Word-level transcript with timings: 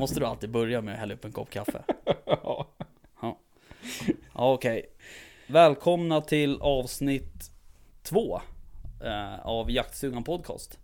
Måste 0.00 0.20
du 0.20 0.26
alltid 0.26 0.50
börja 0.50 0.80
med 0.80 0.94
att 0.94 1.00
hälla 1.00 1.14
upp 1.14 1.24
en 1.24 1.32
kopp 1.32 1.50
kaffe? 1.50 1.82
Ja. 2.26 2.68
Ja, 4.34 4.52
okej. 4.52 4.86
Välkomna 5.46 6.20
till 6.20 6.58
avsnitt 6.60 7.50
två 8.02 8.40
eh, 9.04 9.40
av 9.46 9.70
Jaktstugan 9.70 10.24
Podcast. 10.24 10.78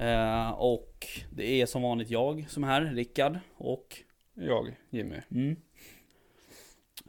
Eh, 0.00 0.50
och 0.50 1.06
det 1.30 1.60
är 1.60 1.66
som 1.66 1.82
vanligt 1.82 2.10
jag 2.10 2.46
som 2.48 2.64
är 2.64 2.68
här, 2.68 2.80
Rickard. 2.84 3.38
Och 3.56 4.02
Jag, 4.34 4.76
Jimmy. 4.90 5.16
mm. 5.30 5.56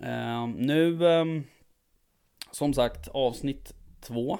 eh, 0.04 0.48
nu, 0.48 1.08
ehm, 1.08 1.44
som 2.52 2.74
sagt, 2.74 3.08
avsnitt 3.08 3.74
två. 4.02 4.40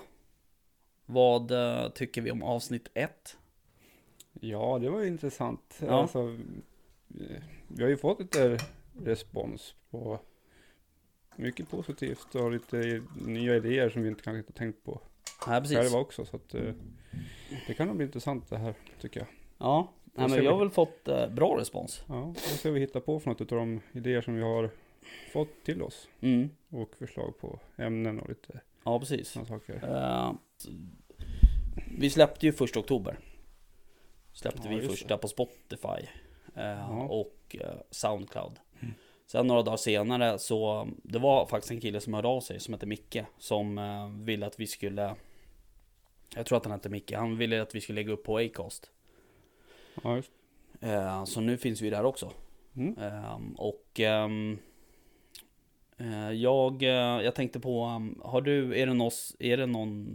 Vad 1.06 1.52
eh, 1.52 1.90
tycker 1.90 2.22
vi 2.22 2.32
om 2.32 2.44
avsnitt 2.44 2.88
ett? 2.94 3.38
Ja, 4.44 4.80
det 4.82 4.90
var 4.90 5.02
ju 5.02 5.08
intressant. 5.08 5.80
Ja. 5.82 5.88
Alltså, 6.02 6.20
eh, 7.20 7.44
vi 7.68 7.84
har 7.84 7.90
ju 7.90 7.98
fått 7.98 8.20
lite 8.20 8.58
respons 9.04 9.76
på 9.90 10.20
mycket 11.36 11.70
positivt 11.70 12.36
och 12.36 12.52
lite 12.52 13.02
nya 13.26 13.56
idéer 13.56 13.90
som 13.90 14.02
vi 14.02 14.08
inte 14.10 14.24
kanske 14.24 14.38
inte 14.40 14.54
tänkt 14.54 14.84
på 14.84 15.02
Ja, 15.48 15.60
precis. 15.62 15.78
själva 15.78 16.00
också. 16.00 16.26
Så 16.26 16.36
att, 16.36 16.54
eh, 16.54 16.74
det 17.68 17.74
kan 17.74 17.88
nog 17.88 17.96
bli 17.98 18.06
intressant 18.06 18.50
det 18.50 18.58
här 18.58 18.74
tycker 19.02 19.20
jag. 19.20 19.28
Ja, 19.58 19.92
nej, 20.04 20.30
men 20.30 20.40
vi 20.40 20.48
har 20.48 20.60
väl 20.60 20.70
fått 20.70 21.08
eh, 21.08 21.30
bra 21.30 21.60
respons. 21.60 22.04
Ja, 22.08 22.34
se 22.36 22.70
vad 22.70 22.74
vi 22.74 22.80
hittar 22.80 23.00
på 23.00 23.20
för 23.20 23.30
något 23.30 23.42
av 23.42 23.48
de 23.48 23.82
idéer 23.92 24.22
som 24.22 24.36
vi 24.36 24.42
har 24.42 24.70
fått 25.34 25.64
till 25.64 25.82
oss. 25.82 26.08
Mm. 26.22 26.50
Och 26.70 26.96
förslag 26.96 27.34
på 27.40 27.60
ämnen 27.78 28.20
och 28.20 28.30
lite 28.30 28.62
Ja, 28.84 29.00
precis. 29.00 29.30
sådana 29.30 29.48
saker. 29.48 29.76
Eh, 29.84 30.34
vi 31.98 32.10
släppte 32.10 32.46
ju 32.46 32.52
första 32.54 32.80
oktober. 32.80 33.20
Släppte 34.34 34.68
Ja, 34.70 34.78
vi 34.78 34.88
första 34.88 35.18
på 35.18 35.28
Spotify 35.28 36.08
eh, 36.56 36.64
Ja. 36.66 37.08
och 37.10 37.56
eh, 37.60 37.76
Soundcloud. 37.90 38.60
Mm. 38.80 38.94
Sen 39.28 39.48
några 39.48 39.62
dagar 39.62 39.78
senare 39.78 40.40
så 40.40 40.88
det 41.04 41.20
var 41.20 41.46
faktiskt 41.46 41.72
en 41.72 41.82
kille 41.82 42.02
som 42.02 42.14
hörde 42.14 42.28
av 42.28 42.42
sig 42.42 42.60
som 42.60 42.74
heter 42.74 42.88
Micke 42.88 43.18
som 43.38 43.78
eh, 43.78 44.10
ville 44.10 44.46
att 44.46 44.60
vi 44.60 44.68
skulle 44.68 45.16
Jag 46.36 46.46
tror 46.46 46.58
att 46.58 46.66
han 46.66 46.72
hette 46.72 46.90
Micke. 46.90 47.14
Han 47.14 47.38
ville 47.38 47.62
att 47.62 47.76
vi 47.76 47.82
skulle 47.82 47.96
lägga 48.02 48.14
upp 48.14 48.24
på 48.24 48.38
Acast. 48.38 48.92
Ja, 50.04 50.16
just. 50.16 50.32
Eh, 50.82 51.24
så 51.26 51.42
nu 51.42 51.58
finns 51.58 51.82
vi 51.82 51.90
där 51.90 52.06
också. 52.06 52.32
Mm. 52.76 52.98
Ehm, 52.98 53.54
och 53.58 54.00
ehm, 54.00 54.60
eh, 55.98 56.32
jag, 56.32 56.84
jag 57.24 57.36
tänkte 57.36 57.60
på, 57.60 57.86
um, 57.86 58.22
har 58.24 58.42
du, 58.42 58.80
är 58.80 58.88
det, 58.88 58.94
nås, 58.94 59.36
är 59.40 59.58
det 59.58 59.66
någon 59.66 60.08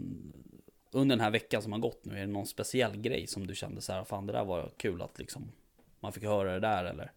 under 0.91 1.17
den 1.17 1.25
här 1.25 1.31
veckan 1.31 1.63
som 1.63 1.73
har 1.73 1.79
gått 1.79 2.05
nu, 2.05 2.15
är 2.15 2.21
det 2.21 2.27
någon 2.27 2.47
speciell 2.47 2.97
grej 3.01 3.27
som 3.27 3.47
du 3.47 3.55
kände 3.55 3.81
så 3.81 3.93
här, 3.93 4.05
fan 4.05 4.27
det 4.27 4.33
där 4.33 4.45
var 4.45 4.71
kul 4.77 5.03
att 5.03 5.19
liksom 5.19 5.53
man 6.01 6.13
fick 6.13 6.23
höra 6.25 6.53
det 6.53 6.61
där 6.61 6.85
eller? 6.85 7.13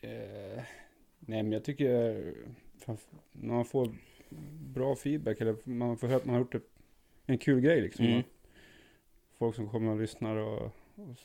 Eh, 0.00 0.62
nej 1.18 1.42
men 1.42 1.52
jag 1.52 1.64
tycker 1.64 2.34
när 3.32 3.54
man 3.54 3.64
får 3.64 3.94
bra 4.74 4.96
feedback 4.96 5.40
eller 5.40 5.56
man 5.64 5.98
får 5.98 6.06
höra 6.06 6.16
att 6.16 6.24
man 6.24 6.34
har 6.34 6.40
gjort 6.40 6.54
en 7.26 7.38
kul 7.38 7.60
grej 7.60 7.80
liksom. 7.80 8.04
Mm. 8.04 8.22
Folk 9.38 9.56
som 9.56 9.68
kommer 9.68 9.92
och 9.92 10.00
lyssnar 10.00 10.36
och, 10.36 10.62
och 10.94 11.16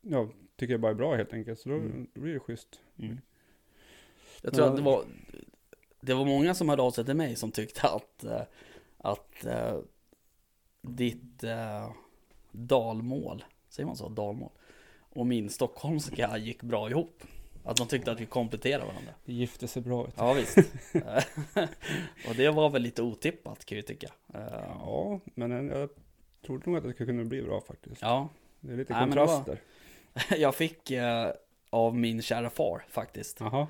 ja, 0.00 0.28
tycker 0.56 0.74
det 0.74 0.78
bara 0.78 0.92
är 0.92 0.96
bra 0.96 1.14
helt 1.16 1.32
enkelt. 1.32 1.60
Så 1.60 1.68
då, 1.68 1.74
Mm. 1.74 2.06
blir 2.14 2.34
det 2.34 2.40
schysst. 2.40 2.80
Mm. 2.98 3.20
Jag 4.42 4.54
tror 4.54 4.66
att 4.66 4.76
det 4.76 4.82
var, 4.82 5.04
det 6.00 6.14
var 6.14 6.24
många 6.24 6.54
som 6.54 6.68
hörde 6.68 6.82
av 6.82 6.90
sig 6.90 7.04
till 7.04 7.14
mig 7.14 7.36
som 7.36 7.50
tyckte 7.52 7.88
att, 7.88 8.24
eh, 8.24 8.42
att 8.98 9.44
eh, 9.44 9.78
ditt 10.84 11.44
eh, 11.44 11.90
dalmål, 12.52 13.44
säger 13.68 13.86
man 13.86 13.96
så, 13.96 14.08
dalmål, 14.08 14.50
och 14.98 15.26
min 15.26 15.50
stockholmska 15.50 16.36
gick 16.38 16.62
bra 16.62 16.90
ihop. 16.90 17.22
Att 17.66 17.76
de 17.76 17.86
tyckte 17.88 18.12
att 18.12 18.20
vi 18.20 18.26
kompletterade 18.26 18.84
varandra. 18.86 19.12
Det 19.24 19.32
gifter 19.32 19.66
sig 19.66 19.82
bra. 19.82 20.04
Du. 20.06 20.10
Ja 20.16 20.32
visst. 20.32 20.58
och 22.28 22.34
det 22.36 22.50
var 22.50 22.70
väl 22.70 22.82
lite 22.82 23.02
otippat 23.02 23.64
kan 23.64 23.76
jag 23.78 23.86
tycka. 23.86 24.08
Eh, 24.34 24.40
Ja, 24.68 25.20
men 25.34 25.52
en- 25.52 25.68
jag 25.68 25.88
trodde 26.46 26.70
nog 26.70 26.76
att 26.76 26.84
det 26.84 26.92
skulle 26.92 27.06
kunna 27.06 27.24
bli 27.24 27.42
bra 27.42 27.60
faktiskt. 27.60 28.02
Ja, 28.02 28.28
Det 28.60 28.72
är 28.72 28.76
lite 28.76 28.92
Nej, 28.92 29.10
det 29.10 29.16
var- 29.16 29.26
kontraster. 29.26 29.58
jag 30.38 30.54
fick 30.54 30.90
eh, 30.90 31.30
av 31.70 31.96
min 31.96 32.22
kära 32.22 32.50
far 32.50 32.84
faktiskt, 32.88 33.40
Jaha. 33.40 33.66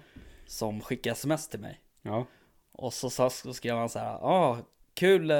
som 0.46 0.81
skickade 0.81 1.12
sms 1.12 1.48
till 1.48 1.60
mig. 1.60 1.81
Ja. 2.02 2.26
Och 2.72 2.92
så, 2.94 3.10
så, 3.10 3.31
så 3.31 3.54
skrev 3.54 3.76
han 3.76 3.88
så 3.88 3.98
här, 3.98 4.14
ah, 4.14 4.58
kul, 4.94 5.31
eh, 5.31 5.36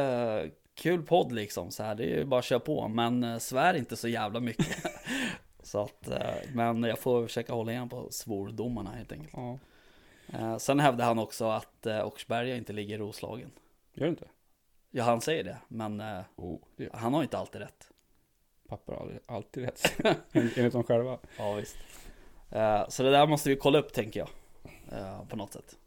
kul 0.75 1.03
podd 1.03 1.33
liksom, 1.33 1.71
så 1.71 1.83
här, 1.83 1.95
det 1.95 2.05
är 2.05 2.19
ju 2.19 2.25
bara 2.25 2.39
att 2.39 2.45
köra 2.45 2.61
på, 2.61 2.89
men 2.89 3.25
eh, 3.25 3.39
svär 3.39 3.75
inte 3.75 3.97
så 3.97 4.09
jävla 4.09 4.41
mycket. 4.41 4.77
så 5.63 5.83
att, 5.83 6.09
eh, 6.09 6.35
men 6.55 6.83
jag 6.83 6.99
får 6.99 7.27
försöka 7.27 7.53
hålla 7.53 7.73
igen 7.73 7.89
på 7.89 8.09
svordomarna 8.11 8.91
helt 8.91 9.13
enkelt. 9.13 9.33
ja. 9.37 9.59
Eh, 10.33 10.57
sen 10.57 10.81
hävdade 10.81 11.05
han 11.05 11.19
också 11.19 11.45
att 11.51 11.87
Åkersberga 11.87 12.57
inte 12.57 12.73
ligger 12.73 12.95
i 12.95 12.99
Roslagen. 12.99 13.51
Gör 13.95 14.05
det 14.07 14.11
inte? 14.11 14.29
Ja, 14.91 15.05
han 15.05 15.21
säger 15.21 15.45
det, 15.45 15.59
men 15.69 16.03
Oh, 16.37 16.59
det 16.77 16.89
han 16.93 17.15
har 17.15 17.23
inte 17.23 17.39
alltid 17.39 17.61
rätt. 17.61 17.91
pappa 18.69 18.93
har 18.93 19.21
alltid 19.27 19.63
rätt. 19.65 19.95
En- 20.33 20.51
Enligt 20.57 20.73
dem 20.73 20.85
själva. 20.85 21.19
Ja, 21.39 21.53
visst. 21.55 21.77
Så 22.89 23.03
det 23.03 23.11
där 23.11 23.27
måste 23.27 23.49
vi 23.49 23.57
kolla 23.57 23.79
upp 23.79 23.93
tänker 23.93 24.21
jag. 24.21 24.29
På 25.29 25.37
något 25.37 25.53
sätt. 25.53 25.79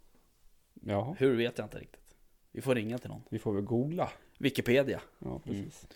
Ja, 0.73 1.15
Hur 1.19 1.35
vet 1.37 1.57
jag 1.57 1.65
inte 1.65 1.77
riktigt. 1.79 2.15
Vi 2.51 2.61
får 2.61 2.75
ringa 2.75 2.97
till 2.97 3.09
någon. 3.09 3.23
vi 3.29 3.39
får 3.39 3.53
väl 3.53 3.63
googla. 3.63 4.09
Wikipedia. 4.37 5.01
Ja, 5.19 5.39
precis. 5.39 5.87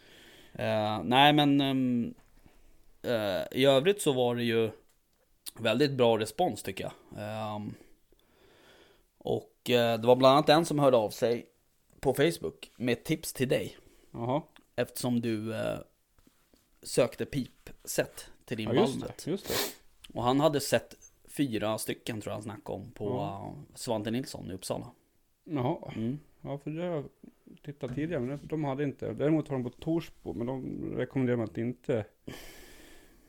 Eh, 0.54 1.04
nej 1.04 1.34
men 1.34 1.62
ehm, 1.62 2.14
eh, 3.02 3.44
i 3.52 3.66
övrigt 3.66 4.02
så 4.02 4.14
var 4.14 4.36
det 4.36 4.44
ju 4.44 4.72
väldigt 5.60 5.92
bra 5.92 6.20
respons 6.20 6.64
tycker 6.64 6.84
jag. 6.84 6.94
Ehm, 7.24 7.74
och 9.18 9.70
eh, 9.70 10.00
det 10.00 10.08
var 10.08 10.16
bland 10.16 10.34
annat 10.38 10.50
en 10.50 10.66
som 10.66 10.80
hörde 10.80 10.98
av 10.98 11.10
sig 11.10 11.46
på 12.00 12.14
Facebook 12.14 12.72
med 12.78 13.04
tips 13.04 13.34
till 13.34 13.50
dig. 13.50 13.78
Jaha. 14.12 14.42
Eftersom 14.76 15.22
du 15.22 15.54
sökte 16.84 17.26
pipset 17.26 18.26
till 18.46 18.58
din 18.58 18.70
Ja, 18.70 18.82
just 18.82 19.02
det. 19.02 19.32
Just 19.32 19.48
det. 19.48 19.54
Och 20.14 20.24
han 20.24 20.40
hade 20.40 20.60
sett 20.60 20.96
fyra 21.26 21.78
stycken 21.78 22.22
tror 22.22 22.32
jag 22.32 22.36
han 22.36 22.44
snackade 22.44 22.78
om 22.80 22.92
på 22.92 23.06
Ja. 23.06 23.54
Svante 23.76 24.12
Nilsson 24.12 24.52
i 24.52 24.54
Uppsala. 24.54 24.92
Jaha. 25.44 25.92
Mm. 25.96 26.20
Ja, 26.42 26.58
för 26.58 26.72
det 26.72 27.04
tittat 27.64 27.96
tidigare, 27.96 28.22
men 28.22 28.40
de 28.44 28.64
hade 28.64 28.84
inte. 28.84 29.14
Däremot 29.14 29.48
har 29.48 29.56
de 29.58 29.64
på 29.64 29.70
Torsbo, 29.70 30.34
men 30.34 30.48
de 30.48 30.82
rekommenderar 30.98 31.38
mig 31.38 31.44
att 31.44 31.58
inte. 31.58 32.06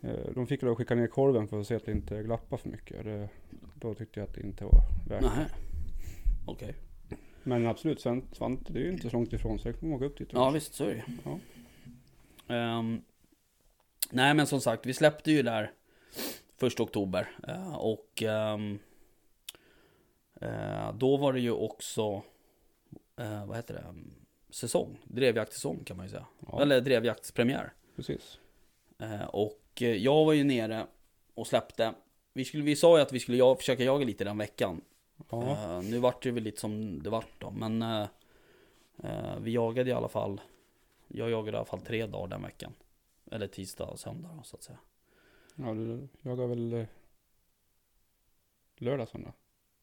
eh, 0.01 0.31
De 0.35 0.47
fick 0.47 0.61
då 0.61 0.77
skicka 0.77 0.95
ner 0.95 1.07
korven 1.07 1.49
för 1.49 1.61
att 1.61 1.67
se 1.67 1.75
att 1.75 1.85
det 1.87 1.93
inte 1.93 2.23
glappar 2.23 2.57
för 2.57 2.69
mycket. 2.69 3.05
Det, 3.05 3.29
då 3.75 3.95
tyckte 3.95 4.21
jag 4.21 4.29
att 4.29 4.35
det 4.35 4.41
inte 4.41 4.65
var 4.65 4.83
värt 5.09 5.23
Nej. 5.23 5.47
Okej. 6.47 6.75
Men 7.43 7.67
absolut, 7.67 8.01
Svan- 8.01 8.27
Svante, 8.33 8.73
det 8.73 8.79
är 8.79 8.85
ju 8.85 8.93
inte 8.93 9.11
så 9.11 9.17
långt 9.17 9.33
ifrån 9.33 9.59
så 9.59 9.69
jag 9.69 9.81
kommer 9.81 9.97
åka 9.97 10.05
upp 10.05 10.19
dit. 10.19 10.29
Ja 10.33 10.51
visst, 10.51 10.75
så 10.75 10.85
är 10.85 10.95
det. 10.95 11.05
Ja. 11.25 11.39
Ehm, 12.55 13.03
nej 14.11 14.35
men 14.35 14.47
som 14.47 14.61
sagt, 14.61 14.87
vi 14.87 14.95
släppte 14.95 15.33
ju 15.33 15.43
där 15.43 15.71
första 16.57 16.83
oktober. 16.83 17.29
eh, 17.49 17.75
och 17.77 18.23
ehm, 18.23 18.79
eh, 20.41 20.93
då 20.95 21.17
var 21.17 21.33
det 21.33 21.41
ju 21.41 21.51
också, 21.51 22.23
eh, 23.23 23.47
vad 23.47 23.57
heter 23.57 23.75
det, 23.75 23.95
säsong. 24.55 24.99
Drevjaktsäsong 25.05 25.85
kan 25.85 25.97
man 25.97 26.07
ju 26.07 26.11
säga. 26.11 26.27
Ja, 26.49 26.63
Eller 26.63 26.81
drevjaktspremiär. 26.81 27.73
precis. 27.97 28.39
Eh, 28.99 29.25
och 29.25 29.63
eh, 29.81 29.89
jag 29.97 30.25
var 30.25 30.33
ju 30.33 30.45
nere 30.45 30.87
och 31.35 31.47
släppte. 31.47 31.95
Vi, 32.33 32.45
skulle, 32.45 32.63
vi 32.63 32.77
sa 32.77 32.97
ju 32.97 33.03
att 33.03 33.13
vi 33.13 33.21
skulle 33.21 33.37
ja, 33.39 33.57
försöka 33.57 33.85
jaga 33.85 34.05
lite 34.05 34.25
den 34.25 34.39
veckan. 34.39 34.81
Ja, 35.31 35.43
Eh, 35.43 35.83
nu 35.83 35.99
vart 35.99 36.23
det 36.23 36.31
väl 36.31 36.43
lite 36.43 36.61
som 36.61 37.03
det 37.03 37.11
vart 37.11 37.41
då. 37.41 37.51
Men 37.51 37.83
eh, 37.83 38.07
eh, 39.05 39.37
vi 39.41 39.51
jagade 39.53 39.91
i 39.91 39.93
alla 39.93 40.09
fall. 40.09 40.41
Jag 41.09 41.31
jagade 41.31 41.57
i 41.57 41.59
alla 41.59 41.65
fall 41.67 41.81
tre 41.81 42.07
dagar 42.07 42.29
den 42.29 42.43
veckan. 42.43 42.73
Eller 43.31 43.47
tisdag 43.47 43.85
och 43.85 44.01
söndag 44.01 44.31
då, 44.37 44.43
så 44.43 44.57
att 44.57 44.63
säga. 44.63 44.79
ja 45.55 45.75
du 45.75 46.09
jagar 46.23 46.47
väl 46.47 46.87
lördag, 48.77 49.09
söndag? 49.09 49.33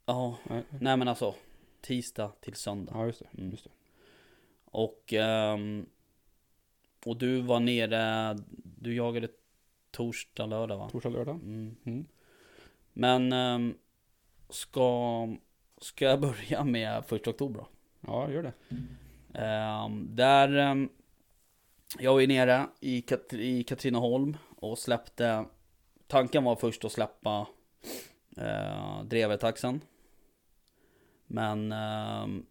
Ja, 0.05 0.37
Nej. 0.43 0.63
nej 0.79 0.97
men 0.97 1.07
alltså. 1.07 1.35
Tisdag 1.81 2.31
till 2.41 2.55
söndag. 2.55 2.91
Ja, 2.95 3.05
just 3.05 3.19
det. 3.19 3.27
Mm. 3.37 3.51
Just 3.51 3.63
det. 3.63 3.69
Och, 4.65 5.13
ehm, 5.13 5.85
och 7.05 7.17
du 7.17 7.41
var 7.41 7.59
nere. 7.59 8.37
Du 8.63 8.95
jagade 8.95 9.27
torsdag, 9.91 10.45
lördag 10.45 10.77
va? 10.77 10.89
Torsdag, 10.89 11.09
lördag. 11.09 11.35
Mm. 11.35 11.75
Mm. 11.83 12.05
Men 12.93 13.33
ehm, 13.33 13.77
ska, 14.49 15.27
ska 15.77 16.05
jag 16.05 16.19
börja 16.21 16.63
med 16.63 17.05
första 17.05 17.29
oktober 17.29 17.59
då? 17.59 17.67
Ja, 18.07 18.31
gör 18.31 18.43
det. 18.43 18.53
Ehm, 19.39 20.15
där, 20.15 20.55
ehm, 20.57 20.89
jag 21.99 22.13
var 22.13 22.19
ju 22.19 22.27
nere 22.27 22.67
i, 22.79 23.01
Kat- 23.01 23.33
i 23.33 23.63
Katrineholm 23.63 24.37
och 24.55 24.77
släppte, 24.77 25.45
tanken 26.07 26.43
var 26.43 26.55
först 26.55 26.85
att 26.85 26.91
släppa 26.91 27.47
uh, 28.37 29.03
Drevetaxen. 29.03 29.81
Men 31.31 31.71
ehm, 31.71 32.45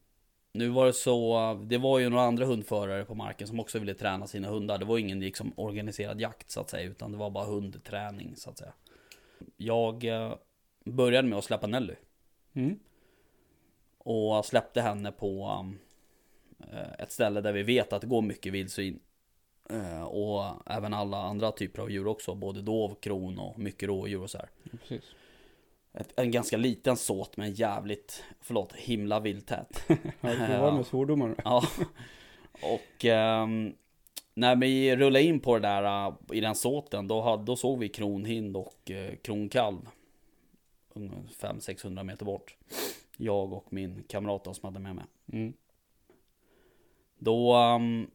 nu 0.52 0.68
var 0.68 0.86
det 0.86 0.92
så, 0.92 1.54
det 1.66 1.78
var 1.78 1.98
ju 1.98 2.08
några 2.08 2.24
andra 2.24 2.44
hundförare 2.44 3.04
på 3.04 3.14
marken 3.14 3.46
som 3.46 3.60
också 3.60 3.78
ville 3.78 3.94
träna 3.94 4.26
sina 4.26 4.48
hundar. 4.48 4.78
Det 4.78 4.84
var 4.84 4.98
ingen 4.98 5.20
liksom 5.20 5.52
organiserad 5.56 6.20
jakt 6.20 6.50
så 6.50 6.60
att 6.60 6.70
säga, 6.70 6.90
utan 6.90 7.12
det 7.12 7.18
var 7.18 7.30
bara 7.30 7.44
hundträning 7.44 8.36
så 8.36 8.50
att 8.50 8.58
säga. 8.58 8.72
Jag 9.56 10.04
eh, 10.04 10.34
började 10.84 11.28
med 11.28 11.38
att 11.38 11.44
släppa 11.44 11.66
Nelly. 11.66 11.94
Mm. 12.52 12.78
Och 13.98 14.44
släppte 14.44 14.80
henne 14.80 15.12
på 15.12 15.60
um, 15.60 15.78
eh, 16.72 16.92
ett 16.98 17.12
ställe 17.12 17.40
där 17.40 17.52
vi 17.52 17.62
vet 17.62 17.92
att 17.92 18.00
det 18.00 18.06
går 18.06 18.22
mycket 18.22 18.52
vildsvin. 18.52 19.00
Eh, 19.70 20.02
och 20.02 20.44
även 20.66 20.94
alla 20.94 21.22
andra 21.22 21.52
typer 21.52 21.82
av 21.82 21.90
djur 21.90 22.06
också. 22.06 22.34
Både 22.34 22.62
dov, 22.62 22.94
kron 22.94 23.38
och 23.38 23.58
mycket 23.58 23.88
rådjur 23.88 24.22
och 24.22 24.30
så 24.30 24.38
här. 24.38 24.48
Ja, 24.62 24.78
precis. 24.80 25.04
Ett, 25.92 26.12
en 26.16 26.30
ganska 26.30 26.56
liten 26.56 26.96
såt 26.96 27.36
med 27.36 27.46
en 27.46 27.54
jävligt, 27.54 28.24
förlåt, 28.40 28.72
himla 28.72 29.20
vildtät. 29.20 29.84
Ja, 30.20 30.28
det 30.34 30.58
var 30.58 30.72
med 30.72 30.86
svordomar. 30.86 31.34
Ja. 31.44 31.64
Och 32.62 33.04
um, 33.04 33.74
när 34.34 34.56
vi 34.56 34.96
rullade 34.96 35.24
in 35.24 35.40
på 35.40 35.58
det 35.58 35.68
där 35.68 36.08
uh, 36.08 36.14
i 36.32 36.40
den 36.40 36.54
såten, 36.54 37.08
då, 37.08 37.20
hade, 37.20 37.44
då 37.44 37.56
såg 37.56 37.78
vi 37.78 37.88
kronhind 37.88 38.56
och 38.56 38.90
uh, 38.90 39.16
kronkalv. 39.22 39.88
500-600 40.94 42.02
meter 42.02 42.24
bort. 42.24 42.56
Jag 43.16 43.52
och 43.52 43.72
min 43.72 44.02
kamrat 44.08 44.44
då, 44.44 44.54
som 44.54 44.64
hade 44.64 44.78
med 44.78 44.96
mig. 44.96 45.04
Mm. 45.32 45.52
Då 47.18 47.56
um, 47.56 48.10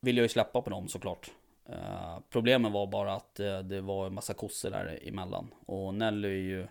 ville 0.00 0.20
jag 0.20 0.24
ju 0.24 0.28
släppa 0.28 0.62
på 0.62 0.70
dem 0.70 0.88
såklart. 0.88 1.30
Uh, 1.72 2.18
problemet 2.30 2.72
var 2.72 2.86
bara 2.86 3.14
att 3.14 3.40
uh, 3.40 3.58
det 3.58 3.80
var 3.80 4.06
en 4.06 4.14
massa 4.14 4.34
kossor 4.34 4.70
där 4.70 4.98
emellan. 5.08 5.54
Och 5.66 5.94
Nelly 5.94 6.28
är 6.28 6.32
ju 6.32 6.66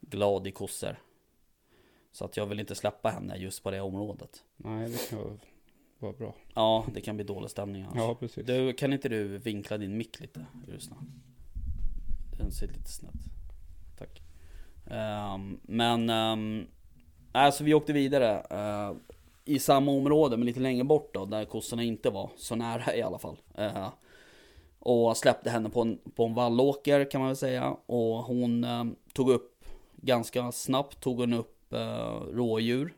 glad 0.00 0.46
i 0.46 0.50
kossor. 0.52 0.96
Så 2.12 2.24
att 2.24 2.36
jag 2.36 2.46
vill 2.46 2.60
inte 2.60 2.74
släppa 2.74 3.08
henne 3.08 3.36
just 3.36 3.62
på 3.62 3.70
det 3.70 3.80
området. 3.80 4.44
Nej, 4.56 4.88
det 4.90 5.10
kan 5.10 5.18
vara- 5.18 6.12
bra. 6.12 6.34
Ja, 6.54 6.86
det 6.94 7.00
kan 7.00 7.16
bli 7.16 7.24
dålig 7.24 7.50
stämning 7.50 7.82
annars. 7.82 7.96
Ja, 7.96 8.14
precis. 8.14 8.46
Du, 8.46 8.72
kan 8.72 8.92
inte 8.92 9.08
du 9.08 9.38
vinkla 9.38 9.78
din 9.78 9.96
mick 9.96 10.20
lite? 10.20 10.46
Den 12.38 12.50
ser 12.52 12.66
lite 12.66 12.88
snett. 12.92 13.14
Tack. 13.98 14.22
Ehm, 14.90 15.60
men, 15.62 16.10
um, 16.10 16.66
alltså 17.32 17.64
vi 17.64 17.74
åkte 17.74 17.92
vidare. 17.92 18.40
eh, 18.40 18.96
I 19.48 19.58
samma 19.58 19.92
område, 19.92 20.36
men 20.36 20.46
lite 20.46 20.60
längre 20.60 20.84
bort 20.84 21.14
då, 21.14 21.24
där 21.24 21.44
kossorna 21.44 21.82
inte 21.82 22.10
var 22.10 22.30
så 22.36 22.54
nära 22.56 22.94
i 22.96 23.02
alla 23.02 23.18
fall. 23.18 23.36
Eh, 23.54 23.88
och 24.78 25.16
släppte 25.16 25.50
henne 25.50 25.70
på 25.70 25.80
en, 25.80 25.98
på 26.14 26.24
en 26.24 26.34
vallåker 26.34 27.10
kan 27.10 27.20
man 27.20 27.28
väl 27.28 27.36
säga. 27.36 27.76
Och 27.86 28.18
hon 28.24 28.64
eh, 28.64 28.84
tog 29.12 29.30
upp, 29.30 29.64
ganska 29.96 30.52
snabbt 30.52 31.00
tog 31.00 31.20
hon 31.20 31.32
upp 31.32 31.72
eh, 31.72 32.20
rådjur. 32.32 32.94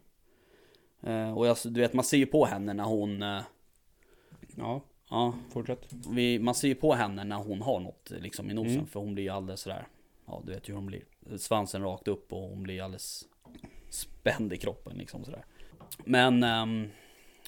Eh, 1.02 1.38
och 1.38 1.47
jag, 1.47 1.56
du 1.64 1.81
vet, 1.81 1.93
man 1.93 2.05
ser 2.05 2.17
ju 2.17 2.26
på 2.26 2.44
henne 2.44 2.73
när 2.73 2.85
hon... 2.85 3.23
eh, 3.23 3.41
Ja, 4.56 4.81
ja, 5.11 5.35
fortsätt. 5.52 5.87
vi, 6.11 6.38
man 6.38 6.55
ser 6.55 6.69
ju 6.69 6.75
på 6.75 6.94
henne 6.94 7.25
när 7.25 7.37
hon 7.37 7.62
har 7.62 7.81
något 7.81 8.11
liksom 8.11 8.50
i 8.50 8.55
nosen. 8.55 8.73
Mm. 8.73 8.87
För 8.87 9.00
hon 9.00 9.14
blir 9.14 9.25
ju 9.25 9.31
alldeles 9.31 9.61
sådär, 9.61 9.87
ja 10.26 10.43
du 10.47 10.52
vet 10.52 10.69
ju 10.69 10.73
hur 10.73 10.76
hon 10.79 10.87
blir. 10.87 11.05
Svansen 11.38 11.82
rakt 11.82 12.08
upp 12.08 12.32
och 12.32 12.43
hon 12.49 12.62
blir 12.62 12.82
alldeles 12.82 13.25
spänd 13.88 14.52
i 14.52 14.56
kroppen 14.56 14.97
liksom 14.99 15.25
sådär. 15.25 15.44
Men, 15.99 16.43
ehm, 16.43 16.89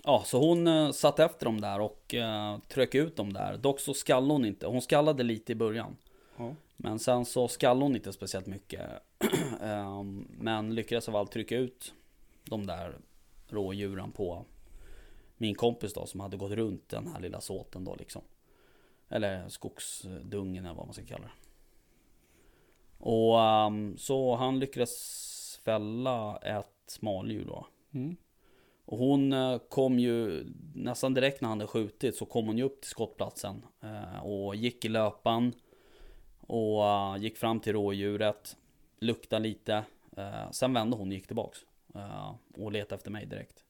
ja 0.04 0.22
så 0.26 0.38
hon 0.38 0.68
uh, 0.68 0.92
satt 0.92 1.18
efter 1.18 1.46
dem 1.46 1.60
där 1.60 1.80
och 1.80 2.14
uh, 2.14 2.58
tryckte 2.68 2.98
ut 2.98 3.16
dem 3.16 3.32
där. 3.32 3.56
Dock 3.56 3.80
så 3.80 3.94
skallade 3.94 4.32
hon 4.32 4.44
inte, 4.44 4.66
hon 4.66 4.82
skallade 4.82 5.22
lite 5.22 5.52
i 5.52 5.54
början. 5.54 5.96
Ja. 6.36 6.54
Men 6.76 6.98
sen 6.98 7.24
så 7.24 7.48
skallade 7.48 7.84
hon 7.84 7.96
inte 7.96 8.12
speciellt 8.12 8.46
mycket. 8.46 8.90
Ehm, 9.62 10.28
men 10.30 10.74
lyckades 10.74 11.08
av 11.08 11.16
allt 11.16 11.32
trycka 11.32 11.56
ut 11.56 11.94
de 12.44 12.66
där 12.66 12.98
rådjuren 13.48 14.12
på 14.12 14.44
min 15.36 15.54
kompis 15.54 15.92
då 15.92 16.06
som 16.06 16.20
hade 16.20 16.36
gått 16.36 16.52
runt 16.52 16.88
den 16.88 17.06
här 17.06 17.20
lilla 17.20 17.40
såten 17.40 17.84
då 17.84 17.94
liksom. 17.94 18.22
Eller 19.08 19.48
skogsdungen 19.48 20.64
eller 20.64 20.74
vad 20.74 20.86
man 20.86 20.94
ska 20.94 21.04
kalla 21.04 21.24
det. 21.24 21.32
Och 22.98 23.40
ehm, 23.40 23.96
så 23.98 24.36
han 24.36 24.58
lyckades 24.58 25.60
fälla 25.64 26.36
ett 26.36 26.66
smaldjur 26.86 27.44
då. 27.44 27.66
Mm. 27.94 28.16
Och 28.92 28.98
hon 28.98 29.32
eh, 29.32 29.58
kom 29.68 29.98
ju 29.98 30.44
nästan 30.74 31.14
direkt 31.14 31.40
när 31.40 31.48
han 31.48 31.60
hade 31.60 31.68
skjutit 31.70 32.16
så 32.16 32.24
kom 32.26 32.46
hon 32.46 32.58
ju 32.58 32.64
upp 32.64 32.80
till 32.80 32.90
skottplatsen. 32.90 33.64
eh, 33.82 34.24
Och 34.26 34.56
gick 34.56 34.84
i 34.84 34.88
löpan. 34.88 35.52
Och 36.40 36.84
eh, 36.86 37.16
gick 37.16 37.36
fram 37.36 37.60
till 37.60 37.72
rådjuret. 37.72 38.56
Luktade 38.98 39.42
lite. 39.42 39.84
Sen 40.50 40.72
vände 40.74 40.96
hon 40.96 41.08
och 41.08 41.14
gick 41.14 41.26
tillbaks. 41.26 41.58
Och 42.56 42.72
letade 42.72 42.94
efter 42.94 43.10
mig 43.10 43.26
direkt. 43.26 43.64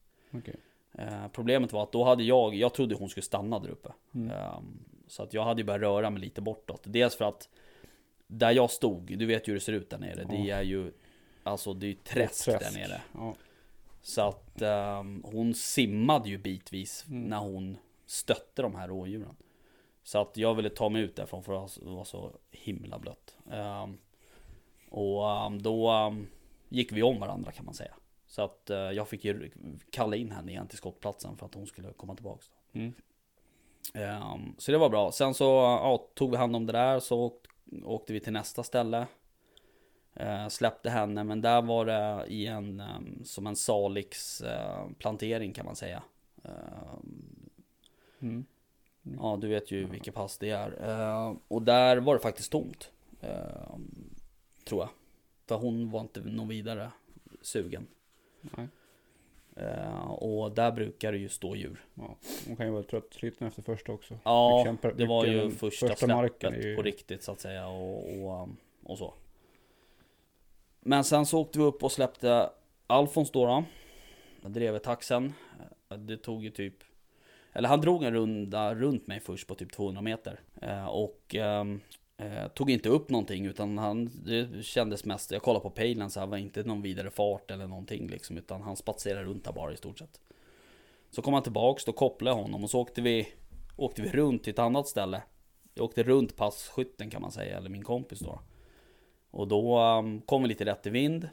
Eh, 0.93 1.29
Problemet 1.33 1.73
var 1.73 1.83
att 1.83 1.93
då 1.93 2.05
hade 2.05 2.23
jag, 2.25 2.55
jag 2.55 2.75
trodde 2.75 2.95
hon 2.95 3.09
skulle 3.09 3.25
stanna 3.25 3.59
där 3.59 3.69
uppe. 3.71 3.93
Mm. 4.15 4.31
Ehm, 4.31 4.85
Så 5.07 5.23
att 5.23 5.35
jag 5.35 5.45
hade 5.45 5.61
ju 5.61 5.65
börjat 5.67 5.81
röra 5.83 6.11
mig 6.11 6.21
lite 6.23 6.41
bortåt. 6.41 6.81
Dels 6.85 7.17
för 7.17 7.25
att 7.25 7.49
där 8.27 8.51
jag 8.51 8.71
stod, 8.71 9.19
du 9.19 9.27
vet 9.27 9.49
ju 9.49 9.53
hur 9.53 9.59
det 9.59 9.65
ser 9.65 9.73
ut 9.73 9.91
där 9.91 9.99
nere. 9.99 10.25
Det 10.25 10.37
Ja. 10.37 10.57
är 10.57 10.63
ju, 10.63 10.93
alltså 11.43 11.75
det 11.75 11.87
är 11.87 11.89
ju 11.89 11.95
träsk, 11.95 12.47
där 12.47 12.73
nere. 12.79 13.01
Ja. 13.15 13.35
Så 14.03 14.23
att 14.23 14.63
ehm, 14.63 15.23
hon 15.25 15.55
simmade 15.55 16.29
ju 16.29 16.39
bitvis 16.39 17.05
Mm. 17.09 17.23
när 17.25 17.39
hon 17.39 17.77
stötte 18.07 18.63
de 18.63 18.75
här 18.75 18.89
rådjuren. 18.89 19.37
Så 20.03 20.19
att 20.21 20.37
jag 20.37 20.55
ville 20.55 20.71
ta 20.71 20.89
mig 20.89 21.03
ut 21.03 21.17
därifrån 21.17 21.43
för 21.43 21.53
det 21.53 21.91
var 21.91 22.05
så 22.05 22.33
himla 22.51 22.99
blött. 22.99 23.37
Ehm, 23.51 23.99
och 24.91 25.31
ehm, 25.31 25.63
då 25.63 26.15
gick 26.69 26.93
vi 26.93 27.03
om 27.03 27.21
varandra 27.21 27.53
kan 27.53 27.65
man 27.65 27.75
säga. 27.75 27.95
Så 28.27 28.43
att 28.43 28.71
eh, 28.71 28.77
jag 28.79 29.09
fick 29.09 29.25
ju 29.25 29.51
kalla 29.91 30.17
in 30.17 30.31
henne 30.31 30.53
igen 30.53 30.69
till 30.69 30.79
skottplatsen 30.79 31.37
för 31.37 31.47
att 31.47 31.55
hon 31.55 31.67
skulle 31.67 31.93
komma 31.93 32.15
tillbaks. 32.15 32.49
Då. 32.49 32.79
Mm. 32.81 32.95
Så 34.59 34.73
det 34.73 34.79
var 34.79 34.89
bra. 34.89 35.13
Sen 35.13 35.35
så 35.35 35.45
ja, 35.45 36.09
tog 36.15 36.31
vi 36.31 36.37
hand 36.37 36.57
om 36.57 36.67
det 36.67 36.73
där 36.73 37.01
så 37.01 37.21
åkt, 37.21 37.47
åkte 37.85 38.13
vi 38.13 38.21
till 38.21 38.33
nästa 38.33 38.63
ställe. 38.63 39.07
Eh, 40.15 40.49
släppte 40.49 40.91
henne 40.91 41.25
men 41.25 41.41
där 41.41 41.63
var 41.63 41.85
det 41.87 42.25
i 42.29 42.47
en 42.47 42.81
ehm, 42.81 43.25
som 43.25 43.47
en 43.47 43.57
Salix 43.57 44.41
eh, 44.41 44.87
plantering 44.99 45.53
kan 45.53 45.67
man 45.67 45.77
säga. 45.77 46.03
Ehm, 46.45 47.49
Mm. 48.21 48.45
ja 49.21 49.39
du 49.41 49.49
vet 49.49 49.71
ju 49.71 49.85
vilket 49.85 50.15
pass 50.15 50.39
det 50.39 50.51
är. 50.51 50.83
Ehm, 50.91 51.39
och 51.49 51.63
där 51.63 51.97
var 51.97 52.15
det 52.15 52.21
faktiskt 52.21 52.53
tomt. 52.53 52.91
Ehm, 53.21 54.11
tror 54.65 54.81
jag. 54.81 54.89
För 55.47 55.57
hon 55.57 55.91
var 55.91 56.01
inte 56.01 56.21
någon 56.21 56.49
vidare 56.49 56.91
sugen. 57.41 57.87
Ehm, 59.57 60.11
och 60.11 60.53
där 60.53 60.73
brukar 60.73 61.13
det 61.13 61.19
ju 61.19 61.29
stå 61.29 61.57
djur. 61.57 61.85
Ja. 61.95 62.17
Hon 62.47 62.57
kan 62.57 62.67
ju 62.67 62.73
vara 62.73 62.83
trött 62.83 63.15
sliten 63.15 63.47
efter 63.49 63.63
första 63.63 63.93
också. 63.93 64.19
Ja, 64.25 64.77
det 64.97 65.07
var 65.07 65.27
ju 65.27 65.51
första, 65.51 65.87
första 65.89 66.07
släppet 66.07 66.65
ju- 66.65 66.77
på 66.77 66.83
riktigt 66.83 67.23
så 67.23 67.33
att 67.33 67.41
säga 67.41 67.67
och, 67.69 68.23
och, 68.25 68.49
och 68.85 68.99
så. 68.99 69.15
Men 70.85 71.05
sen 71.05 71.27
så 71.27 71.41
åkte 71.41 71.59
vi 71.59 71.65
upp 71.65 71.83
och 71.83 71.93
släppte 71.93 72.51
Alfons 72.87 73.31
då. 73.31 73.47
då. 73.47 73.65
Jag 74.43 74.53
drev 74.53 74.79
taxen. 74.79 75.33
Det 75.99 76.17
tog 76.17 76.45
ju 76.45 76.51
typ 76.51 76.75
Eller 77.53 77.69
han 77.69 77.81
drog 77.81 78.05
en 78.05 78.15
runda 78.15 78.75
runt 78.75 79.07
mig 79.07 79.21
först 79.21 79.49
på 79.49 79.55
typ 79.55 79.73
200 79.73 80.03
meter. 80.03 80.41
Eh, 80.63 80.87
och 80.87 81.35
ehm, 81.35 81.81
eh, 82.17 82.49
tog 82.49 82.71
inte 82.71 82.89
upp 82.89 83.11
någonting 83.11 83.47
utan 83.47 83.79
han 83.79 84.11
Det 84.25 84.65
kändes 84.65 85.05
mest 85.05 85.31
Jag 85.31 85.43
kollade 85.43 85.63
på 85.63 85.71
pejlen 85.71 86.11
så 86.11 86.21
här 86.21 86.27
var 86.27 86.37
inte 86.37 86.63
någon 86.63 86.83
vidare 86.83 87.11
fart 87.11 87.51
eller 87.51 87.67
någonting 87.67 88.09
liksom 88.09 88.39
Utan 88.39 88.63
han 88.63 88.77
spatserade 88.77 89.25
runt 89.25 89.45
där 89.45 89.53
bara 89.53 89.73
i 89.73 89.77
stort 89.77 89.99
sett. 89.99 90.21
Så 91.11 91.23
kom 91.23 91.35
han 91.35 91.43
tillbaks, 91.43 91.85
då 91.85 91.93
kopplade 91.93 92.37
jag 92.37 92.43
honom 92.43 92.65
och 92.65 92.71
så 92.71 92.81
åkte 92.81 93.03
vi 93.03 93.29
Åkte 93.77 94.03
vi 94.03 94.09
runt 94.09 94.45
till 94.45 94.53
ett 94.53 94.59
annat 94.59 94.89
ställe 94.89 95.23
Jag 95.75 95.85
åkte 95.85 96.03
runt 96.03 96.37
passkytten 96.37 97.11
kan 97.11 97.23
man 97.23 97.33
säga, 97.33 97.57
eller 97.57 97.71
min 97.71 97.85
kompis 97.85 98.19
då 98.19 98.41
och 99.33 99.49
då 99.49 99.81
um, 99.81 100.21
kom 100.21 100.43
vi 100.43 100.49
lite 100.49 100.65
rätt 100.65 100.87
i 100.87 100.91
vind. 100.91 101.29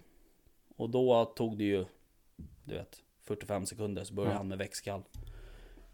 Och 0.78 0.90
då 0.90 1.26
tog 1.26 1.58
det 1.58 1.64
ju 1.64 1.86
Du 2.64 2.76
vet 2.76 3.04
45 3.24 3.66
sekunder. 3.66 4.04
Så 4.04 4.14
började 4.14 4.34
Ja. 4.34 4.38
han 4.38 4.48
med 4.48 4.58
växtkall 4.58 5.02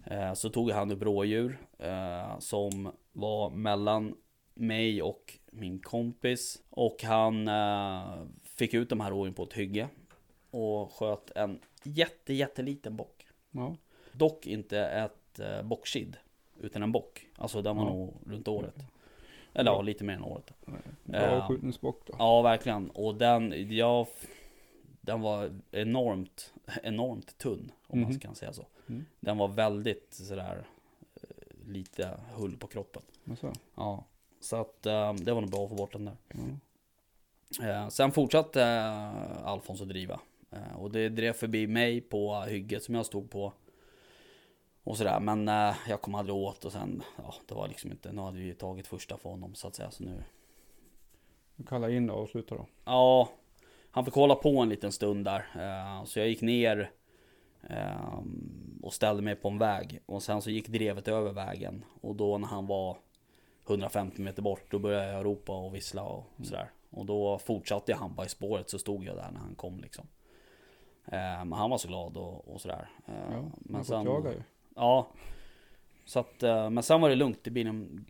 eh, 0.03 0.33
Så 0.33 0.49
tog 0.49 0.71
han 0.71 0.91
upp 0.91 1.01
rådjur 1.01 1.57
eh, 1.79 2.39
Som 2.39 2.91
var 3.11 3.49
mellan 3.49 4.15
mig 4.53 5.01
och 5.01 5.39
min 5.51 5.79
kompis. 5.79 6.61
Och 6.69 7.03
han 7.03 7.47
eh, 7.47 8.23
fick 8.43 8.73
ut 8.73 8.89
de 8.89 8.99
här 8.99 9.09
rådjuren 9.11 9.33
på 9.33 9.43
ett 9.43 9.53
hygge 9.53 9.87
Och 10.51 10.91
sköt 10.93 11.31
en 11.35 11.59
jätte 11.83 12.33
jätteliten 12.33 12.95
bock. 12.95 13.27
Ja. 13.51 13.75
Dock 14.11 14.47
inte 14.47 14.79
ett 14.79 15.39
eh, 15.39 15.61
bockkid 15.61 16.17
Utan 16.59 16.83
en 16.83 16.91
bock. 16.91 17.27
Alltså 17.37 17.61
den 17.61 17.77
var 17.77 17.83
Ja. 17.83 17.89
nog 17.89 18.13
runt 18.25 18.47
året 18.47 18.75
Eller 19.55 19.71
ja, 19.71 19.81
lite 19.81 20.03
mer 20.03 20.13
än 20.13 20.23
året 20.23 20.51
Bra 21.03 21.21
Ja. 21.21 21.47
skjutningsbock 21.47 22.01
då. 22.05 22.13
Ja 22.19 22.41
verkligen 22.41 22.89
och 22.89 23.15
den 23.15 23.75
Jag 23.75 24.07
Den 25.01 25.21
var 25.21 25.59
enormt 25.71 26.53
Enormt 26.83 27.37
tunn 27.37 27.71
Om 27.87 27.99
man 28.01 28.09
Mhm. 28.09 28.19
kan 28.19 28.35
säga 28.35 28.53
så 28.53 28.65
Mm. 28.87 29.05
Den 29.19 29.37
var 29.37 29.47
väldigt 29.47 30.13
sådär 30.13 30.63
eh, 31.15 31.29
Lite 31.71 32.19
hull 32.35 32.57
på 32.57 32.67
kroppen 32.67 33.01
Alltså, 33.29 33.53
Ja 33.75 34.03
Så 34.39 34.55
att 34.55 34.85
eh, 34.85 35.13
det 35.13 35.33
var 35.33 35.41
nog 35.41 35.49
bra 35.51 35.63
att 35.63 35.69
få 35.69 35.75
bort 35.75 35.93
den 35.93 36.05
där 36.05 36.15
ja. 36.27 37.67
Eh, 37.69 37.89
Sen 37.89 38.11
fortsatte 38.11 38.63
eh, 38.63 39.45
Alfons 39.47 39.81
att 39.81 39.89
driva. 39.89 40.19
Eh, 40.51 40.75
och 40.79 40.91
det 40.91 41.09
drev 41.09 41.33
förbi 41.33 41.67
mig 41.67 42.01
på 42.01 42.41
hygget 42.41 42.83
som 42.83 42.95
jag 42.95 43.05
stod 43.05 43.29
på. 43.29 43.53
Och 44.85 44.97
sådär, 44.97 45.19
men 45.19 45.47
eh, 45.47 45.75
jag 45.89 46.01
kom 46.01 46.15
aldrig 46.15 46.35
åt 46.35 46.65
och 46.65 46.71
sen, 46.71 47.03
ja 47.17 47.33
det 47.47 47.55
var 47.55 47.67
liksom 47.67 47.91
inte, 47.91 48.11
nu 48.11 48.21
hade 48.21 48.37
vi 48.39 48.53
tagit 48.53 48.87
första 48.87 49.17
för 49.17 49.29
honom 49.29 49.55
så 49.55 49.67
att 49.67 49.75
säga. 49.75 49.91
Så 49.91 50.03
nu, 50.03 50.23
Du 51.55 51.63
kallar 51.63 51.89
in 51.89 52.09
och 52.09 52.21
avslutar 52.21 52.55
då. 52.55 52.65
ja, 52.85 53.29
han 53.91 54.05
fick 54.05 54.13
hålla 54.13 54.35
på 54.35 54.59
en 54.59 54.69
liten 54.69 54.91
stund 54.91 55.25
där. 55.25 55.45
Eh, 55.55 56.05
så 56.05 56.19
jag 56.19 56.27
gick 56.27 56.41
ner 56.41 56.91
eh, 57.69 58.19
och 58.83 58.93
ställde 58.93 59.21
mig 59.21 59.35
på 59.35 59.47
en 59.49 59.57
väg. 59.57 59.99
Och 60.05 60.23
sen 60.23 60.41
så 60.41 60.49
gick 60.49 60.67
drevet 60.67 61.07
över 61.07 61.31
vägen. 61.33 61.85
Och 62.01 62.15
då 62.15 62.37
när 62.37 62.47
han 62.47 62.67
var 62.67 62.97
150 63.67 64.21
meter 64.21 64.41
bort, 64.41 64.71
då 64.71 64.79
började 64.79 65.11
jag 65.11 65.25
ropa 65.25 65.57
och 65.57 65.75
vissla 65.75 66.03
och 66.03 66.23
sådär. 66.43 66.71
Och 66.89 67.05
då 67.05 67.37
fortsatte 67.37 67.91
jag 67.91 67.99
hampa 67.99 68.25
i 68.25 68.29
spåret 68.29 68.69
så 68.69 68.79
stod 68.79 69.03
jag 69.03 69.15
där 69.15 69.31
när 69.31 69.39
han 69.39 69.55
kom 69.55 69.79
liksom. 69.79 70.07
Eh, 71.05 71.45
men 71.45 71.53
han 71.53 71.69
var 71.69 71.77
så 71.77 71.87
glad 71.87 72.17
och, 72.17 72.53
och 72.53 72.61
sådär. 72.61 72.89
Eh, 73.05 73.13
Ja, 73.31 73.43
men 73.55 73.85
sen, 73.85 74.05
fått 74.05 74.13
jaga 74.13 74.31
ju. 74.33 74.41
Ja. 74.75 75.07
Så 76.05 76.19
att, 76.19 76.43
eh, 76.43 76.69
men 76.69 76.83
sen 76.83 77.01
var 77.01 77.09
det 77.09 77.15
lugnt 77.15 77.47
i 77.47 77.51
bilen 77.51 78.05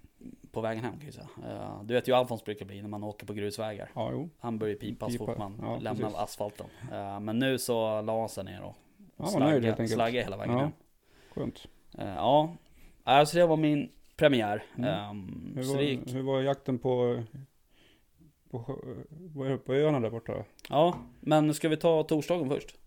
på 0.51 0.62
vägen 0.62 0.84
hem 0.84 0.93
kan 0.98 1.05
jag 1.05 1.13
säga. 1.13 1.27
Eh, 1.50 1.84
Du 1.84 1.93
vet 1.93 2.07
ju 2.07 2.12
hur 2.13 2.19
Alfons 2.19 2.43
brukar 2.43 2.65
bli 2.65 2.81
när 2.81 2.89
man 2.89 3.03
åker 3.03 3.25
på 3.27 3.34
grusvägar. 3.34 3.89
Ja, 3.95 4.10
jo. 4.12 4.29
Han 4.39 4.60
börjar 4.60 4.75
pipa 4.75 5.10
så 5.10 5.17
fort 5.17 5.38
man 5.38 5.60
ja, 5.62 5.77
lämnar 5.77 6.01
precis. 6.01 6.17
asfalten. 6.19 6.65
Eh, 6.91 7.19
Men 7.19 7.39
nu 7.39 7.57
så 7.57 8.01
la 8.01 8.19
han 8.19 8.29
sig 8.29 8.43
ner 8.43 8.62
och 8.63 8.75
Han 9.17 9.34
var 9.34 9.39
nöjd 9.39 9.51
helt 9.51 9.63
slagga, 9.63 9.72
enkelt. 9.72 9.91
slagga 9.91 10.22
hela 10.24 10.38
vägen 10.38 10.53
Ja. 10.53 10.60
hem. 10.62 10.72
Skönt. 11.34 11.67
Ja, 11.98 12.55
alltså 13.03 13.38
det 13.38 13.45
var 13.45 13.57
min 13.57 13.91
premiär. 14.15 14.63
Mm. 14.77 14.89
Ehm, 14.89 15.53
Hur 15.55 15.74
var, 15.75 15.81
gick. 15.81 16.13
hur 16.13 16.22
var 16.22 16.41
jakten 16.41 16.79
på, 16.79 17.24
på, 18.50 18.63
på 19.65 19.74
öarna 19.74 20.00
där 20.00 20.10
borta? 20.10 20.34
Ja, 20.69 20.95
men 21.19 21.53
ska 21.53 21.69
vi 21.69 21.77
ta 21.77 22.03
torsdagen 22.03 22.50
först? 22.50 22.77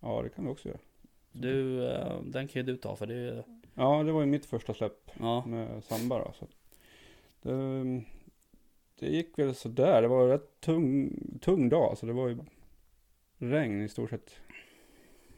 Ja, 0.00 0.22
det 0.22 0.28
kan 0.28 0.44
vi 0.44 0.50
också 0.50 0.68
göra. 0.68 0.78
Du, 1.40 1.86
eh, 1.90 2.20
den 2.22 2.48
kan 2.48 2.60
ju 2.60 2.72
du 2.72 2.76
ta 2.76 2.96
för 2.96 3.06
det 3.06 3.14
är, 3.14 3.44
Ja, 3.74 4.02
det 4.02 4.12
var 4.12 4.20
ju 4.20 4.26
mitt 4.26 4.46
första 4.46 4.74
släpp 4.74 5.10
ja. 5.20 5.44
med 5.46 5.84
samba 5.84 6.18
då, 6.18 6.32
så 6.38 6.46
det, 7.42 8.02
det 8.98 9.06
gick 9.06 9.38
väl 9.38 9.54
sådär. 9.54 10.02
Det 10.02 10.08
var 10.08 10.22
en 10.22 10.28
rätt 10.28 10.60
tung, 10.60 11.12
tung 11.40 11.68
dag, 11.68 11.98
så 11.98 12.06
det 12.06 12.12
var 12.12 12.28
ju 12.28 12.38
regn 13.38 13.82
i 13.82 13.88
stort 13.88 14.10
sett 14.10 14.36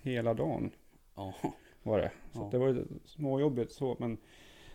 hela 0.03 0.35
dagen 0.35 0.71
ja. 1.15 1.35
var 1.83 1.99
det. 1.99 2.13
Så 2.33 2.39
Ja. 2.41 2.49
det 2.53 2.59
var 2.59 2.69
ju 2.69 2.85
småjobbigt 3.05 3.73
så, 3.73 3.97
men 3.99 4.19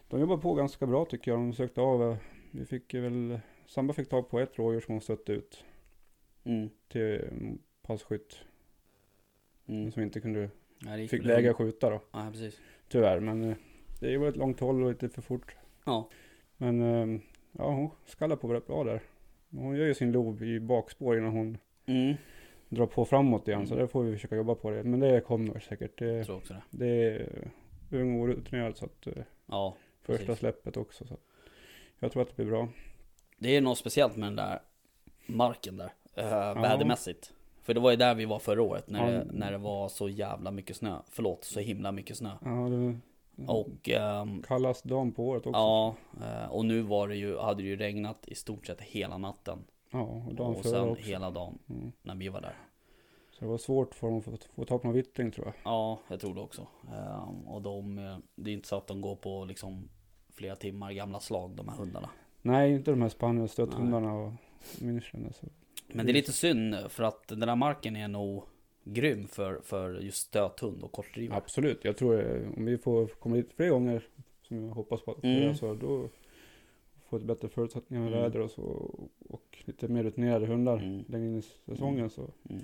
de 0.08 0.20
jobbade 0.20 0.42
på 0.42 0.54
ganska 0.54 0.86
bra 0.88 1.06
tycker 1.06 1.32
jag. 1.32 1.40
De 1.40 1.54
sökte 1.54 1.82
av, 1.82 2.04
eh, 2.12 2.18
vi 2.52 2.66
fick 2.66 2.94
väl, 2.94 3.40
Samba 3.66 3.94
fick 3.94 4.10
tag 4.10 4.30
på 4.30 4.40
ett 4.40 4.58
rådjur 4.58 4.82
som 4.82 4.94
hon 4.94 5.02
stötte 5.02 5.32
ut 5.34 5.64
Mm. 6.44 6.70
till 6.88 7.22
passkytt. 7.82 8.38
Mm. 9.68 9.92
Som 9.92 10.02
inte 10.04 10.20
kunde, 10.22 10.50
Ja, 10.86 10.98
gick 10.98 11.10
fick 11.10 11.24
läge 11.26 11.50
att 11.52 11.56
skjuta 11.56 11.90
då. 11.90 12.02
Ja, 12.12 12.28
precis. 12.32 12.60
Tyvärr, 12.88 13.20
men 13.20 13.44
eh, 13.44 13.56
det 14.00 14.18
var 14.18 14.28
ett 14.28 14.36
långt 14.38 14.60
håll 14.60 14.84
och 14.84 14.90
lite 14.90 15.10
för 15.10 15.22
fort. 15.22 15.56
Ja. 15.86 16.10
Men 16.58 16.82
eh, 16.82 17.20
ja, 17.52 17.70
hon 17.72 17.90
skallade 18.06 18.42
på 18.42 18.54
rätt 18.54 18.68
bra 18.68 18.84
där. 18.84 19.02
Hon 19.52 19.76
gör 19.76 19.86
ju 19.86 19.94
sin 19.94 20.12
lov 20.12 20.44
i 20.44 20.60
bakspår 20.60 21.18
innan 21.18 21.32
hon 21.32 21.58
Mm. 21.88 22.16
drar 22.70 22.86
på 22.86 23.06
framåt 23.06 23.48
igen. 23.48 23.68
Så 23.68 23.74
Mm. 23.74 23.86
det 23.86 23.92
får 23.92 24.04
vi 24.04 24.14
försöka 24.14 24.36
jobba 24.36 24.56
på 24.56 24.72
det. 24.72 24.84
Men 24.84 25.00
det 25.00 25.22
kommer 25.22 25.60
säkert. 25.60 25.98
Det, 26.00 26.06
Jag 26.06 26.26
tror 26.26 26.38
också 26.38 26.54
det. 26.54 26.62
det 26.70 26.88
är 27.16 27.52
ung 27.92 28.16
och 28.16 28.22
orutinerad 28.22 28.78
så 28.78 28.86
att 28.86 29.08
eh, 29.08 29.14
Ja, 29.46 29.76
första 30.02 30.26
Precis. 30.26 30.40
släppet 30.40 30.78
också. 30.78 31.06
Så 31.08 31.18
jag 32.00 32.12
tror 32.12 32.22
att 32.22 32.28
det 32.30 32.36
blir 32.36 32.46
bra. 32.46 32.68
det 33.38 33.56
är 33.58 33.62
något 33.62 33.78
speciellt 33.78 34.16
med 34.16 34.28
den 34.28 34.36
där 34.36 34.60
marken 35.26 35.78
där. 35.78 35.92
Uh, 36.18 36.62
vädermässigt. 36.62 37.34
För 37.66 37.74
det 37.74 37.80
var 37.80 37.92
ju 37.92 37.98
där 37.98 38.16
vi 38.16 38.26
var 38.26 38.40
förra 38.40 38.62
året 38.62 38.90
när, 38.90 39.12
Ja. 39.14 39.20
det, 39.20 39.28
när 39.32 39.52
det 39.52 39.58
var 39.58 39.90
så 39.90 40.10
jävla 40.10 40.52
mycket 40.52 40.76
snö. 40.76 40.98
Förlåt, 41.10 41.44
så 41.44 41.60
himla 41.60 41.92
mycket 41.92 42.18
snö. 42.18 42.32
Ja, 42.42 42.50
det 42.70 43.00
Och 43.48 43.90
ehm, 43.90 44.42
kallas 44.44 44.82
dagen 44.82 45.12
på 45.12 45.28
året 45.28 45.46
också. 45.46 45.60
ja, 45.60 45.96
eh, 46.22 46.52
och 46.52 46.66
nu 46.66 46.82
var 46.82 47.08
det 47.08 47.16
ju, 47.16 47.38
hade 47.38 47.62
det 47.64 47.68
ju 47.68 47.76
regnat 47.76 48.28
i 48.28 48.36
stort 48.36 48.66
sett 48.68 48.82
hela 48.82 49.18
natten. 49.18 49.60
Ja, 49.92 50.00
och 50.28 50.36
dagen 50.36 50.56
och 50.56 50.66
sen 50.66 50.90
också. 50.90 51.04
hela 51.04 51.32
dagen 51.32 51.58
Mm. 51.70 51.92
när 52.02 52.16
vi 52.16 52.30
var 52.30 52.42
där. 52.42 52.56
Så 53.32 53.46
det 53.46 53.52
var 53.52 53.58
svårt 53.58 53.96
för 53.96 54.08
dem 54.08 54.18
att 54.18 54.44
få, 54.44 54.66
tag 54.66 54.82
på 54.82 54.88
någon 54.88 54.96
vittring 54.96 55.32
tror 55.32 55.46
jag. 55.48 55.56
Ja, 55.64 56.00
jag 56.08 56.20
tror 56.20 56.36
det 56.36 56.42
också. 56.42 56.68
Ehm, 56.94 57.48
och 57.48 57.62
de, 57.62 57.98
eh, 57.98 58.18
det 58.36 58.50
är 58.50 58.54
inte 58.54 58.68
så 58.68 58.76
att 58.78 58.88
de 58.88 59.02
går 59.02 59.16
på 59.16 59.46
liksom 59.46 59.90
flera 60.34 60.56
timmar 60.56 60.92
gamla 60.92 61.20
slag 61.20 61.52
de 61.56 61.68
här 61.68 61.76
hundarna. 61.78 62.10
Nej, 62.42 62.72
inte 62.74 62.92
de 62.92 63.02
här 63.02 63.10
spanielstöthundarna 63.10 64.14
och 64.14 64.32
München. 64.80 65.34
Men 65.88 66.06
det 66.06 66.12
är 66.12 66.14
lite 66.14 66.32
synd 66.32 66.76
för 66.90 67.04
att 67.04 67.28
den 67.28 67.40
där 67.40 67.56
marken 67.56 67.96
är 67.96 68.08
nog 68.08 68.44
grym 68.84 69.28
för, 69.28 69.60
för 69.64 70.00
just 70.00 70.18
stöthund 70.28 70.84
och 70.84 70.92
kortdrivare. 70.92 71.38
Absolut, 71.38 71.86
jag 71.86 71.98
tror 71.98 72.20
eh, 72.36 72.48
om 72.58 72.66
vi 72.66 72.78
får 72.78 73.08
komma 73.08 73.36
dit 73.36 73.54
fler 73.56 73.70
gånger 73.70 74.08
som 74.42 74.64
jag 74.66 74.74
hoppas 74.76 75.02
på 75.02 75.12
att 75.12 75.24
Mm. 75.24 75.56
så 75.56 75.74
då 75.74 76.10
får 77.10 77.20
vi 77.20 77.26
bättre 77.26 77.50
förutsättningar 77.50 78.04
med 78.04 78.12
Mm. 78.14 78.24
väder 78.24 78.40
och 78.40 78.52
så 78.52 78.62
och 79.30 79.58
lite 79.66 79.88
mer 79.88 80.04
rutinerade 80.04 80.46
hundar 80.46 80.78
Mm. 80.78 81.04
längre 81.08 81.28
in 81.28 81.38
i 81.38 81.42
säsongen 81.42 82.10
så 82.10 82.22
Mm. 82.50 82.64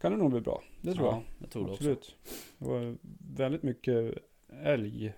kan 0.00 0.12
det 0.12 0.18
nog 0.18 0.30
bli 0.30 0.40
bra. 0.40 0.62
Det 0.80 0.94
tror 0.94 1.06
ja, 1.06 1.12
jag. 1.12 1.22
jag 1.38 1.50
tror 1.50 1.64
det 1.64 1.70
också. 1.72 1.82
Absolut. 1.82 2.16
Det 2.58 2.68
var 2.68 2.96
väldigt 3.36 3.62
mycket 3.62 4.14
älg, 4.62 5.12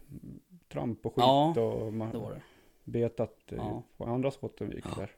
tramp 0.69 1.07
och 1.07 1.15
skit 1.15 1.23
Ja, 1.25 1.61
och 1.61 1.93
ma- 1.93 2.13
Det 2.13 2.35
det. 2.35 2.41
betat 2.85 3.53
eh, 3.53 3.57
Ja. 3.59 3.83
på 3.97 4.05
andra 4.05 4.31
spotten 4.31 4.69
vi 4.69 4.75
gick 4.75 4.85
Ja. 4.89 4.95
där. 4.97 5.11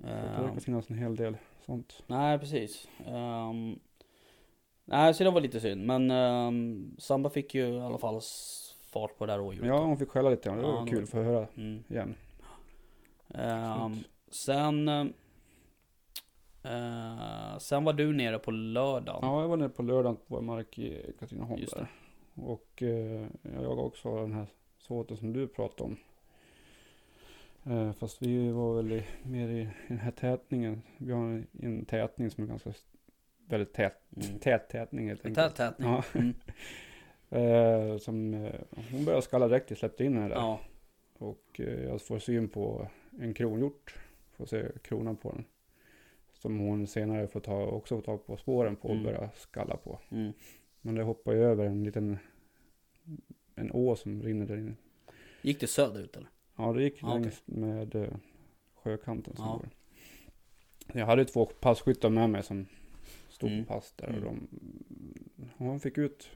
Så 0.00 0.06
det 0.06 0.42
verkar 0.42 0.60
finnas 0.60 0.90
en 0.90 0.98
hel 0.98 1.16
del 1.16 1.36
sånt. 1.66 2.02
nej, 2.06 2.38
precis. 2.38 2.88
Ehm, 3.06 3.78
nej, 4.84 5.14
så 5.14 5.24
det 5.24 5.30
var 5.30 5.40
lite 5.40 5.60
synd. 5.60 5.86
Men 5.86 6.10
um, 6.10 6.96
Samba 6.98 7.30
fick 7.30 7.54
ju 7.54 7.68
i 7.68 7.80
alla 7.80 7.98
fall 7.98 8.20
fart 8.92 9.18
på 9.18 9.26
det 9.26 9.32
där 9.32 9.38
rådjuret. 9.38 9.68
Ja, 9.68 9.84
hon 9.84 9.98
fick 9.98 10.08
skälla 10.08 10.30
lite. 10.30 10.50
Det 10.50 10.60
Ja, 10.60 10.72
var 10.72 10.84
det 10.84 10.90
kul 10.90 11.06
för 11.06 11.20
att 11.20 11.26
höra 11.26 11.46
Mm. 11.56 11.84
igen. 11.88 12.14
Absolut. 13.34 14.06
sen, 14.30 14.88
eh, 16.64 17.58
sen 17.58 17.84
var 17.84 17.92
du 17.92 18.12
nere 18.12 18.38
på 18.38 18.50
lördagen. 18.50 19.20
Ja, 19.22 19.40
jag 19.40 19.48
var 19.48 19.56
nere 19.56 19.68
på 19.68 19.82
lördagen 19.82 20.16
på 20.16 20.22
vår 20.26 20.40
mark 20.40 20.78
i 20.78 21.12
Katrineholm 21.18 21.64
där. 21.70 21.86
Och 22.34 22.82
eh, 22.82 23.26
jag 23.62 23.78
också 23.78 24.16
den 24.20 24.32
här 24.32 24.46
såten 24.78 25.16
som 25.16 25.32
du 25.32 25.48
pratade 25.48 25.82
om. 25.90 25.96
Eh, 27.66 27.92
fast 27.92 28.22
vi 28.22 28.50
var 28.52 28.76
väl 28.76 28.92
i, 28.92 29.04
mer 29.22 29.48
i, 29.48 29.60
i 29.60 29.68
den 29.88 29.98
här 29.98 30.10
tätningen. 30.10 30.82
Vi 30.98 31.12
har 31.12 31.20
en, 31.24 31.46
en 31.62 31.84
tätning 31.84 32.30
som 32.30 32.44
är 32.44 32.48
ganska 32.48 32.72
väldigt 33.48 33.72
tät, 33.72 33.94
Mm. 34.16 34.38
tät 34.38 34.68
tätning 34.68 35.08
helt 35.08 35.20
En 35.24 35.26
enkelt. 35.30 35.56
tät 35.56 35.56
tätning. 35.56 35.88
Ja. 35.88 36.04
Mm. 36.14 36.34
Eh, 37.30 37.98
som, 37.98 38.34
eh, 38.34 38.54
hon 38.90 39.04
började 39.04 39.22
skalla 39.22 39.48
direkt, 39.48 39.70
jag 39.70 39.78
släppte 39.78 40.04
in 40.04 40.14
henne 40.14 40.28
där. 40.28 40.34
ja. 40.34 40.60
Och 41.18 41.60
eh, 41.60 41.84
jag 41.84 42.02
får 42.02 42.18
syn 42.18 42.48
på 42.48 42.88
en 43.20 43.34
kronhjort. 43.34 43.94
Får 44.36 44.46
se 44.46 44.64
kronan 44.82 45.16
på 45.16 45.32
den. 45.32 45.44
Som 46.32 46.58
hon 46.58 46.86
senare 46.86 47.26
får 47.28 47.40
ta, 47.40 47.66
också 47.66 47.94
får 47.96 48.02
ta 48.02 48.16
på 48.18 48.36
spåren 48.36 48.76
på 48.76 48.88
och 48.88 48.94
Mm. 48.94 49.04
börja 49.04 49.30
skalla 49.36 49.76
på. 49.76 49.98
Mm. 50.10 50.32
Men 50.80 50.94
det 50.94 51.02
hoppar 51.02 51.32
ju 51.32 51.44
över 51.44 51.64
en 51.66 51.84
liten 51.84 52.18
en 53.54 53.70
å 53.72 53.96
som 53.96 54.22
rinner 54.22 54.46
där 54.46 54.56
inne. 54.56 54.74
Gick 55.42 55.60
det 55.60 55.66
söderut 55.66 56.16
eller? 56.16 56.28
Ja, 56.58 56.72
det 56.72 56.82
gick 56.82 57.02
okej. 57.02 57.20
längs 57.20 57.42
med 57.44 57.94
eh, 57.94 58.08
sjökanten. 58.74 59.36
Som 59.36 59.46
går. 59.46 59.68
Jag 60.92 61.06
hade 61.06 61.24
två 61.24 61.46
passkyttar 61.46 62.10
med 62.10 62.30
mig 62.30 62.42
som 62.42 62.66
stod 63.28 63.50
Mm. 63.50 63.64
på 63.64 63.74
pass 63.74 63.92
där. 63.96 64.08
Och 64.08 64.14
Mm. 64.32 64.46
de, 65.36 65.50
hon 65.56 65.80
fick 65.80 65.98
ut, 65.98 66.30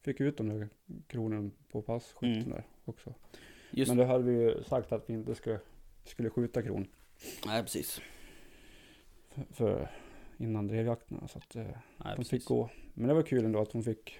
fick 0.00 0.20
ut 0.20 0.36
de 0.36 0.48
där 0.48 0.68
kronorna 1.06 1.50
på 1.70 1.82
passkytten 1.82 2.32
Mm. 2.42 2.48
där 2.50 2.64
också. 2.84 3.14
Just 3.70 3.88
Men 3.88 3.96
det 3.96 4.04
hade 4.04 4.24
vi 4.24 4.32
ju 4.42 4.62
sagt 4.64 4.92
att 4.92 5.10
vi 5.10 5.14
inte 5.14 5.34
skulle, 5.34 5.60
skulle 6.04 6.30
skjuta 6.30 6.62
kron 6.62 6.86
Nej, 7.46 7.62
precis. 7.62 8.00
för, 9.30 9.44
för 9.50 9.90
innan 10.38 10.66
drevjakterna. 10.66 11.28
Så 11.28 11.38
att 11.38 11.56
eh, 11.56 11.62
Nej, 11.62 11.72
de 11.98 12.16
precis. 12.16 12.30
fick 12.30 12.44
gå. 12.44 12.70
Men 12.94 13.08
det 13.08 13.14
var 13.14 13.22
kul 13.22 13.44
ändå 13.44 13.60
att 13.60 13.72
hon 13.72 13.82
fick, 13.82 14.18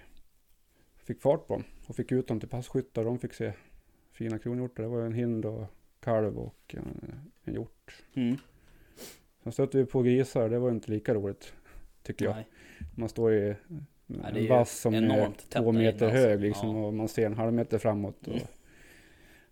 fick 0.96 1.20
fart 1.20 1.46
på 1.46 1.52
dem. 1.54 1.64
Och 1.86 1.96
fick 1.96 2.12
ut 2.12 2.26
dem 2.28 2.40
till 2.40 2.48
passkyttar. 2.48 3.04
De 3.04 3.18
fick 3.18 3.34
se 3.34 3.52
fina 4.18 4.38
kronhjortar. 4.38 4.82
Det 4.82 4.88
var 4.88 5.00
en 5.00 5.12
hind 5.12 5.44
och 5.44 5.64
kalv 6.00 6.38
och 6.38 6.74
en, 6.78 7.14
en 7.44 7.54
hjort. 7.54 8.02
Mm. 8.14 8.36
Sen 9.42 9.52
stötte 9.52 9.78
vi 9.78 9.84
på 9.86 10.02
grisar. 10.02 10.48
Det 10.48 10.58
var 10.58 10.70
inte 10.70 10.90
lika 10.90 11.14
roligt. 11.14 11.52
Tycker 12.02 12.24
jag. 12.24 12.34
Nej. 12.34 12.46
Man 12.94 13.08
står 13.08 13.32
i 13.34 13.54
en 14.06 14.36
ju 14.36 14.48
vass 14.48 14.80
som 14.80 14.94
är 14.94 15.30
två 15.48 15.72
meter 15.72 16.08
hög 16.08 16.40
liksom. 16.40 16.76
Ja. 16.76 16.86
Och 16.86 16.94
man 16.94 17.08
ser 17.08 17.26
en 17.26 17.36
halv 17.36 17.52
meter 17.52 17.78
framåt. 17.78 18.26
Och 18.28 18.34
Mm. 18.34 18.46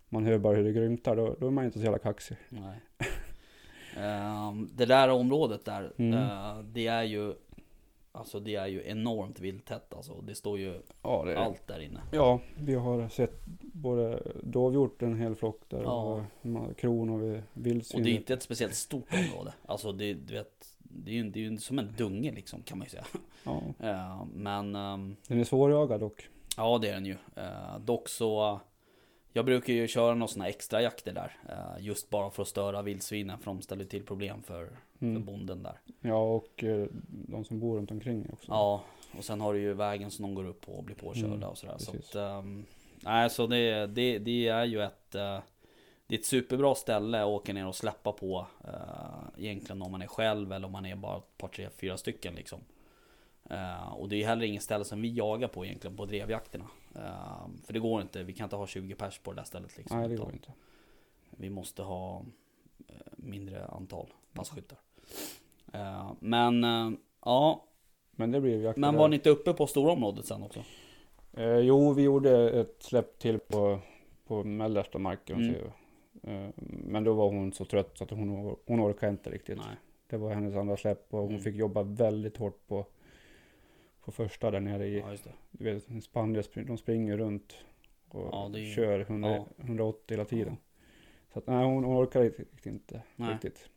Man 0.09 0.25
hör 0.25 0.37
bara 0.37 0.55
hur 0.55 0.63
det 0.63 0.71
grymtar. 0.71 1.15
Då, 1.15 1.35
då 1.39 1.47
är 1.47 1.51
man 1.51 1.65
inte 1.65 1.79
så 1.79 1.83
jävla 1.83 1.99
kaxig. 1.99 2.37
Nej. 2.49 2.79
Ehm, 3.97 4.69
det 4.75 4.85
där 4.85 5.09
området 5.09 5.65
där, 5.65 5.93
Mm. 5.97 6.13
eh, 6.13 6.59
det 6.63 6.87
är 6.87 7.03
ju 7.03 7.33
Alltså 8.17 8.39
det 8.39 8.55
är 8.55 8.67
ju 8.67 8.83
enormt 8.85 9.39
vilttätt 9.39 9.93
alltså. 9.93 10.21
Det 10.21 10.35
står 10.35 10.59
ju 10.59 10.81
Ja, 11.03 11.23
det 11.25 11.39
allt 11.39 11.67
där 11.67 11.79
inne. 11.79 12.01
Ja, 12.11 12.39
vi 12.57 12.75
har 12.75 13.09
sett 13.09 13.45
både 13.61 14.21
dovhjort 14.43 15.01
en 15.01 15.15
hel 15.19 15.35
flock 15.35 15.61
där 15.69 15.81
Ja. 15.81 15.91
och 16.03 16.21
ma- 16.47 16.73
kron 16.73 17.09
och 17.09 17.21
vi- 17.23 17.41
vildsvin. 17.53 17.99
Och 18.01 18.05
det 18.05 18.11
är 18.11 18.15
inte 18.15 18.33
ett 18.33 18.43
speciellt 18.43 18.75
stort 18.75 19.13
område. 19.13 19.53
Alltså 19.65 19.91
det, 19.91 20.13
du 20.13 20.33
vet, 20.33 20.67
det 20.79 21.11
är 21.11 21.15
ju, 21.15 21.29
det 21.29 21.39
är 21.39 21.51
ju 21.51 21.57
som 21.57 21.79
en 21.79 21.93
dunge 21.97 22.31
liksom 22.31 22.61
kan 22.63 22.77
man 22.77 22.85
ju 22.85 22.89
säga. 22.89 23.05
Ja. 23.43 23.61
Eh, 23.79 24.25
men 24.33 24.75
ehm, 24.75 25.15
Den 25.27 25.39
är 25.39 25.43
svårjagad 25.43 25.99
dock. 25.99 26.29
ja 26.57 26.77
det 26.77 26.89
är 26.89 26.93
den 26.93 27.05
ju. 27.05 27.15
Eh, 27.35 27.79
dock 27.79 28.09
så 28.09 28.59
jag 29.37 29.45
brukar 29.45 29.73
ju 29.73 29.87
köra 29.87 30.13
några 30.15 30.27
sådana 30.27 30.49
extra 30.49 30.81
jakter 30.81 31.13
där. 31.13 31.37
eh, 31.49 31.85
Just 31.85 32.09
bara 32.09 32.29
för 32.29 32.41
att 32.41 32.47
störa 32.47 32.81
vildsvinen 32.81 33.37
för 33.39 33.45
de 33.45 33.61
ställer 33.61 33.85
till 33.85 34.03
problem 34.05 34.43
för, 34.43 34.65
för 34.99 35.05
Mm. 35.05 35.25
bonden 35.25 35.63
där. 35.63 35.79
Ja, 36.01 36.21
och 36.35 36.63
eh, 36.63 36.87
de 37.07 37.43
som 37.45 37.59
bor 37.59 37.77
runt 37.77 37.91
omkring 37.91 38.25
också. 38.33 38.51
Ja, 38.51 38.83
och 39.17 39.23
sen 39.23 39.41
har 39.41 39.53
du 39.53 39.59
ju 39.59 39.73
vägen 39.73 40.11
som 40.11 40.23
de 40.23 40.35
går 40.35 40.47
upp 40.47 40.61
på 40.61 40.71
och 40.71 40.83
blir 40.83 40.95
påkörda 40.95 41.27
Mm, 41.33 41.43
och 41.49 41.57
sådär. 41.57 41.75
Så 41.77 41.91
att, 41.91 42.15
ehm, 42.15 42.65
nej, 43.03 43.29
så 43.29 43.47
det, 43.47 43.85
det, 43.87 44.19
det 44.19 44.47
är 44.47 44.65
ju 44.65 44.81
ett, 44.83 45.15
eh, 45.15 45.39
det 46.07 46.15
är 46.15 46.19
ett 46.19 46.25
superbra 46.25 46.75
ställe 46.75 47.21
att 47.21 47.27
åka 47.27 47.53
ner 47.53 47.67
och 47.67 47.75
släppa 47.75 48.11
på. 48.11 48.47
eh, 48.63 49.43
egentligen 49.43 49.81
om 49.81 49.91
man 49.91 50.01
är 50.01 50.07
själv 50.07 50.51
eller 50.51 50.65
om 50.65 50.71
man 50.71 50.85
är 50.85 50.95
bara 50.95 51.17
ett 51.17 51.37
par, 51.37 51.47
tre, 51.47 51.69
fyra 51.69 51.97
stycken 51.97 52.35
liksom. 52.35 52.59
Eh, 53.49 53.93
och 53.93 54.09
det 54.09 54.23
är 54.23 54.27
heller 54.27 54.45
ingen 54.45 54.61
ställe 54.61 54.85
som 54.85 55.01
vi 55.01 55.13
jagar 55.13 55.47
på 55.47 55.65
egentligen 55.65 55.97
på 55.97 56.05
drevjakterna. 56.05 56.65
Eh, 56.95 57.47
för 57.65 57.73
det 57.73 57.79
går 57.79 58.01
inte, 58.01 58.23
vi 58.23 58.33
kan 58.33 58.43
inte 58.43 58.55
ha 58.55 58.67
20 58.67 58.95
pers 58.95 59.19
på 59.19 59.31
det 59.31 59.35
där 59.39 59.43
stället 59.43 59.77
liksom. 59.77 59.99
Nej, 59.99 60.09
det 60.09 60.15
går 60.15 60.31
inte. 60.33 60.51
Vi 61.31 61.49
måste 61.49 61.83
ha 61.83 62.21
eh, 62.87 62.95
mindre 63.15 63.65
antal 63.65 64.13
passkyttar. 64.33 64.77
Eh, 65.73 66.11
men 66.19 66.63
ja, 67.25 67.63
Men 68.11 68.31
det 68.31 68.41
blir 68.41 68.61
jakt 68.63 68.77
men 68.77 68.95
var 68.95 69.07
ni 69.07 69.15
inte 69.15 69.29
uppe 69.29 69.53
på 69.53 69.67
stora 69.67 69.91
området 69.91 70.25
sen 70.25 70.43
också? 70.43 70.63
Jo, 71.63 71.93
vi 71.93 72.01
gjorde 72.01 72.49
ett 72.49 72.83
släpp 72.83 73.19
till 73.19 73.39
på, 73.39 73.79
på 74.27 74.43
mellersta 74.43 74.97
marken. 74.99 75.55
Mm. 76.23 76.53
men 76.59 77.03
då 77.03 77.13
var 77.13 77.29
hon 77.29 77.53
så 77.53 77.65
trött 77.65 77.97
så 77.97 78.03
att 78.03 78.09
hon, 78.09 78.55
hon 78.65 78.81
orkade 78.81 79.11
inte 79.11 79.29
riktigt. 79.29 79.57
Nej. 79.57 79.75
Det 80.07 80.17
var 80.17 80.33
hennes 80.33 80.55
andra 80.55 80.77
släpp 80.77 81.13
och 81.13 81.19
hon 81.19 81.29
Mm. 81.29 81.41
fick 81.41 81.55
jobba 81.55 81.83
väldigt 81.83 82.37
hårt 82.37 82.67
på, 82.67 82.85
på 84.07 84.11
första 84.11 84.51
där 84.51 84.59
nere 84.59 84.87
i, 84.87 84.99
Ja, 84.99 85.15
du 85.51 85.63
vet, 85.63 85.89
en 85.89 86.01
spanier, 86.01 86.41
spring- 86.41 86.65
de 86.67 86.77
springer 86.77 87.17
runt 87.17 87.55
och 88.09 88.29
Ja, 88.31 88.49
ju- 88.57 88.73
kör 88.75 88.99
100, 88.99 89.29
ja. 89.29 89.47
180 89.57 90.01
hela 90.15 90.25
tiden. 90.25 90.57
Så 91.33 91.39
att 91.39 91.47
nej, 91.47 91.65
hon, 91.65 91.83
hon 91.83 92.03
orkar 92.03 92.21
riktigt 92.21 92.65
inte 92.65 93.01
Nej. 93.15 93.33
riktigt. 93.33 93.69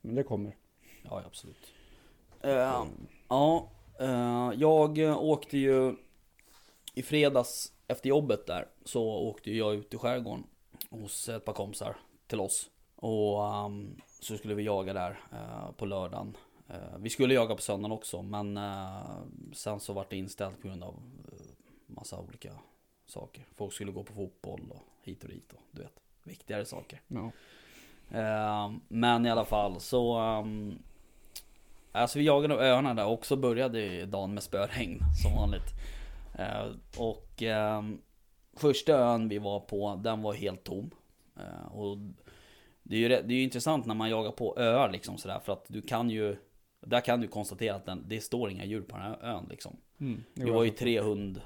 Men 0.00 0.14
det 0.14 0.22
kommer. 0.22 0.56
Ja, 1.02 1.22
absolut. 1.26 1.72
Eh, 2.40 2.84
ja, 3.28 3.68
eh, 4.00 4.52
jag 4.56 4.98
åkte 5.24 5.58
ju 5.58 5.94
i 6.94 7.02
fredags 7.02 7.72
efter 7.88 8.08
jobbet 8.08 8.46
där 8.46 8.68
så 8.84 9.02
åkte 9.04 9.50
jag 9.50 9.74
ut 9.74 9.94
i 9.94 9.96
skärgården 9.96 10.44
hos 10.90 11.28
ett 11.28 11.44
par 11.44 11.52
kompisar 11.52 11.96
till 12.26 12.40
oss. 12.40 12.70
Och 12.96 13.46
ehm, 13.54 14.00
så 14.20 14.36
skulle 14.36 14.54
vi 14.54 14.62
jaga 14.62 14.92
där 14.92 15.20
eh, 15.32 15.72
på 15.72 15.86
lördagen. 15.86 16.36
Eh, 16.68 16.98
vi 16.98 17.10
skulle 17.10 17.34
jaga 17.34 17.54
på 17.54 17.62
söndagen 17.62 17.92
också 17.92 18.22
men 18.22 18.56
eh, 18.56 19.18
sen 19.52 19.80
så 19.80 19.92
vart 19.92 20.10
det 20.10 20.16
inställt 20.16 20.62
på 20.62 20.68
grund 20.68 20.84
av 20.84 20.94
eh, 21.32 21.38
massa 21.86 22.20
olika 22.20 22.50
saker. 23.06 23.44
Folk 23.54 23.72
skulle 23.72 23.92
gå 23.92 24.04
på 24.04 24.12
fotboll 24.12 24.70
och 24.70 24.82
hit 25.02 25.22
och 25.24 25.30
dit 25.30 25.52
och 25.52 25.60
du 25.70 25.82
vet, 25.82 26.00
viktigare 26.22 26.64
saker. 26.64 27.00
Ja. 27.08 27.30
Men 28.88 29.26
i 29.26 29.30
alla 29.30 29.44
fall 29.44 29.80
så 29.80 30.18
Alltså 31.92 32.18
vi 32.18 32.24
jagade 32.24 32.54
öarna 32.54 32.94
där 32.94 33.06
och 33.06 33.26
så 33.26 33.36
började 33.36 34.06
dagen 34.06 34.34
med 34.34 34.42
spöregn 34.42 35.00
som 35.22 35.34
vanligt 35.34 35.74
Och 36.98 37.42
Första 38.56 38.92
ön 38.92 39.28
vi 39.28 39.38
var 39.38 39.60
på 39.60 40.00
den 40.04 40.22
var 40.22 40.34
helt 40.34 40.64
tom 40.64 40.90
Och 41.70 41.98
det 42.82 42.96
är, 42.96 43.00
ju, 43.00 43.08
det 43.08 43.14
är 43.14 43.36
ju 43.36 43.42
intressant 43.42 43.86
när 43.86 43.94
man 43.94 44.10
jagar 44.10 44.30
på 44.30 44.58
öar 44.58 44.90
liksom 44.90 45.18
sådär 45.18 45.40
för 45.44 45.52
att 45.52 45.64
du 45.68 45.82
kan 45.82 46.10
ju 46.10 46.36
Där 46.80 47.00
kan 47.00 47.20
du 47.20 47.28
konstatera 47.28 47.74
att 47.74 47.84
den, 47.86 48.04
det 48.08 48.20
står 48.20 48.50
inga 48.50 48.64
djur 48.64 48.82
på 48.82 48.96
den 48.96 49.06
här 49.06 49.18
ön 49.22 49.46
liksom 49.50 49.76
Mm. 50.00 50.24
det 50.34 50.50
var 50.50 50.64
ju 50.64 50.70
tre 50.70 51.00
hund 51.00 51.40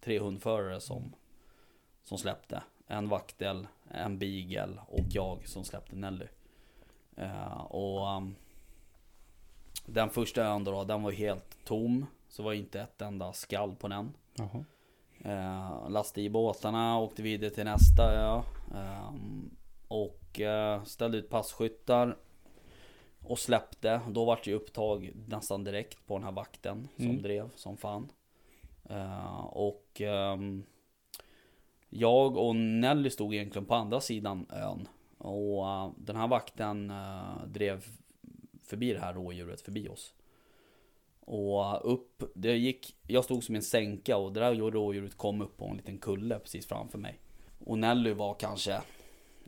Tre 0.00 0.18
hundförare 0.18 0.80
som 0.80 1.12
Som 2.04 2.18
släppte 2.18 2.62
En 2.86 3.08
vaktel, 3.08 3.66
en 3.90 4.18
beagle 4.18 4.78
och 4.88 5.04
jag 5.10 5.48
som 5.48 5.64
släppte 5.64 5.96
Nelly 5.96 6.26
Eh, 7.16 7.60
Och 7.60 8.16
um, 8.16 8.36
Den 9.86 10.10
första 10.10 10.44
ön 10.44 10.64
då, 10.64 10.84
den 10.84 11.02
var 11.02 11.12
helt 11.12 11.64
tom 11.64 12.06
Så 12.28 12.42
var 12.42 12.52
inte 12.52 12.80
ett 12.80 13.02
enda 13.02 13.32
skall 13.32 13.74
på 13.74 13.88
den 13.88 14.12
Jaha. 14.34 14.64
Eh, 15.24 15.90
lastade 15.90 16.22
i 16.26 16.30
båtarna, 16.30 16.98
åkte 16.98 17.22
vidare 17.22 17.50
till 17.50 17.64
nästa 17.64 18.12
ö. 18.12 18.42
ehm, 18.74 19.50
och 19.88 20.40
eh, 20.40 20.82
ställde 20.84 21.18
ut 21.18 21.30
passkyttar. 21.30 22.16
Och 23.24 23.38
släppte. 23.38 24.00
Då 24.08 24.24
vart 24.24 24.44
det 24.44 24.54
upptag 24.54 25.12
nästan 25.28 25.64
direkt 25.64 26.06
på 26.06 26.14
den 26.14 26.24
här 26.24 26.32
vakten 26.32 26.88
som 26.96 27.04
Mm. 27.04 27.22
drev 27.22 27.50
som 27.56 27.76
fan. 27.76 28.08
Eh, 28.84 29.44
och 29.44 30.00
ehm, 30.00 30.64
jag 31.88 32.36
och 32.36 32.56
Nelly 32.56 33.10
stod 33.10 33.34
egentligen 33.34 33.66
på 33.66 33.74
andra 33.74 34.00
sidan 34.00 34.46
ön. 34.50 34.88
Och 35.18 35.68
eh, 35.68 35.90
den 35.96 36.16
här 36.16 36.28
vakten 36.28 36.90
eh, 36.90 37.46
drev 37.46 37.84
förbi 38.62 38.92
det 38.92 39.00
här 39.00 39.14
rådjuret, 39.14 39.60
förbi 39.60 39.88
oss. 39.88 40.14
Och 41.20 41.92
upp, 41.92 42.22
det 42.34 42.56
gick, 42.56 42.96
jag 43.06 43.24
stod 43.24 43.44
som 43.44 43.54
en 43.54 43.62
sänka 43.62 44.16
och 44.16 44.32
det 44.32 44.40
där 44.40 44.54
rådjuret 44.54 45.16
kom 45.16 45.42
upp 45.42 45.56
på 45.56 45.66
en 45.66 45.76
liten 45.76 45.98
kulle 45.98 46.38
precis 46.38 46.66
framför 46.66 46.98
mig. 46.98 47.20
Och 47.64 47.78
Nelly 47.78 48.12
var 48.12 48.34
kanske, 48.34 48.80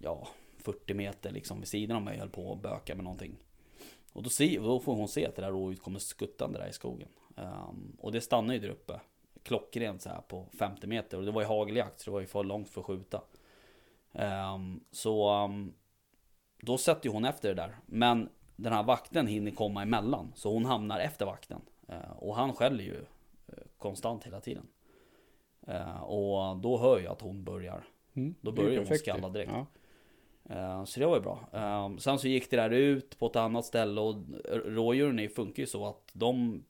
ja, 0.02 0.28
40 0.58 0.94
meter 0.94 1.30
liksom 1.30 1.60
vid 1.60 1.68
sidan 1.68 1.96
av 1.96 2.02
mig 2.02 2.14
och 2.14 2.20
höll 2.20 2.28
på 2.28 2.52
att 2.52 2.62
böka 2.62 2.94
med 2.94 3.04
någonting. 3.04 3.36
Och 4.14 4.22
då, 4.22 4.30
se, 4.30 4.58
då 4.58 4.80
får 4.80 4.94
hon 4.94 5.08
se 5.08 5.26
att 5.26 5.36
det 5.36 5.42
där 5.42 5.50
rådjuret 5.50 5.82
kommer 5.82 5.98
skuttande 5.98 6.58
där 6.58 6.68
i 6.68 6.72
skogen. 6.72 7.08
Ehm, 7.36 7.96
och 7.98 8.12
det 8.12 8.20
stannar 8.20 8.54
ju 8.54 8.60
där 8.60 8.68
uppe. 8.68 9.00
Klockrent 9.42 10.02
så 10.02 10.08
här 10.08 10.20
på 10.20 10.46
50 10.58 10.86
meter. 10.86 11.18
Och 11.18 11.24
det 11.24 11.30
var 11.30 11.40
ju 11.40 11.46
hageljakt 11.46 12.00
så 12.00 12.04
det 12.04 12.12
var 12.12 12.20
ju 12.20 12.26
för 12.26 12.44
långt 12.44 12.68
för 12.68 12.80
att 12.80 12.86
skjuta. 12.86 13.22
Ehm, 14.12 14.80
så 14.90 15.28
ehm, 15.28 15.72
då 16.60 16.78
sätter 16.78 17.08
ju 17.08 17.12
hon 17.12 17.24
efter 17.24 17.48
det 17.48 17.54
där. 17.54 17.76
Men 17.86 18.28
den 18.56 18.72
här 18.72 18.82
vakten 18.82 19.26
hinner 19.26 19.50
komma 19.50 19.82
emellan. 19.82 20.32
Så 20.34 20.52
hon 20.52 20.64
hamnar 20.64 21.00
efter 21.00 21.26
vakten. 21.26 21.60
Eh, 21.88 22.10
och 22.16 22.36
han 22.36 22.52
skäller 22.52 22.84
ju 22.84 22.96
eh, 23.46 23.54
konstant 23.78 24.24
hela 24.24 24.40
tiden. 24.40 24.66
Eh, 25.66 26.02
och 26.02 26.56
då 26.56 26.78
hör 26.78 27.00
jag 27.00 27.12
att 27.12 27.20
hon 27.20 27.44
börjar. 27.44 27.84
Mm. 28.14 28.34
Då 28.40 28.52
börjar 28.52 28.84
hon 28.86 28.98
skalla 28.98 29.28
direkt. 29.28 29.52
Ja. 29.54 29.66
Eh, 30.50 30.84
så 30.84 31.00
det 31.00 31.06
var 31.06 31.16
ju 31.16 31.22
bra. 31.22 31.48
Eh, 31.52 31.96
sen 31.96 32.18
så 32.18 32.28
gick 32.28 32.50
det 32.50 32.56
där 32.56 32.70
ut 32.70 33.18
på 33.18 33.26
ett 33.26 33.36
annat 33.36 33.64
ställe 33.64 34.00
och 34.00 34.16
rådjuren 34.64 35.28
funkar 35.28 35.60
ju 35.60 35.66
så 35.66 35.86
att 35.86 36.10
de 36.12 36.64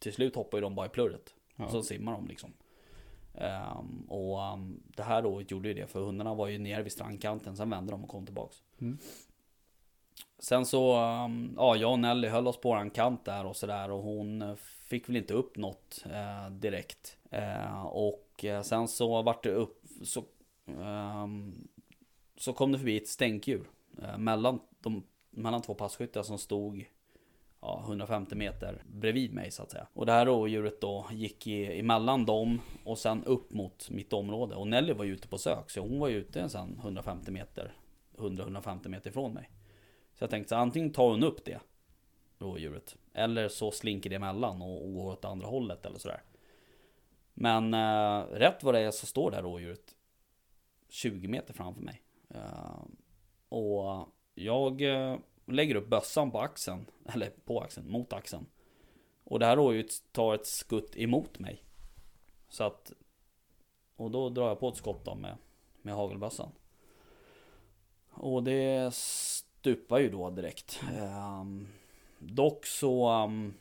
till 0.00 0.12
slut 0.12 0.36
hoppar 0.36 0.58
ju 0.58 0.62
de 0.62 0.74
bara 0.74 0.86
i 0.86 0.88
plurret. 0.88 1.34
Ja. 1.56 1.64
Och 1.64 1.70
så 1.70 1.82
simmar 1.82 2.12
de 2.12 2.26
liksom. 2.26 2.52
Ehm, 3.34 4.00
och 4.08 4.38
det 4.84 5.02
här 5.02 5.26
året 5.26 5.50
gjorde 5.50 5.68
ju 5.68 5.74
det 5.74 5.86
för 5.86 6.00
hundarna 6.00 6.34
var 6.34 6.48
ju 6.48 6.58
nere 6.58 6.82
vid 6.82 6.92
strandkanten. 6.92 7.56
Sen 7.56 7.70
vände 7.70 7.92
de 7.92 8.04
och 8.04 8.10
kom 8.10 8.26
tillbaks. 8.26 8.56
Mm. 8.80 8.98
Sen 10.38 10.66
så, 10.66 10.78
ja 11.56 11.76
jag 11.76 11.92
och 11.92 11.98
Nelly 11.98 12.28
höll 12.28 12.48
oss 12.48 12.60
på 12.60 12.72
en 12.72 12.90
kant 12.90 13.24
där 13.24 13.46
och 13.46 13.56
sådär 13.56 13.90
och 13.90 14.02
hon 14.02 14.42
eh, 14.42 14.54
fick 14.80 15.08
väl 15.08 15.16
inte 15.16 15.34
upp 15.34 15.56
något 15.56 16.04
eh, 16.12 16.50
direkt. 16.50 17.16
Eh, 17.30 17.86
och 17.86 18.44
eh, 18.44 18.62
sen 18.62 18.88
så 18.88 19.22
vart 19.22 19.42
det 19.42 19.50
upp, 19.50 19.82
så, 20.04 20.24
så 22.36 22.52
kom 22.52 22.72
det 22.72 22.78
förbi 22.78 22.96
ett 22.96 23.08
stänkdjur 23.08 23.66
Eh, 24.02 24.18
mellan, 24.18 24.60
de, 24.80 25.02
mellan 25.30 25.62
två 25.62 25.74
passkyttar 25.74 26.22
som 26.22 26.38
stod 26.38 26.84
ja, 27.60 27.82
150 27.84 28.34
meter 28.34 28.82
bredvid 28.86 29.34
mig 29.34 29.50
så 29.50 29.62
att 29.62 29.70
säga. 29.70 29.86
Och 29.92 30.06
det 30.06 30.12
här 30.12 30.26
rådjuret 30.26 30.80
då 30.80 31.06
gick 31.12 31.46
i, 31.46 31.80
emellan 31.80 32.26
dem 32.26 32.60
och 32.84 32.98
sen 32.98 33.24
upp 33.24 33.52
mot 33.52 33.90
mitt 33.90 34.12
område. 34.12 34.54
Och 34.54 34.68
Nelly 34.68 34.92
var 34.92 35.04
ju 35.04 35.12
ute 35.12 35.28
på 35.28 35.38
sök 35.38 35.70
så 35.70 35.80
hon 35.80 35.98
var 35.98 36.08
ju 36.08 36.16
ute 36.16 36.48
sen 36.48 36.78
150 36.78 37.30
meter, 37.30 37.72
100-150 38.16 38.88
meter 38.88 39.10
ifrån 39.10 39.32
mig. 39.32 39.50
Så 40.14 40.22
jag 40.22 40.30
tänkte 40.30 40.48
så 40.48 40.56
antingen 40.56 40.92
tar 40.92 41.10
hon 41.10 41.22
upp 41.22 41.44
det 41.44 41.60
rådjuret 42.38 42.96
eller 43.12 43.48
så 43.48 43.70
slinker 43.70 44.10
det 44.10 44.16
emellan 44.16 44.62
och, 44.62 44.84
och 44.84 44.94
går 44.94 45.12
åt 45.12 45.24
andra 45.24 45.46
hållet 45.46 45.86
eller 45.86 45.98
sådär. 45.98 46.22
Men 47.34 47.74
eh, 47.74 48.26
rätt 48.30 48.62
vad 48.62 48.74
det 48.74 48.80
är 48.80 48.90
så 48.90 49.06
står 49.06 49.30
det 49.30 49.36
här 49.36 49.42
rådjuret 49.42 49.94
20 50.88 51.28
meter 51.28 51.54
framför 51.54 51.82
mig. 51.82 52.05
Eh, 52.28 52.84
och 53.48 54.08
jag 54.34 54.82
eh, 54.82 55.18
lägger 55.46 55.74
upp 55.74 55.88
bössan 55.88 56.30
på 56.30 56.40
axeln, 56.40 56.86
eller 57.14 57.30
på 57.30 57.60
axeln, 57.60 57.90
mot 57.90 58.12
axeln. 58.12 58.46
Och 59.24 59.38
det 59.38 59.46
här 59.46 59.56
rådjuret 59.56 60.12
tar 60.12 60.34
ett 60.34 60.46
skutt 60.46 60.96
emot 60.96 61.38
mig. 61.38 61.62
Så 62.48 62.64
att, 62.64 62.92
och 63.96 64.10
då 64.10 64.28
drar 64.28 64.48
jag 64.48 64.60
på 64.60 64.68
ett 64.68 64.76
skott 64.76 65.04
då 65.04 65.14
med, 65.14 65.36
med 65.82 65.94
hagelbössan. 65.94 66.52
Och 68.10 68.42
det 68.42 68.94
stupar 68.94 69.98
ju 69.98 70.10
då 70.10 70.30
direkt. 70.30 70.80
Um, 71.40 71.68
dock 72.18 72.66
så, 72.66 73.24
Um, 73.24 73.54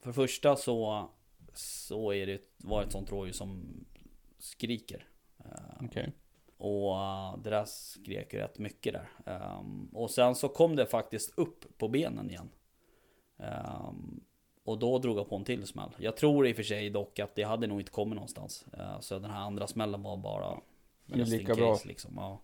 för 0.00 0.08
det 0.08 0.14
första 0.14 0.56
så, 0.56 1.08
så 1.54 2.12
är 2.12 2.26
det, 2.26 2.42
var 2.56 2.80
det 2.80 2.86
ett 2.86 2.92
sånt 2.92 3.12
rådjur 3.12 3.32
som 3.32 3.84
skriker. 4.38 5.06
Uh, 5.46 5.84
Okej 5.84 6.12
och 6.62 6.96
eh, 6.96 7.36
det 7.38 7.50
där 7.50 7.64
skrek 7.64 8.32
ju 8.32 8.38
rätt 8.38 8.58
mycket 8.58 8.92
där. 8.92 9.08
Ehm, 9.26 9.88
och 9.92 10.10
sen 10.10 10.34
så 10.34 10.48
kom 10.48 10.76
det 10.76 10.86
faktiskt 10.86 11.38
upp 11.38 11.78
på 11.78 11.88
benen 11.88 12.30
igen. 12.30 12.50
Ehm, 13.38 14.20
och 14.64 14.78
då 14.78 14.98
drog 14.98 15.18
jag 15.18 15.28
på 15.28 15.36
en 15.36 15.44
till 15.44 15.66
smäll. 15.66 15.90
Jag 15.98 16.16
tror 16.16 16.46
i 16.46 16.52
och 16.52 16.56
för 16.56 16.62
sig 16.62 16.90
dock 16.90 17.18
att 17.18 17.34
det 17.34 17.42
hade 17.42 17.66
nog 17.66 17.80
inte 17.80 17.90
kommit 17.92 18.14
någonstans. 18.14 18.64
Eh, 18.72 19.00
så 19.00 19.18
den 19.18 19.30
här 19.30 19.40
andra 19.40 19.66
smällen 19.66 20.02
var 20.02 20.16
bara 20.16 20.60
det 21.06 21.14
är 21.14 21.18
just 21.18 21.32
lika 21.32 21.54
bra. 21.54 21.78
liksom. 21.84 22.12
ja. 22.16 22.38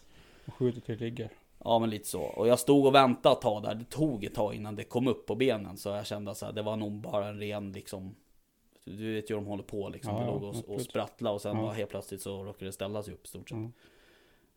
Och 0.47 0.55
skjuter 0.55 0.81
till 0.81 0.99
ligger. 0.99 1.31
ja 1.59 1.79
men 1.79 1.91
lite 1.91 2.09
så. 2.09 2.23
Och 2.23 2.49
jag 2.49 2.59
stod 2.59 2.87
och 2.87 2.95
väntade 2.95 3.33
ett 3.33 3.41
tag 3.41 3.63
där. 3.63 3.75
Det 3.75 3.91
tog 3.91 4.25
ett 4.25 4.35
tag 4.35 4.55
innan 4.55 4.77
det 4.77 4.85
kom 4.85 5.09
upp 5.09 5.27
på 5.27 5.35
benen. 5.35 5.77
Så 5.77 5.89
jag 5.89 6.07
kände 6.07 6.31
att 6.31 6.55
det 6.55 6.63
var 6.63 6.77
nog 6.77 6.93
bara 6.93 7.29
en 7.29 7.39
ren 7.39 7.73
liksom 7.73 8.15
du 8.85 9.15
vet 9.15 9.31
ju 9.31 9.35
hur 9.35 9.41
de 9.43 9.47
håller 9.47 9.63
på 9.63 9.89
liksom. 9.89 10.15
Ja, 10.15 10.25
ja, 10.25 10.31
låg 10.31 10.43
och, 10.43 10.75
och 10.75 10.81
sprattlade 10.81 11.35
och 11.35 11.41
sen 11.41 11.57
Ja. 11.57 11.63
bara 11.63 11.73
helt 11.73 11.91
plötsligt 11.91 12.23
så 12.23 12.45
råkade 12.45 12.65
det 12.65 12.73
ställa 12.73 13.03
sig 13.03 13.15
upp 13.15 13.27
stort 13.27 13.49
sett. 13.49 13.57
Mm. 13.57 13.73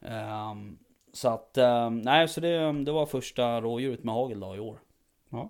Ehm, 0.02 0.80
så 1.14 1.30
att, 1.30 1.58
ehm, 1.58 2.02
nej 2.02 2.28
så 2.28 2.42
det, 2.42 2.84
det 2.84 2.92
var 2.92 3.06
första 3.06 3.62
rådjuret 3.62 4.04
med 4.04 4.16
hagel 4.16 4.40
då 4.40 4.56
i 4.56 4.60
år. 4.60 4.80
Ja. 5.30 5.50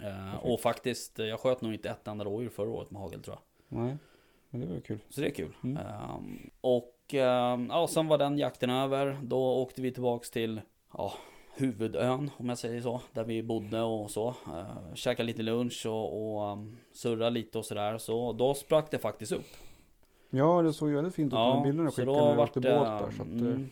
Perfekt. 0.00 0.44
och 0.44 0.60
faktiskt, 0.60 1.18
jag 1.18 1.40
sköt 1.40 1.60
nog 1.60 1.74
inte 1.74 1.90
ett 1.90 2.08
enda 2.08 2.24
rådjur 2.24 2.48
förra 2.48 2.70
året 2.70 2.90
med 2.90 3.02
hagel 3.02 3.22
tror 3.22 3.36
jag. 3.36 3.78
Nej, 3.80 3.96
men 4.50 4.60
det 4.60 4.66
var 4.66 4.80
kul. 4.80 4.98
Så 5.08 5.20
det 5.20 5.26
är 5.26 5.34
kul. 5.34 5.52
Mm. 5.64 5.76
Ehm, 5.76 6.50
och 6.60 6.96
ja, 7.68 7.86
sen 7.90 8.06
var 8.08 8.18
den 8.18 8.38
jakten 8.38 8.70
över. 8.70 9.18
Då 9.22 9.62
åkte 9.62 9.82
vi 9.82 9.92
tillbaks 9.92 10.30
till 10.30 10.60
ja, 10.92 11.12
huvudön 11.56 12.30
om 12.36 12.48
jag 12.48 12.58
säger 12.58 12.80
så. 12.80 13.00
Där 13.12 13.24
vi 13.24 13.42
bodde 13.42 13.82
och 13.82 14.10
så. 14.10 14.28
Uh, 14.28 14.94
käkade 14.94 15.26
lite 15.26 15.42
lunch 15.42 15.86
och, 15.86 16.36
och 16.36 16.52
um, 16.52 16.76
surrade 16.92 17.30
lite 17.30 17.58
och 17.58 17.64
sådär. 17.64 17.98
Så 17.98 18.32
då 18.32 18.54
sprack 18.54 18.90
det 18.90 18.98
faktiskt 18.98 19.32
upp. 19.32 19.46
Ja, 20.30 20.62
det 20.62 20.72
såg 20.72 20.88
ju 20.88 20.94
väldigt 20.94 21.14
fint 21.14 21.26
ut 21.26 21.30
på 21.30 21.36
de 21.36 21.62
bilderna 21.62 21.84
jag 21.84 21.92
så 21.92 22.00
skickade 22.00 22.18
då 22.18 22.24
när 22.24 22.36
vart 22.36 22.48
åkte 22.48 22.60
det, 22.60 22.78
båt 22.78 22.88
där. 22.88 23.10
Så 23.10 23.22
att, 23.22 23.28
eh, 23.28 23.34
mm, 23.34 23.70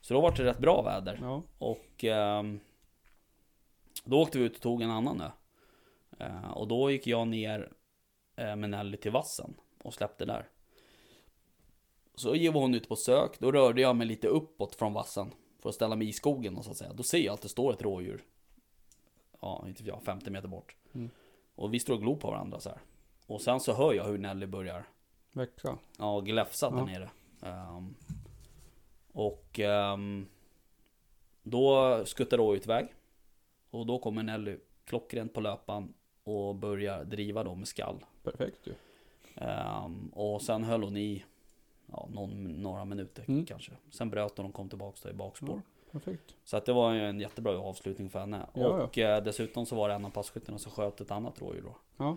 så 0.00 0.14
då 0.14 0.20
var 0.20 0.32
det 0.36 0.44
rätt 0.44 0.58
bra 0.58 0.82
väder. 0.82 1.18
ja, 1.22 1.42
Och 1.58 2.04
ehm, 2.04 2.60
då 4.04 4.22
åkte 4.22 4.38
vi 4.38 4.44
ut 4.44 4.56
och 4.56 4.62
tog 4.62 4.82
en 4.82 4.90
annan 4.90 5.20
ö. 5.20 5.30
Eh, 6.18 6.50
och 6.50 6.68
då 6.68 6.90
gick 6.90 7.06
jag 7.06 7.28
ner 7.28 7.72
eh, 8.36 8.56
med 8.56 8.70
Nelly 8.70 8.96
till 8.96 9.12
vassen 9.12 9.54
och 9.82 9.94
släppte 9.94 10.24
där. 10.24 10.48
Så 12.14 12.28
var 12.28 12.60
hon 12.60 12.74
ute 12.74 12.88
på 12.88 12.96
sök, 12.96 13.38
då 13.40 13.52
rörde 13.52 13.80
jag 13.80 13.96
mig 13.96 14.06
lite 14.06 14.28
uppåt 14.28 14.74
från 14.74 14.92
vassen 14.92 15.30
för 15.58 15.68
att 15.68 15.74
ställa 15.74 15.96
mig 15.96 16.08
i 16.08 16.12
skogen 16.12 16.56
och 16.56 16.64
så 16.64 16.70
att 16.70 16.76
säga. 16.76 16.92
Då 16.92 17.02
ser 17.02 17.18
jag 17.18 17.34
att 17.34 17.42
det 17.42 17.48
står 17.48 17.72
ett 17.72 17.82
rådjur. 17.82 18.24
Ja, 19.40 19.64
inte 19.68 19.84
jag, 19.84 20.02
50 20.02 20.30
meter 20.30 20.48
bort. 20.48 20.76
Mm. 20.94 21.10
Och 21.54 21.74
vi 21.74 21.80
står 21.80 21.94
och 21.94 22.00
glor 22.00 22.16
på 22.16 22.30
varandra 22.30 22.60
så 22.60 22.68
här. 22.68 22.78
Och 23.26 23.40
sen 23.40 23.60
så 23.60 23.72
hör 23.72 23.92
jag 23.92 24.04
hur 24.04 24.18
Nelly 24.18 24.46
börjar 24.46 24.84
växa. 25.32 25.78
Ja, 25.98 26.20
gläfsat 26.20 26.72
där 26.72 26.78
Ja. 26.78 26.84
nere. 26.84 27.10
Ehm, 27.42 27.94
och 29.12 29.58
ehm, 29.60 30.28
då 31.42 32.00
skuttar 32.04 32.36
rådjuret 32.36 32.66
iväg. 32.66 32.88
Och 33.70 33.86
då 33.86 33.98
kommer 33.98 34.22
Nelly 34.22 34.56
klockrent 34.84 35.32
på 35.34 35.40
löpan 35.40 35.94
och 36.24 36.54
börjar 36.54 37.04
driva 37.04 37.44
då 37.44 37.54
med 37.54 37.68
skall. 37.68 38.04
Perfekt 38.22 38.66
ju. 38.66 38.74
Ehm, 39.34 40.08
och 40.08 40.42
sen 40.42 40.64
höll 40.64 40.82
hon 40.82 40.96
i 40.96 41.24
ja, 41.86 42.08
någon, 42.12 42.44
några 42.62 42.84
minuter 42.84 43.24
Mm. 43.28 43.46
kanske. 43.46 43.72
Sen 43.90 44.10
bröt 44.10 44.36
hon 44.36 44.46
och 44.46 44.54
kom 44.54 44.68
tillbaka 44.68 44.98
då 45.02 45.10
i 45.10 45.12
bakspår. 45.12 45.62
Perfekt. 45.90 46.34
Så 46.44 46.56
att 46.56 46.64
det 46.66 46.72
var 46.72 46.92
ju 46.94 47.00
en 47.00 47.20
jättebra 47.20 47.58
avslutning 47.58 48.10
för 48.10 48.18
henne. 48.20 48.46
Ja, 48.54 48.60
ja. 48.60 48.68
och 48.84 48.98
eh, 48.98 49.22
dessutom 49.22 49.66
så 49.66 49.76
var 49.76 49.88
det 49.88 49.94
en 49.94 50.04
av 50.04 50.10
passkyttarna 50.10 50.58
som 50.58 50.72
sköt 50.72 51.00
ett 51.00 51.10
annat 51.10 51.40
rådjur 51.40 51.62
då. 51.62 51.76
Ja. 51.96 52.16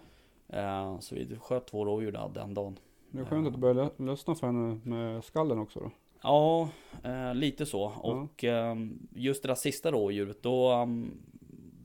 Ehm, 0.58 1.02
så 1.02 1.16
vi 1.16 1.36
sköt 1.42 1.68
två 1.68 1.86
rådjur 1.86 2.12
där 2.12 2.30
den 2.34 2.54
dagen. 2.54 2.80
Det 3.12 3.20
är 3.20 3.26
skönt 3.26 3.48
att 3.48 3.54
det 3.54 3.60
börjar 3.60 3.76
lö- 3.76 4.06
lösna 4.06 4.36
för 4.36 4.48
henne 4.48 4.80
med 4.84 5.24
skallen 5.24 5.60
också 5.60 5.80
då. 5.80 5.92
Ja, 6.24 6.70
eh, 7.04 7.36
lite 7.36 7.66
så. 7.66 7.84
Och 7.84 8.44
ehm, 8.44 9.08
just 9.16 9.42
det 9.44 9.48
där 9.48 9.56
sista 9.56 9.92
rådjuret, 9.92 10.44
då, 10.44 10.70
ehm, 10.72 11.12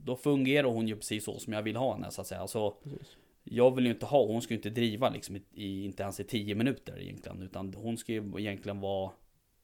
då 0.05 0.17
fungerar 0.17 0.69
hon 0.69 0.89
ju 0.89 0.97
precis 0.97 1.25
så 1.25 1.39
som 1.39 1.53
jag 1.53 1.63
vill 1.63 1.77
ha 1.77 1.93
henne 1.95 2.11
så 2.11 2.21
att 2.21 2.27
säga. 2.27 2.41
Alltså, 2.41 2.71
Precis. 2.71 3.17
jag 3.45 3.75
vill 3.75 3.85
ju 3.87 3.93
inte 3.93 4.07
ha, 4.07 4.27
hon 4.27 4.43
ska 4.43 4.55
ju 4.55 4.59
inte 4.59 4.71
driva 4.71 5.11
liksom 5.11 5.37
i, 5.53 5.85
inte 5.85 6.03
ens 6.03 6.21
i 6.21 6.25
10 6.25 6.55
minuter 6.55 7.01
egentligen. 7.01 7.43
Utan 7.43 7.75
hon 7.75 7.97
ska 7.97 8.13
ju 8.13 8.33
egentligen 8.39 8.81
vara, 8.81 9.11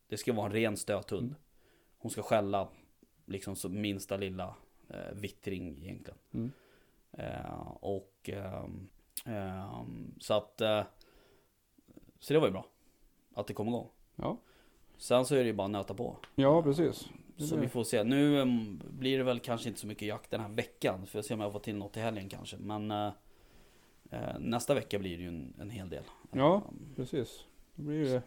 det 0.08 0.16
ska 0.16 0.32
vara 0.32 0.46
en 0.46 0.52
ren 0.52 0.76
stöthund. 0.76 1.22
Mm. 1.26 1.34
Hon 1.98 2.10
ska 2.10 2.22
skälla 2.22 2.68
liksom 3.26 3.56
så 3.56 3.68
minsta 3.68 4.16
lilla 4.16 4.54
eh, 4.88 5.14
vittring 5.14 5.78
egentligen. 5.82 6.18
Mm. 6.34 6.50
Eh, 7.12 7.68
och 7.80 8.30
ehm, 8.32 8.88
så 10.18 10.34
att, 10.34 10.60
eh, 10.60 10.82
så 12.22 12.32
det 12.32 12.38
var 12.40 12.46
ju 12.46 12.52
bra. 12.52 12.66
Att 13.34 13.46
det 13.46 13.54
kom 13.54 13.68
igång. 13.68 13.88
Ja. 14.16 14.36
Sen 14.96 15.24
så 15.24 15.34
är 15.34 15.38
det 15.38 15.44
ju 15.46 15.52
bara 15.52 15.64
att 15.64 15.70
nöta 15.70 15.94
på. 15.94 16.16
ja, 16.34 16.62
precis. 16.62 17.08
Det 17.36 17.44
Så 17.46 17.54
är 17.54 17.58
vi 17.58 17.64
det. 17.66 17.70
får 17.70 17.84
se. 17.84 18.04
Nu 18.04 18.40
em, 18.40 18.82
blir 18.90 19.18
det 19.18 19.24
väl 19.24 19.40
kanske 19.40 19.68
inte 19.68 19.80
så 19.80 19.86
mycket 19.86 20.08
jakt 20.08 20.30
den 20.30 20.40
här 20.40 20.48
veckan. 20.48 21.06
Får 21.06 21.18
jag 21.18 21.24
se 21.24 21.34
om 21.34 21.40
jag 21.40 21.52
får 21.52 21.60
till 21.60 21.76
något 21.76 21.96
i 21.96 22.00
helgen 22.00 22.28
kanske. 22.28 22.56
Men 22.56 22.90
eh, 22.90 23.10
eh, 24.10 24.38
nästa 24.38 24.74
vecka 24.74 24.98
blir 24.98 25.16
det 25.16 25.22
ju 25.22 25.28
en, 25.28 25.54
en 25.60 25.70
hel 25.70 25.88
del. 25.88 26.02
Ja, 26.32 26.62
precis. 26.96 27.44
Då 27.74 27.82
blir 27.82 28.04
det 28.04 28.22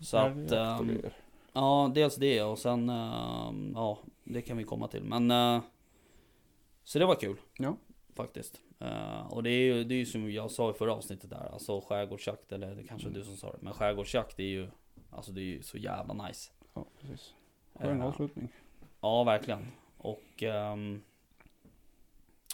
så 0.00 0.16
älgjakt 0.16 0.52
att, 0.52 0.86
grejer. 0.86 1.12
ja 1.52 1.90
dels 1.94 2.16
det 2.16 2.42
och 2.42 2.58
sen, 2.58 2.88
ehm, 2.88 3.72
ja 3.74 3.98
det 4.24 4.42
kan 4.42 4.56
vi 4.56 4.64
komma 4.64 4.88
till. 4.88 5.04
Men 5.04 5.30
eh, 5.30 5.62
så 6.84 6.98
det 6.98 7.06
var 7.06 7.14
kul. 7.14 7.36
Ja. 7.58 7.76
Faktiskt. 8.22 8.60
Eh, 8.78 9.26
och 9.32 9.42
det 9.42 9.50
är 9.50 9.60
ju 9.74 9.84
det 9.84 9.94
är 9.94 9.98
ju 9.98 10.06
som 10.06 10.32
jag 10.32 10.50
sa 10.50 10.70
i 10.70 10.72
förra 10.72 10.92
avsnittet 10.94 11.30
där. 11.30 11.48
Alltså 11.52 11.80
skärgårdsjakt, 11.80 12.52
eller 12.52 12.74
det 12.74 12.84
kanske 12.84 13.08
är 13.08 13.12
du 13.12 13.24
som 13.24 13.36
sa 13.36 13.52
det. 13.52 13.58
Men 13.60 13.72
skärgårdsjakt 13.72 14.38
är 14.40 14.44
ju, 14.44 14.70
alltså 15.10 15.32
det 15.32 15.40
är 15.40 15.44
ju 15.44 15.62
så 15.62 15.78
jävla 15.78 16.14
nice. 16.26 16.50
Ja, 16.74 16.84
precis. 17.00 17.34
Skön 17.74 18.00
Eh, 18.00 18.06
avslutning. 18.06 18.48
Ja, 19.00 19.24
verkligen. 19.24 19.66
Och... 19.96 20.42
ehm, 20.42 21.02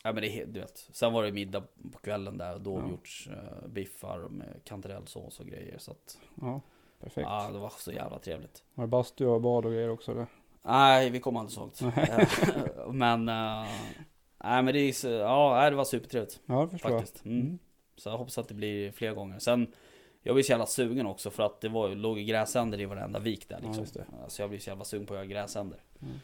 ja, 0.05 0.13
men 0.13 0.23
det 0.23 0.41
är 0.43 0.47
du 0.47 0.61
vet. 0.61 0.79
Sen 0.93 1.13
var 1.13 1.23
det 1.23 1.33
middag 1.33 1.63
på 1.93 1.99
kvällen 1.99 2.39
där 2.39 2.59
vi 2.59 2.71
Ja. 2.71 3.33
uh, 3.37 3.69
biffar 3.69 4.19
med 4.29 4.61
kantarellsås 4.65 5.41
och 5.41 5.47
grejer. 5.47 5.79
Så 5.79 5.91
att, 5.91 6.19
Ja, 6.41 6.61
perfekt. 7.01 7.29
ja, 7.31 7.51
det 7.53 7.59
var 7.59 7.73
så 7.79 7.93
jävla 7.93 8.19
trevligt. 8.19 8.65
Var 8.75 8.85
det 8.85 8.89
bastu 8.89 9.27
och 9.27 9.41
bad 9.41 9.67
och 9.67 9.73
grejer 9.73 9.91
också? 9.91 10.13
Eller? 10.13 10.27
Nej, 10.63 11.11
vi 11.11 11.21
kom 11.21 11.37
aldrig 11.37 11.53
så 11.53 11.61
långt. 11.61 11.81
Men... 12.93 13.29
nej, 14.51 14.63
men 14.63 14.75
det 14.75 14.81
är 14.81 15.11
ja, 15.11 15.71
det 15.71 15.77
var 15.77 15.85
supertrevligt 15.85 16.41
Ja, 16.47 16.63
det 16.65 16.69
förstår 16.71 16.91
faktiskt. 16.91 17.21
jag. 17.25 17.33
Mm. 17.33 17.47
Mm. 17.47 17.59
Så 17.97 18.09
jag 18.09 18.19
hoppas 18.19 18.39
att 18.39 18.49
det 18.49 18.55
blir 18.55 18.93
fler 18.93 19.13
gånger. 19.15 19.39
Sen, 19.39 19.73
jag 20.23 20.35
blir 20.35 20.43
så 20.45 20.51
jävla 20.53 20.67
sugen 20.67 21.07
också 21.07 21.31
för 21.31 21.43
att 21.43 21.61
det 21.61 21.69
var, 21.69 21.89
låg 21.89 22.19
gräsänder 22.19 22.81
i 22.81 22.85
varenda 22.87 23.19
vik 23.19 23.49
där 23.49 23.59
Ja, 23.63 23.67
liksom. 23.67 23.87
det. 23.93 24.07
Så 24.31 24.43
jag 24.43 24.51
blir 24.51 24.61
så 24.61 24.71
jävla 24.71 24.85
sugen 24.85 25.07
på 25.07 25.15
att 25.15 25.19
göra 25.19 25.27
gräsänder. 25.27 25.81
Mm. 26.03 26.15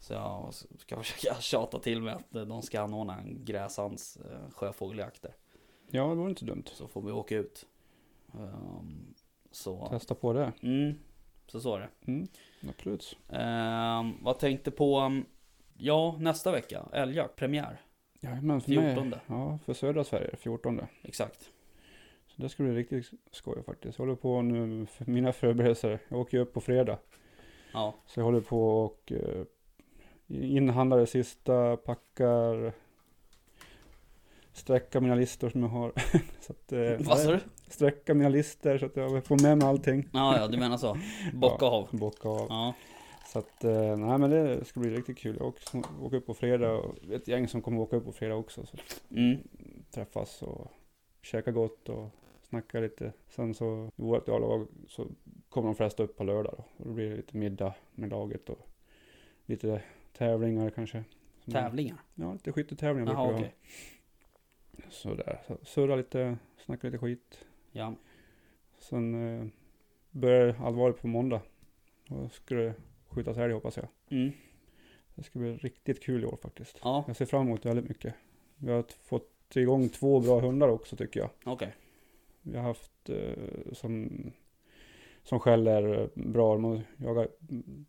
Så 0.00 0.12
jag 0.12 0.54
ska 0.78 0.96
försöka 1.02 1.34
tjata 1.40 1.78
till 1.78 2.02
mig 2.02 2.14
att 2.14 2.34
eh, 2.34 2.42
de 2.42 2.62
ska 2.62 2.80
anordna 2.80 3.18
en 3.20 3.44
gräsands 3.44 4.16
eh, 4.16 4.50
sjöfågeljakt 4.50 5.22
där. 5.22 5.34
Ja, 5.90 6.06
det 6.08 6.14
vore 6.14 6.30
inte 6.30 6.44
dumt. 6.44 6.64
Så 6.66 6.88
får 6.88 7.02
vi 7.02 7.12
åka 7.12 7.36
ut. 7.36 7.66
Ehm, 8.34 9.14
så, 9.50 9.86
Testa 9.90 10.14
på 10.14 10.32
det. 10.32 10.52
mm, 10.62 10.94
så 11.46 11.60
så 11.60 11.74
är 11.76 11.80
det. 11.80 11.88
Mm. 12.12 12.28
Absolut. 12.68 13.16
Ehm, 13.28 14.24
vad 14.24 14.38
tänkte 14.38 14.70
på, 14.70 15.00
um, 15.00 15.26
ja 15.78 16.16
nästa 16.18 16.52
vecka, 16.52 16.86
älgjakt, 16.92 17.36
premiär. 17.36 17.80
Jajamän, 18.20 18.60
för 18.60 18.68
14. 18.68 19.08
mig. 19.08 19.18
Ja, 19.26 19.58
för 19.64 19.74
södra 19.74 20.04
Sverige, 20.04 20.36
14. 20.36 20.80
Exakt. 21.02 21.50
Så 22.26 22.42
det 22.42 22.48
ska 22.48 22.62
bli 22.62 22.74
riktigt 22.74 23.10
skoj 23.30 23.62
faktiskt. 23.62 23.98
Jag 23.98 24.06
håller 24.06 24.16
på 24.16 24.42
nu 24.42 24.86
för 24.86 25.04
mina 25.04 25.32
förberedelser. 25.32 25.98
Jag 26.08 26.20
åker 26.20 26.36
ju 26.36 26.42
upp 26.42 26.54
på 26.54 26.60
fredag. 26.60 26.98
Ja, 27.72 27.94
Så 28.06 28.20
jag 28.20 28.24
håller 28.24 28.40
på 28.40 28.84
och 28.84 29.12
eh, 29.12 29.44
inhandlar 30.28 30.98
det 30.98 31.06
sista, 31.06 31.76
packar, 31.76 32.72
sträcka 34.52 35.00
mina 35.00 35.14
listor 35.14 35.50
som 35.50 35.62
jag 35.62 35.68
har. 35.68 35.92
så 36.40 36.52
att, 36.52 36.72
eh, 36.72 37.06
vad 37.06 37.18
sa 37.18 37.30
du? 37.30 37.40
Sträcka 37.68 38.14
mina 38.14 38.28
listor 38.28 38.78
så 38.78 38.86
att 38.86 38.96
jag 38.96 39.24
får 39.24 39.42
med 39.42 39.58
mig 39.58 39.68
allting. 39.68 40.08
Ja, 40.12 40.38
ja, 40.38 40.48
du 40.48 40.58
menar 40.58 40.76
så. 40.76 40.96
Bocka 41.32 41.66
av. 41.66 41.88
Bocka 41.92 42.28
av. 42.28 42.46
Ja, 42.48 42.74
Så 43.28 43.38
att, 43.38 43.64
eh, 43.64 43.96
nej 43.96 44.18
men 44.18 44.30
det 44.30 44.64
ska 44.64 44.80
bli 44.80 44.90
riktigt 44.90 45.18
kul. 45.18 45.36
Jag 45.38 45.46
åker, 45.48 45.82
åker 46.00 46.16
upp 46.16 46.26
på 46.26 46.34
fredag 46.34 46.72
och 46.72 47.12
ett 47.12 47.28
gäng 47.28 47.48
som 47.48 47.62
kommer 47.62 47.80
åka 47.80 47.96
upp 47.96 48.04
på 48.04 48.12
fredag 48.12 48.34
också. 48.34 48.66
Så 48.66 48.76
mm, 49.10 49.38
träffas 49.90 50.42
och 50.42 50.72
käka 51.22 51.52
gott 51.52 51.88
och 51.88 52.10
snacka 52.42 52.80
lite. 52.80 53.12
Sen 53.28 53.54
så 53.54 53.90
i 53.96 54.02
vårt 54.02 54.28
A-lag 54.28 54.66
så 54.86 55.06
kommer 55.48 55.66
de 55.66 55.74
flesta 55.74 56.02
upp 56.02 56.16
på 56.16 56.24
lördag 56.24 56.54
då. 56.56 56.64
Och 56.76 56.86
då 56.86 56.92
blir 56.92 57.10
det 57.10 57.16
lite 57.16 57.36
middag 57.36 57.74
med 57.94 58.10
laget 58.10 58.48
och 58.48 58.68
lite 59.46 59.82
tävlingar 60.12 60.70
kanske. 60.70 61.04
Tävlingar. 61.52 61.98
Ja, 62.14 62.32
lite 62.32 62.52
skyttetävlingar 62.52 63.06
brukar 63.06 63.22
Jaha, 63.22 63.36
vi 63.36 64.82
ha. 64.82 64.90
Sådär, 64.90 65.38
så 65.46 65.58
surra 65.62 65.96
lite, 65.96 66.38
snacka 66.64 66.86
lite 66.86 66.98
skit. 66.98 67.44
Ja, 67.72 67.94
Sen 68.78 69.38
eh, 69.38 69.46
börjar 70.10 70.56
allvaret 70.60 71.00
på 71.00 71.06
måndag. 71.06 71.40
Ska 72.30 72.54
det 72.54 72.74
skjutas 73.08 73.36
älg 73.36 73.52
hoppas 73.52 73.76
jag. 73.76 73.86
mm, 74.10 74.32
Det 75.14 75.22
ska 75.22 75.38
bli 75.38 75.56
riktigt 75.56 76.02
kul 76.02 76.22
i 76.22 76.26
år 76.26 76.38
faktiskt. 76.42 76.78
ja, 76.82 77.04
Jag 77.06 77.16
ser 77.16 77.26
fram 77.26 77.42
emot 77.46 77.62
det 77.62 77.68
väldigt 77.68 77.88
mycket. 77.88 78.14
Vi 78.56 78.70
har 78.72 78.84
fått 79.04 79.56
igång 79.56 79.88
två 79.88 80.20
bra 80.20 80.40
hundar 80.40 80.68
också 80.68 80.96
tycker 80.96 81.20
jag. 81.20 81.30
okej. 81.44 81.74
Vi 82.42 82.56
har 82.56 82.62
haft 82.64 83.08
eh, 83.10 83.72
som, 83.72 84.10
som 85.22 85.40
skäller 85.40 86.00
eh, 86.02 86.08
bra. 86.14 86.54
De 86.54 86.64
har 86.64 86.82
jagat 86.96 87.38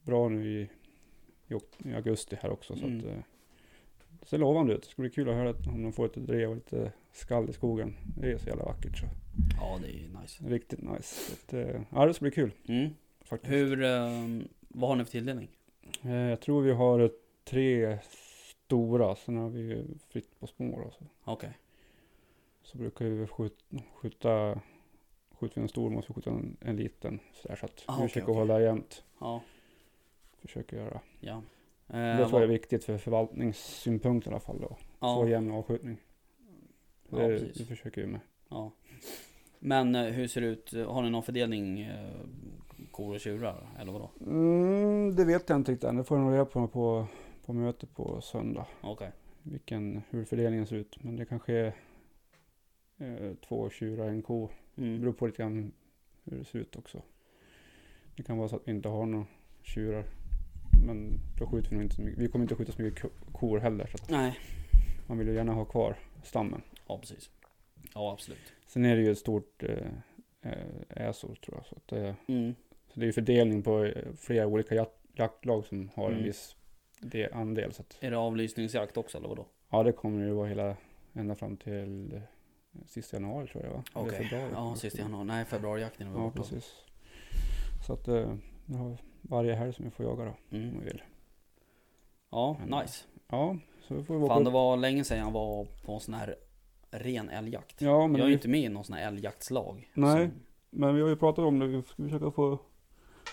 bra 0.04 0.30
nu 0.30 0.48
i, 0.62 0.70
i, 1.86 1.94
augusti 1.94 2.38
här 2.42 2.50
också. 2.50 2.76
Så 2.76 2.86
Mm. 2.86 3.00
att, 3.00 3.06
eh, 3.06 3.18
ser 4.24 4.38
lovande 4.38 4.74
ut. 4.74 4.82
Det 4.84 4.90
ska 4.90 5.02
bli 5.02 5.12
kul 5.12 5.30
att 5.30 5.36
höra 5.36 5.50
att 5.50 5.68
om 5.68 5.84
de 5.84 5.94
får 5.94 6.04
lite 6.04 6.20
drev 6.20 6.50
och 6.50 6.56
lite 6.56 6.92
skall 7.12 7.50
i 7.50 7.54
skogen. 7.54 7.96
Det 8.18 8.32
är 8.32 8.38
så 8.38 8.48
jävla 8.50 8.64
vackert 8.66 8.98
så. 8.98 9.06
Ja, 9.60 9.80
det 9.82 9.88
är 9.88 10.22
nice. 10.22 10.44
Riktigt 10.48 10.82
nice. 10.82 11.04
Så 11.04 11.34
att, 11.34 11.54
eh, 11.54 11.82
ja, 11.92 12.06
det 12.06 12.14
ska 12.14 12.24
bli 12.24 12.32
kul 12.32 12.52
Mm. 12.68 12.90
faktiskt. 13.22 13.52
Hur, 13.54 13.84
eh, 13.84 14.10
vad 14.70 14.90
har 14.90 14.96
ni 14.96 15.04
för 15.06 15.12
tilldelning? 15.12 15.50
Eh, 16.04 16.12
jag 16.12 16.42
tror 16.42 16.62
vi 16.62 16.72
har 16.72 17.12
tre 17.44 17.98
stora, 18.66 19.16
sen 19.16 19.38
har 19.38 19.50
vi 19.50 19.86
fritt 20.10 20.40
på 20.40 20.48
små. 20.48 20.92
Okej. 21.24 21.58
Så 22.64 22.78
brukar 22.78 23.06
vi 23.06 23.28
skjuta, 23.28 23.78
skjuta 23.94 24.60
skjuter 25.32 25.56
vi 25.56 25.62
en 25.62 25.70
stor 25.70 25.90
måste 25.90 26.12
vi 26.12 26.14
skjuta 26.16 26.30
en, 26.30 26.58
en 26.62 26.76
liten. 26.76 27.20
Så, 27.34 27.56
så 27.56 27.66
att 27.66 27.84
Ah, 27.86 27.94
vi 27.94 27.98
okej, 27.98 28.08
försöker 28.08 28.26
okej. 28.32 28.36
hålla 28.36 28.62
jämnt. 28.62 29.04
Ja. 29.20 29.42
Försöker 30.38 30.78
göra. 30.78 31.02
Ja. 31.20 31.42
det 31.88 31.98
Eh, 31.98 32.18
tror 32.30 32.42
jag 32.42 32.44
är 32.44 32.54
viktigt 32.54 32.84
för 32.84 32.98
förvaltningssynpunkt 32.98 34.28
i 34.28 34.30
alla 34.30 34.40
fall 34.40 34.60
då. 34.62 34.78
ja. 35.00 35.16
Få 35.16 35.30
jämn 35.30 35.52
avskjutning. 35.52 35.98
Ja, 37.10 37.18
Det, 37.18 37.40
det 37.40 37.66
försöker 37.66 38.02
vi 38.02 38.08
med. 38.08 38.20
Ja. 38.50 38.72
Men 39.60 39.96
eh, 39.96 40.04
hur 40.04 40.28
ser 40.28 40.42
det 40.42 40.48
ut? 40.48 40.74
Har 40.74 41.02
ni 41.04 41.10
någon 41.10 41.24
fördelning 41.24 41.80
eh, 41.82 42.10
kor 43.00 43.14
och 43.14 43.20
tjurar? 43.20 43.68
Eller 43.80 43.92
vadå? 43.92 44.10
Mm, 44.22 45.16
det 45.16 45.26
vet 45.26 45.50
jag 45.50 45.56
inte 45.56 45.72
riktigt 45.72 45.90
än. 45.90 45.98
Det 45.98 46.04
får 46.04 46.18
jag 46.18 46.26
nog 46.26 46.34
reda 46.34 46.46
på 46.46 46.68
på, 46.68 47.08
på 47.46 47.54
mötet 47.54 47.96
på 47.96 48.22
söndag. 48.22 48.66
Okej. 48.82 49.12
Vilken, 49.44 50.02
hur 50.10 50.26
fördelningen 50.26 50.66
ser 50.68 50.76
ut. 50.76 51.04
Men 51.04 51.16
det 51.16 51.26
kanske 51.26 51.54
är 51.54 51.74
eh, 52.98 53.34
två 53.48 53.70
tjurar, 53.70 54.08
en 54.10 54.22
ko. 54.22 54.50
Det 54.76 54.82
Mm. 54.82 55.02
beror 55.02 55.14
på 55.14 55.26
lite 55.28 55.38
grann 55.44 55.72
hur 56.24 56.38
det 56.38 56.44
ser 56.46 56.60
ut 56.60 56.76
också. 56.76 57.02
Det 58.16 58.24
kan 58.24 58.38
vara 58.38 58.48
så 58.48 58.56
att 58.56 58.62
vi 58.68 58.72
inte 58.72 58.90
har 58.90 59.06
några 59.06 59.26
tjurar. 59.64 60.04
Men 60.86 61.20
då 61.40 61.48
skjuter 61.48 61.70
vi 61.70 61.76
nog 61.76 61.84
inte 61.86 61.96
så 61.96 62.02
mycket. 62.02 62.20
Vi 62.20 62.28
kommer 62.28 62.44
inte 62.44 62.56
skjuta 62.56 62.72
så 62.72 62.82
mycket 62.82 63.02
ko- 63.02 63.10
kor 63.32 63.60
heller. 63.60 63.90
Så 63.96 64.14
Nej. 64.16 64.40
man 65.08 65.18
vill 65.18 65.28
ju 65.28 65.34
gärna 65.34 65.54
ha 65.54 65.66
kvar 65.66 65.96
stammen. 66.24 66.62
Ja, 66.88 66.98
precis. 66.98 67.30
Ja, 67.94 68.12
absolut. 68.14 68.54
Sen 68.68 68.86
är 68.86 68.96
det 68.96 69.02
ju 69.02 69.12
ett 69.12 69.18
stort 69.18 69.64
eh, 69.64 69.88
eh, 70.42 71.08
äsor 71.08 71.36
tror 71.36 71.58
jag. 71.58 71.66
Så, 71.66 71.76
att, 71.76 71.92
eh, 71.92 72.14
Mm. 72.28 72.56
Det 73.00 73.04
är 73.04 73.08
ju 73.08 73.14
fördelning 73.14 73.64
på 73.64 73.84
eh, 73.84 74.14
flera 74.18 74.48
olika 74.48 74.76
jakt, 74.76 74.92
jaktlag 75.14 75.66
som 75.66 75.90
har 75.96 76.06
en 76.06 76.12
Mm. 76.12 76.24
viss 76.26 76.56
det, 77.02 77.32
andel. 77.32 77.74
Så 77.74 77.82
att, 77.82 77.98
Är 78.00 78.12
det 78.12 78.18
avlysningsjakt 78.18 78.98
också 78.98 79.18
eller 79.18 79.28
vadå? 79.30 79.46
ja 79.70 79.84
det 79.84 79.92
kommer 79.92 80.26
ju 80.26 80.32
vara 80.32 80.48
hela 80.48 80.76
ända 81.14 81.36
fram 81.36 81.58
till 81.58 82.14
eh, 82.16 82.22
sista 82.86 83.18
januari 83.18 83.48
tror 83.48 83.64
jag 83.64 83.72
va? 83.72 83.84
Okej. 83.94 84.24
februari. 84.30 84.52
Ja, 84.54 84.76
sista 84.76 85.00
januari. 85.02 85.26
Nej, 85.26 85.46
februarijakten 85.46 86.08
är 86.08 86.12
vi 86.12 86.18
Ja 86.18 86.32
precis. 86.36 86.76
Så 87.88 87.94
att 87.94 88.08
eh, 88.08 88.34
vi 88.66 88.76
har 88.76 88.98
varje 89.22 89.54
helg 89.54 89.74
som 89.74 89.86
vi 89.86 89.92
får 89.92 90.06
jaga 90.06 90.26
då. 90.26 90.32
Om 90.52 90.58
Mm. 90.64 90.80
vi 90.80 90.86
vill. 90.86 91.02
Ja, 92.32 92.58
Men- 92.68 92.80
nice. 92.82 93.06
Ja, 93.28 93.58
så 93.88 93.94
vi 93.96 94.04
får 94.04 94.18
vi 94.18 94.24
åka 94.24 94.34
Fan, 94.34 94.44
det 94.44 94.50
var 94.50 94.78
länge 94.78 95.04
sedan 95.04 95.18
jag 95.20 95.32
var 95.32 95.66
på 95.86 95.94
en 95.94 96.00
sån 96.00 96.14
här 96.14 96.36
ren 96.92 97.30
älgjakt. 97.30 97.82
Ja 97.82 98.08
men, 98.08 98.12
jag 98.16 98.20
är 98.22 98.26
vi, 98.26 98.30
ju 98.32 98.34
inte 98.34 98.48
med 98.48 98.60
i 98.60 98.70
någon 98.70 98.84
sån 98.84 98.96
här 98.96 99.08
älgjaktslag. 99.08 99.90
Nej. 99.94 100.28
Som, 100.28 100.40
men 100.70 100.96
vi 100.96 101.02
har 101.02 101.10
ju 101.10 101.16
pratat 101.16 101.46
om 101.46 101.60
det. 101.60 101.68
Vi 101.68 101.82
ska 101.84 102.04
försöka 102.04 102.32
få, 102.32 102.60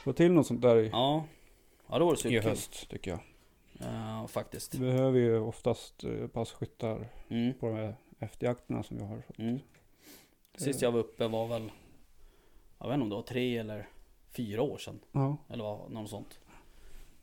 få 0.06 0.12
till 0.12 0.32
något 0.32 0.46
sånt 0.46 0.62
där 0.62 0.76
i, 0.76 0.88
ja. 0.88 1.24
Ja, 1.88 1.98
det 1.98 2.04
var 2.04 2.12
det 2.12 2.18
i 2.18 2.22
superkul. 2.22 2.50
höst 2.50 2.88
tycker 2.90 3.10
jag. 3.10 3.20
Uh, 3.80 4.26
faktiskt. 4.26 4.74
Vi 4.74 4.78
behöver 4.78 5.18
ju 5.18 5.38
oftast 5.40 6.04
eh, 6.04 6.26
passkyttar 6.26 7.08
Mm. 7.28 7.54
på 7.54 7.66
de 7.68 7.74
här 7.76 7.96
efterjakterna 8.18 8.82
som 8.82 8.96
vi 8.96 9.04
har. 9.04 9.22
Mm. 9.38 9.58
Sist 10.58 10.82
jag 10.82 10.92
var 10.92 11.00
uppe 11.00 11.28
var 11.28 11.46
väl, 11.48 11.72
jag 12.78 12.86
vet 12.88 12.94
inte 12.94 13.02
om 13.02 13.08
det 13.08 13.14
var 13.16 13.22
tre 13.22 13.56
eller 13.58 13.88
fyra 14.30 14.62
år 14.62 14.78
sedan. 14.78 15.00
Ja, 15.12 15.36
Eller 15.48 15.64
vad, 15.64 15.90
något 15.90 16.10
sånt. 16.10 16.40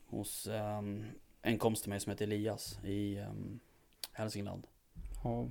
Hos 0.08 0.48
ehm, 0.48 1.06
en 1.42 1.58
kompis 1.58 1.82
till 1.82 1.90
mig 1.90 2.00
som 2.00 2.10
heter 2.10 2.26
Elias 2.26 2.80
i 2.84 3.20
um, 3.20 3.60
Hälsingland. 4.12 4.68
ja. 5.24 5.48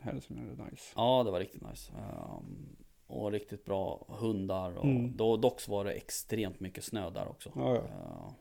Hälsingland 0.00 0.60
är 0.60 0.64
nice. 0.70 0.92
Ja, 0.96 1.22
det 1.24 1.30
var 1.30 1.40
riktigt 1.40 1.62
nice. 1.70 1.92
Ehm, 1.92 2.76
och 3.12 3.32
riktigt 3.32 3.64
bra 3.64 4.06
hundar. 4.08 4.76
Och 4.78 4.84
Mm. 4.84 5.16
då, 5.16 5.36
dock 5.36 5.68
var 5.68 5.84
det 5.84 5.92
extremt 5.92 6.60
mycket 6.60 6.84
snö 6.84 7.10
där 7.10 7.28
också. 7.28 7.52
Ja, 7.54 7.74
ja. 7.74 8.34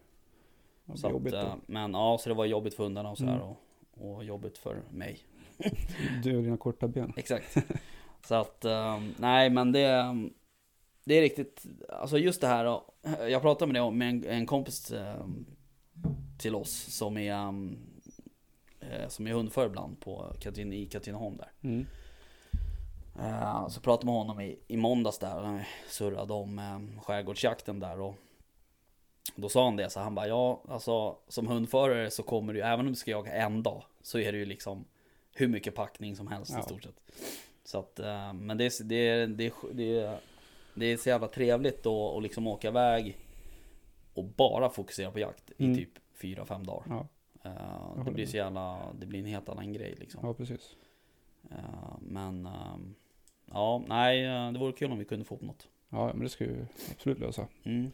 Eh, 0.88 0.96
så 0.96 1.10
jobbigt 1.10 1.34
att, 1.34 1.48
eh, 1.48 1.56
men 1.66 1.94
ja, 1.94 2.18
så 2.22 2.30
det 2.30 2.36
var 2.36 2.46
jobbigt 2.46 2.74
för 2.74 2.84
hundarna 2.84 3.10
och 3.12 3.18
sådär. 3.18 3.36
Mm. 3.36 3.48
Och, 3.48 3.58
och 4.16 4.24
jobbigt 4.24 4.58
för 4.58 4.82
mig. 4.92 5.20
Du 6.24 6.38
och 6.38 6.44
dina 6.44 6.58
korta 6.58 6.88
ben. 6.88 7.14
Exakt. 7.18 7.58
så 8.28 8.36
att, 8.36 8.66
ehm, 8.66 9.14
nej 9.20 9.50
men 9.50 9.72
det, 9.72 10.16
det 11.04 11.16
är 11.18 11.22
riktigt, 11.22 11.66
alltså 11.90 12.18
just 12.18 12.42
det 12.42 12.48
här. 12.48 12.82
Jag 13.30 13.42
pratade 13.42 13.74
med 13.74 13.82
det 13.82 13.92
med 13.92 14.10
en, 14.10 14.26
en 14.26 14.46
kompis 14.46 14.92
ehm, 14.92 15.46
till 16.40 16.56
oss 16.56 16.72
som 16.72 17.18
är, 17.18 17.48
eh, 18.80 19.08
som 19.08 19.28
är 19.28 19.32
hundförare 19.34 19.70
ibland 19.70 20.00
på 20.00 20.34
Katrin, 20.40 20.74
i 20.74 20.86
Katrineholm 20.86 21.38
där. 21.38 21.52
Mm. 21.62 21.86
Eh, 23.20 23.68
Så 23.68 23.82
pratade 23.82 24.06
med 24.06 24.16
honom 24.16 24.42
i, 24.42 24.60
i 24.68 24.78
måndags 24.78 25.18
där, 25.20 25.42
när 25.42 25.58
vi 25.58 25.64
surrade 25.90 26.34
om 26.34 26.60
eh, 26.60 27.02
skärgårdsjakten 27.04 27.80
där 27.80 28.00
och 28.00 28.16
då 29.36 29.50
sa 29.50 29.64
han 29.66 29.76
det, 29.76 29.90
så 29.90 30.00
han 30.00 30.16
bara 30.16 30.28
ja, 30.28 30.62
alltså 30.68 31.18
som 31.28 31.48
hundförare 31.48 32.12
så 32.12 32.24
kommer 32.24 32.54
du, 32.54 32.62
även 32.62 32.80
om 32.80 32.88
du 32.92 32.96
ska 32.96 33.12
jaga 33.12 33.32
en 33.34 33.64
dag, 33.64 33.84
så 34.02 34.20
är 34.20 34.32
det 34.32 34.38
ju 34.38 34.46
liksom 34.46 34.86
hur 35.34 35.48
mycket 35.48 35.76
packning 35.76 36.16
som 36.16 36.28
helst 36.28 36.52
Ja. 36.54 36.60
i 36.60 36.64
stort 36.64 36.84
sett. 36.84 37.02
Så 37.64 37.80
att, 37.80 38.00
eh, 38.00 38.34
men 38.34 38.58
det, 38.58 38.66
är- 38.66 38.84
det, 38.84 38.96
är- 38.96 39.28
det, 39.28 39.46
är- 39.46 39.54
det, 39.74 40.00
är- 40.00 40.20
det 40.76 40.86
är 40.86 40.98
så 40.98 41.10
jävla 41.10 41.28
trevligt 41.28 41.84
då 41.84 42.18
att 42.18 42.24
liksom 42.24 42.48
åka 42.48 42.68
iväg 42.68 43.18
och 44.14 44.24
bara 44.26 44.70
fokusera 44.70 45.12
på 45.12 45.20
jakt 45.20 45.52
i 45.58 45.64
Mm. 45.66 45.78
typ 45.78 45.90
4-5 46.22 46.64
dagar. 46.66 47.06
Ja, 47.44 47.96
det 48.06 48.12
blir 48.12 48.26
så 48.26 48.38
jävla, 48.38 48.80
det 49.00 49.06
blir 49.06 49.20
en 49.20 49.26
helt 49.26 49.50
annan 49.50 49.74
grej 49.74 49.96
liksom. 50.00 50.20
ja, 50.24 50.34
precis. 50.34 50.76
Eh, 51.52 51.98
Men 52.02 52.46
ehm, 52.46 52.96
ja, 53.46 53.84
nej, 53.88 54.26
eh, 54.26 54.52
det 54.52 54.60
vore 54.60 54.72
kul 54.74 54.92
om 54.92 55.00
vi 55.00 55.06
kunde 55.06 55.26
få 55.26 55.36
upp 55.36 55.42
något. 55.42 55.68
Ja, 55.90 56.08
men 56.14 56.24
det 56.24 56.30
ska 56.30 56.46
vi 56.46 56.66
absolut 56.92 57.20
lösa. 57.20 57.48
Mm. 57.64 57.92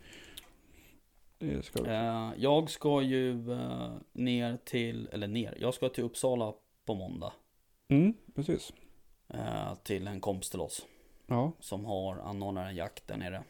Det 1.40 1.66
ska 1.66 1.84
vi. 1.84 1.90
Eh, 1.90 2.32
Jag 2.38 2.70
ska 2.70 3.02
ju 3.02 3.34
ner 4.14 4.58
till, 4.66 5.10
eller 5.12 5.28
ner, 5.28 5.58
jag 5.60 5.74
ska 5.74 5.90
till 5.90 6.04
Uppsala 6.04 6.54
på 6.86 6.96
måndag. 6.96 7.34
Mm, 7.88 8.14
precis. 8.36 8.74
Till 9.84 10.08
en 10.08 10.20
kompis 10.20 10.50
till 10.50 10.60
oss 10.62 10.86
Ja, 11.28 11.52
som 11.60 11.86
har 11.86 12.16
anordnat 12.18 12.68
en 12.70 12.76
jakt 12.76 13.08
där 13.08 13.18
nere. 13.18 13.44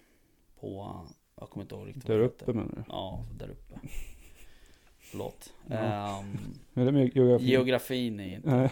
På, 0.59 0.95
jag 1.39 1.49
kommer 1.49 1.63
inte 1.63 1.75
ihåg 1.75 1.87
riktigt 1.87 2.05
där 2.07 2.19
uppe 2.19 2.53
menar 2.53 2.71
du? 2.75 2.83
Ja, 2.89 3.25
där 3.39 3.49
uppe. 3.49 3.79
Förlåt. 4.99 5.53
Ja. 5.67 5.75
Ehm, 5.75 6.37
Är 6.73 6.85
det 6.85 6.91
med 6.91 7.15
geografi? 7.15 7.45
geografin 7.45 8.19
är 8.19 8.35
inte 8.35 8.69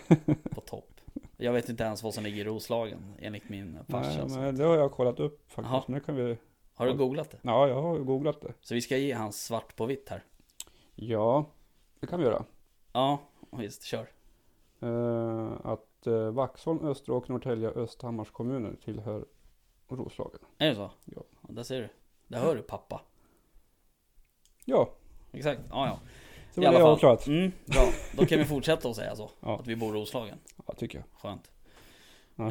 på 0.52 0.62
topp. 0.62 0.95
Jag 1.38 1.54
vet 1.54 1.70
inte 1.70 1.84
ens 1.84 2.04
vad 2.04 2.14
som 2.14 2.24
ligger 2.24 2.42
i 2.42 2.44
Roslagen 2.44 3.16
enligt 3.20 3.50
min 3.50 3.80
farsa. 3.90 4.26
nej, 4.26 4.40
men 4.40 4.56
det 4.56 4.64
har 4.64 4.78
jag 4.78 4.92
kollat 4.92 5.20
upp 5.20 5.52
faktiskt. 5.52 5.88
Det 5.88 6.00
kan 6.00 6.16
vi... 6.16 6.38
Har 6.74 6.86
du 6.86 6.94
googlat 6.94 7.32
det? 7.32 7.38
Ja, 7.42 7.68
jag 7.68 7.82
har 7.82 7.98
googlat 7.98 8.42
det. 8.42 8.54
Så 8.62 8.74
vi 8.74 8.82
ska 8.82 8.98
ge 8.98 9.14
hans 9.14 9.44
svart 9.46 9.76
på 9.76 9.86
vitt 9.86 10.10
här. 10.10 10.24
Ja, 10.96 11.46
det 12.00 12.08
kan 12.08 12.20
vi 12.20 12.26
göra. 12.26 12.46
Ja, 12.94 13.20
visst, 13.52 13.84
kör. 13.84 14.08
Eh, 14.80 15.52
att 15.64 16.08
eh, 16.08 16.32
Vaxholm, 16.32 16.80
Österåker, 16.86 17.32
Norrtälje, 17.32 17.70
Östhammars 17.70 18.32
kommuner 18.32 18.76
tillhör 18.86 19.26
Roslagen. 19.88 20.40
Är 20.58 20.70
det 20.70 20.76
så? 20.76 20.92
Ja. 21.06 21.24
Där 21.42 21.64
ser 21.64 21.82
du. 21.82 21.90
Där 22.28 22.40
hör 22.40 22.56
du 22.56 22.62
pappa. 22.62 23.02
Ja, 24.66 24.90
Exakt, 25.32 25.62
ja 25.70 25.88
ja. 25.88 26.00
Så 26.56 26.62
var 26.62 26.72
det 26.72 26.80
fall. 26.80 26.88
avklarat. 26.88 27.28
Mm, 27.28 27.52
bra. 27.66 27.90
Då 28.12 28.26
kan 28.26 28.40
vi 28.40 28.46
fortsätta 28.46 28.90
att 28.90 28.96
säga 28.96 29.16
så. 29.16 29.32
Ja. 29.40 29.60
Att 29.60 29.68
vi 29.68 29.76
bor 29.76 29.98
i 29.98 30.00
Roslagen. 30.00 30.38
Ja, 30.68 30.74
tycker 30.74 30.98
jag. 30.98 31.06
Skönt. 31.22 31.52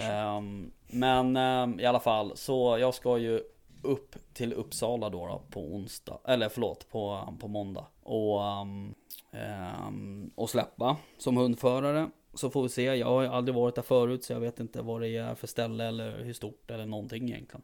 Ehm, 0.02 0.70
men 0.86 1.36
ehm, 1.36 1.80
i 1.80 1.86
alla 1.86 2.00
fall, 2.00 2.36
så 2.36 2.78
jag 2.80 2.94
ska 2.94 3.18
ju 3.18 3.40
upp 3.82 4.16
till 4.32 4.52
Uppsala 4.52 5.10
då, 5.10 5.26
då 5.26 5.42
på 5.50 5.60
onsdag, 5.74 6.18
eller 6.24 6.48
förlåt, 6.48 6.90
på, 6.90 7.34
på 7.40 7.48
måndag. 7.48 7.86
Och, 8.02 8.44
ehm, 8.44 8.94
ehm, 9.32 10.30
och 10.34 10.50
släppa 10.50 10.96
som 11.18 11.36
hundförare. 11.36 12.10
Så 12.34 12.50
får 12.50 12.62
vi 12.62 12.68
se, 12.68 12.82
jag 12.82 13.06
har 13.06 13.24
aldrig 13.24 13.54
varit 13.54 13.74
där 13.74 13.82
förut 13.82 14.24
så 14.24 14.32
jag 14.32 14.40
vet 14.40 14.60
inte 14.60 14.82
vad 14.82 15.00
det 15.00 15.16
är 15.16 15.34
för 15.34 15.46
ställe 15.46 15.84
eller 15.84 16.24
hur 16.24 16.32
stort 16.32 16.70
eller 16.70 16.86
någonting 16.86 17.28
egentligen. 17.28 17.62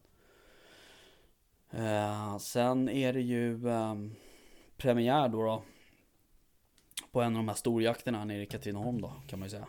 Eh, 1.70 2.38
sen 2.38 2.88
är 2.88 3.12
det 3.12 3.20
ju 3.20 3.68
ehm, 3.68 4.14
premiär 4.76 5.29
då, 5.29 5.42
då 5.42 5.62
på 7.12 7.20
en 7.22 7.26
av 7.36 7.42
de 7.42 7.48
här 7.48 7.54
storjakterna 7.54 8.24
nere 8.24 8.42
i 8.42 8.46
Katrineholm 8.46 9.00
då 9.00 9.12
kan 9.26 9.38
man 9.38 9.46
ju 9.46 9.50
säga. 9.50 9.66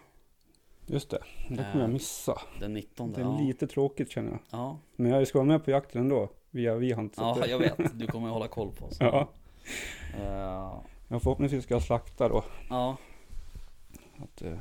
just 0.86 1.10
det, 1.10 1.20
det 1.50 1.56
kommer 1.56 1.74
jag 1.76 1.82
eh, 1.84 1.88
missa. 1.88 2.42
Den 2.60 2.74
19. 2.74 3.12
Det 3.12 3.22
är 3.22 3.26
ja. 3.26 3.40
lite 3.40 3.68
tråkigt 3.68 4.12
känner 4.12 4.32
jag. 4.32 4.40
Ja, 4.50 4.78
Men 4.96 5.12
jag 5.12 5.28
ska 5.28 5.38
vara 5.38 5.48
med 5.48 5.66
på 5.66 5.72
jakten 5.72 6.02
ändå, 6.02 6.30
via 6.52 6.76
Vihant. 6.76 7.14
ja 7.18 7.38
det- 7.42 7.48
jag 7.50 7.60
vet. 7.60 8.00
Du 8.00 8.08
kommer 8.08 8.30
hålla 8.30 8.48
koll 8.48 8.72
på 8.72 8.86
oss. 8.86 8.98
Ja, 9.00 9.30
Eh, 10.20 10.82
jag 11.08 11.22
förhoppningsvis 11.22 11.64
ska 11.64 11.74
jag 11.74 11.84
slakta 11.84 12.30
då. 12.30 12.44
ja. 12.70 12.98
Att, 14.18 14.42
eh, 14.42 14.58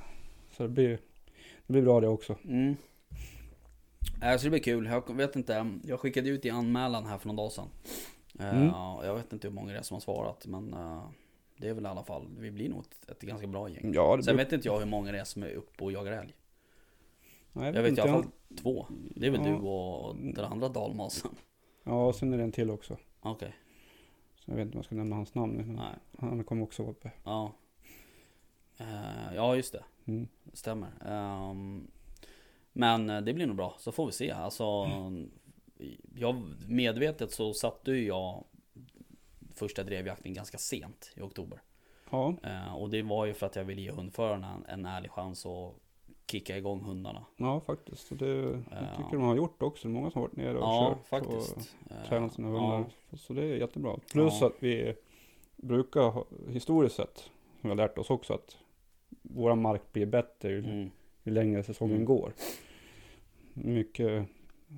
så 0.56 0.62
det 0.62 0.68
blir, 0.68 0.88
det 1.66 1.72
blir 1.72 1.82
bra 1.82 2.00
det 2.00 2.08
också. 2.08 2.36
Mm. 2.44 2.76
Eh, 4.22 4.36
Så 4.36 4.44
det 4.44 4.50
blir 4.50 4.60
kul. 4.60 4.86
Jag 4.86 5.14
vet 5.16 5.36
inte. 5.36 5.70
Jag 5.84 6.00
skickade 6.00 6.28
ut 6.28 6.44
i 6.44 6.50
anmälan 6.50 7.06
här 7.06 7.18
för 7.18 7.26
någon 7.26 7.36
dag 7.36 7.52
sedan. 7.52 7.68
Mm. 8.38 8.66
Jag 9.02 9.14
vet 9.14 9.32
inte 9.32 9.48
hur 9.48 9.54
många 9.54 9.72
det 9.72 9.78
är 9.78 9.82
som 9.82 9.94
har 9.94 10.00
svarat. 10.00 10.46
Men 10.46 10.74
Det 11.60 11.68
är 11.68 11.74
väl 11.74 11.84
i 11.84 11.88
alla 11.88 12.02
fall, 12.04 12.28
vi 12.38 12.50
blir 12.50 12.68
nog 12.68 12.80
ett, 12.80 13.10
ett 13.10 13.20
ganska 13.20 13.46
bra 13.46 13.68
gäng. 13.68 13.92
Ja, 13.94 14.16
det 14.16 14.22
Sen 14.22 14.36
bruk- 14.36 14.46
vet 14.46 14.52
inte 14.52 14.68
jag 14.68 14.78
hur 14.78 14.86
många 14.86 15.12
det 15.12 15.18
är 15.20 15.24
som 15.24 15.42
är 15.42 15.50
uppe 15.54 15.84
och 15.84 15.92
jagar 15.92 16.12
älg. 16.12 16.34
Nej, 17.52 17.66
Jag 17.66 17.72
vet 17.82 17.86
i 17.86 17.88
inte 17.88 18.02
alla 18.02 18.12
jag. 18.12 18.22
fall 18.22 18.32
två. 18.56 18.86
Det 19.16 19.26
är 19.26 19.30
väl 19.30 19.40
Ja. 19.40 19.46
du 19.46 19.54
och 19.54 20.16
den 20.16 20.44
andra 20.44 20.68
dalmasen. 20.68 21.30
Ja, 21.84 22.06
och 22.06 22.14
sen 22.14 22.32
är 22.32 22.38
det 22.38 22.44
en 22.44 22.52
till 22.52 22.70
också. 22.70 22.96
Okej, 23.20 23.54
Så 24.38 24.50
jag 24.50 24.56
vet 24.56 24.62
inte 24.66 24.74
om 24.74 24.78
jag 24.78 24.84
ska 24.84 24.94
nämna 24.94 25.16
hans 25.16 25.34
namn. 25.34 25.54
Men 25.56 25.74
nej. 25.76 25.94
han 26.18 26.44
kommer 26.44 26.62
också 26.62 26.82
vara 26.82 26.92
uppe. 26.92 27.10
Ja. 27.24 27.52
Eh, 28.78 29.34
ja, 29.34 29.56
just 29.56 29.72
det. 29.72 29.84
Mm. 30.04 30.28
Stämmer. 30.52 30.88
Ehm, 31.06 31.90
men 32.72 33.10
eh, 33.10 33.20
det 33.20 33.34
blir 33.34 33.46
nog 33.46 33.56
bra, 33.56 33.74
så 33.78 33.92
får 33.92 34.06
vi 34.06 34.12
se. 34.12 34.30
Alltså, 34.30 34.90
jag, 36.14 36.42
medvetet 36.68 37.32
så 37.32 37.52
satte 37.54 37.90
ju 37.92 38.06
jag 38.06 38.44
första 39.60 39.84
drevjakten 39.84 40.34
ganska 40.34 40.58
sent 40.58 41.12
i 41.16 41.20
oktober. 41.20 41.60
Ja, 42.10 42.34
Eh, 42.42 42.74
och 42.76 42.90
det 42.90 43.02
var 43.02 43.26
ju 43.26 43.34
för 43.34 43.46
att 43.46 43.56
jag 43.56 43.64
ville 43.64 43.80
ge 43.80 43.90
hundförarna 43.90 44.56
en, 44.68 44.86
ärlig 44.86 45.10
chans 45.10 45.46
att 45.46 45.74
kicka 46.26 46.56
igång 46.56 46.80
hundarna. 46.80 47.24
ja 47.36 47.60
faktiskt. 47.60 48.18
Det 48.18 48.26
jag 48.34 48.62
Ja. 48.70 48.96
tycker 48.96 49.10
de 49.12 49.22
har 49.22 49.36
gjort 49.36 49.62
också. 49.62 49.88
Många 49.88 50.10
som 50.10 50.20
har 50.20 50.28
varit 50.28 50.36
nere 50.36 50.58
och 50.58 50.64
Ja, 50.64 50.88
kört. 50.94 51.06
faktiskt. 51.08 51.56
Och 51.56 51.92
Eh, 51.92 52.08
tränat 52.08 52.32
sina 52.32 52.48
ja. 52.48 52.54
hundar. 52.60 52.84
Så 53.16 53.32
det 53.32 53.42
är 53.44 53.56
jättebra. 53.56 53.96
Plus 54.12 54.40
Ja. 54.40 54.46
att 54.46 54.52
vi 54.58 54.94
brukar, 55.56 56.24
historiskt 56.50 56.96
sett, 56.96 57.18
som 57.18 57.30
vi 57.62 57.68
har 57.68 57.76
lärt 57.76 57.98
oss 57.98 58.10
också, 58.10 58.34
att 58.34 58.56
våra 59.22 59.54
mark 59.54 59.82
blir 59.92 60.06
bättre 60.06 60.48
ju, 60.50 60.58
Mm. 60.64 60.90
ju 61.22 61.32
längre 61.32 61.62
säsongen 61.62 61.94
Mm. 61.96 62.06
går. 62.06 62.32
Mycket 63.54 64.26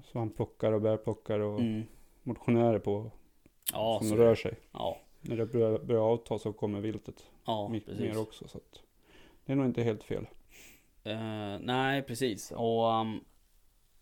svampplockare 0.05 0.75
och 0.75 0.81
bärplockare 0.83 1.45
och 1.45 1.61
Mm. 1.61 1.83
motionärer 2.23 2.79
på 2.79 3.11
Ja, 3.73 4.01
som 4.03 4.17
rör 4.17 4.35
sig. 4.35 4.55
ja, 4.73 4.99
När 5.21 5.37
det 5.37 5.47
börjar, 5.47 5.79
börjar 5.79 6.03
avta 6.03 6.39
så 6.39 6.53
kommer 6.53 6.81
viltet 6.81 7.27
ja 7.45 7.69
mycket 7.69 7.89
precis. 7.89 8.03
mer 8.03 8.19
också. 8.21 8.49
Så 8.49 8.59
att 8.59 8.83
det 9.45 9.53
är 9.53 9.57
nog 9.57 9.67
inte 9.67 9.83
helt 9.83 10.03
fel. 10.03 10.27
Eh, 11.05 11.59
nej, 11.61 12.03
precis. 12.03 12.53
Och 12.53 13.01
um, 13.01 13.25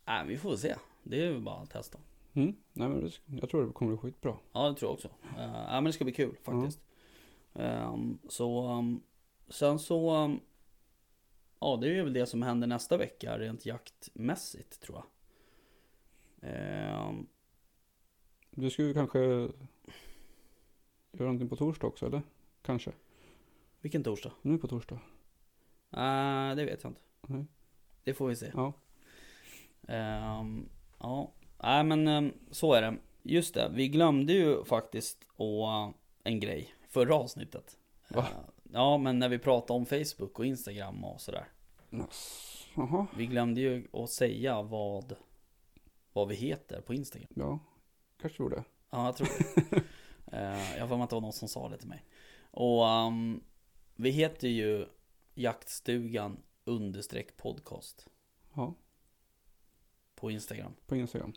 nej, 0.05 0.27
vi 0.27 0.39
får 0.39 0.57
se. 0.57 0.75
Det 1.03 1.23
är 1.23 1.27
ju 1.27 1.41
bara 1.41 1.57
att 1.57 1.71
testa. 1.71 1.99
Mm. 2.33 2.57
Nej, 2.73 2.89
men 2.89 3.01
det, 3.05 3.11
jag 3.41 3.51
tror 3.51 3.67
det 3.67 3.73
kommer 3.73 3.91
bli 3.93 3.99
skitbra. 3.99 4.37
Ja, 4.53 4.69
det 4.69 4.75
tror 4.75 4.89
jag 4.89 4.95
också. 4.95 5.09
Uh, 5.09 5.65
ja, 5.69 5.73
men 5.73 5.85
det 5.85 5.93
ska 5.93 6.05
bli 6.05 6.13
kul 6.15 6.37
faktiskt. 6.43 6.81
Ehm, 7.55 8.19
så 8.29 8.69
um, 8.69 9.03
sen 9.49 9.79
så, 9.79 10.17
um, 10.17 10.41
ja 11.61 11.79
det 11.81 11.99
är 11.99 12.03
väl 12.03 12.13
det 12.13 12.27
som 12.27 12.43
händer 12.43 12.67
nästa 12.67 12.97
vecka 12.97 13.39
rent 13.39 13.67
jaktmässigt 13.67 14.81
tror 14.81 14.99
jag. 14.99 15.07
Ehm, 16.51 17.27
Du 18.51 18.71
skulle 18.71 18.95
kanske 18.95 19.19
göra 19.19 19.49
någonting 21.19 21.49
på 21.49 21.57
torsdag 21.57 21.87
också 21.87 22.07
eller? 22.07 22.23
Kanske? 22.63 22.93
vilken 23.81 24.05
torsdag? 24.05 24.33
Nu 24.43 24.59
på 24.59 24.69
torsdag? 24.69 24.95
Uh, 25.97 26.57
det 26.57 26.65
vet 26.65 26.83
jag 26.83 26.91
inte. 26.91 27.01
Nej. 27.27 27.45
Det 28.05 28.15
får 28.15 28.29
vi 28.29 28.37
se. 28.37 28.51
Ja. 28.55 28.73
Ehm, 29.89 30.69
ja, 30.99 31.33
nej 31.63 31.85
men 31.85 32.09
ehm, 32.09 32.33
så 32.51 32.73
är 32.73 32.83
det. 32.83 32.97
Just 33.23 33.55
det, 33.55 33.71
vi 33.75 33.89
glömde 33.89 34.33
ju 34.33 34.65
faktiskt 34.65 35.25
att, 35.37 35.95
en 36.25 36.41
grej 36.41 36.75
förra 36.89 37.15
avsnittet. 37.15 37.79
Va? 38.09 38.21
Eh, 38.21 38.39
ja, 38.73 38.99
men 38.99 39.19
när 39.19 39.29
vi 39.29 39.39
pratade 39.39 39.79
om 39.79 39.87
Facebook 39.87 40.39
och 40.39 40.47
Instagram 40.47 41.05
och 41.05 41.21
sådär. 41.21 41.49
Yes. 41.93 42.47
Jaha. 42.75 43.07
Vi 43.17 43.27
glömde 43.27 43.61
ju 43.61 43.89
att 43.93 44.11
säga 44.11 44.63
vad, 44.63 45.17
vad 46.13 46.29
vi 46.29 46.35
heter 46.35 46.81
på 46.81 46.95
Instagram. 46.95 47.29
Ja. 47.35 47.59
Kanske 48.21 48.43
gjorde. 48.43 48.65
Ja, 48.91 49.05
jag 49.07 49.17
tror 49.17 49.29
det. 49.71 49.83
Eh, 50.33 50.77
jag 50.79 50.89
får 50.89 50.97
mig 50.97 51.05
att 51.05 51.11
det 51.11 51.17
var 51.17 51.21
någon 51.21 51.33
som 51.33 51.49
sa 51.49 51.69
det 51.69 51.79
till 51.79 51.89
mig. 51.89 52.05
Och 52.51 52.89
ehm, 52.89 53.41
vi 53.97 54.11
heter 54.11 54.49
ju 54.49 54.87
Jaktstugan 55.35 56.43
understreck 56.65 57.37
podcast 57.37 58.09
Ja. 58.55 58.75
på 60.15 60.31
Instagram. 60.31 60.73
På 60.87 60.97
Instagram. 60.97 61.33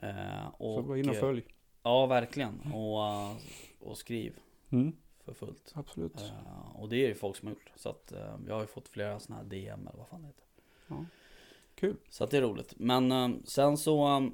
Så 0.00 0.52
och, 0.58 0.86
gå 0.86 0.96
in 0.96 1.08
och 1.08 1.14
eh, 1.14 1.20
följ. 1.20 1.44
Ja, 1.82 2.06
verkligen. 2.06 2.60
Och, 2.72 3.04
eh, 3.06 3.36
och 3.80 3.98
skriv 3.98 4.38
Mm. 4.70 4.96
för 5.24 5.34
fullt. 5.34 5.72
Absolut. 5.74 6.16
Eh, 6.20 6.76
och 6.76 6.88
det 6.88 6.96
är 6.96 7.08
ju 7.08 7.14
folk 7.14 7.36
som 7.36 7.48
har 7.48 7.54
gjort. 7.54 7.72
Så 7.76 7.88
att 7.88 8.12
jag 8.46 8.54
har 8.54 8.60
ju 8.60 8.66
fått 8.66 8.88
flera 8.88 9.20
sådana 9.20 9.42
här 9.42 9.48
DM 9.50 9.86
eller 9.86 9.98
vad 9.98 10.08
fan 10.08 10.20
det 10.22 10.26
heter. 10.26 10.44
Ja. 10.88 11.04
Kul. 11.74 11.96
Så 12.08 12.24
att 12.24 12.30
det 12.30 12.36
är 12.36 12.42
roligt. 12.42 12.74
Men 12.76 13.42
sen 13.46 13.76
så 13.76 14.28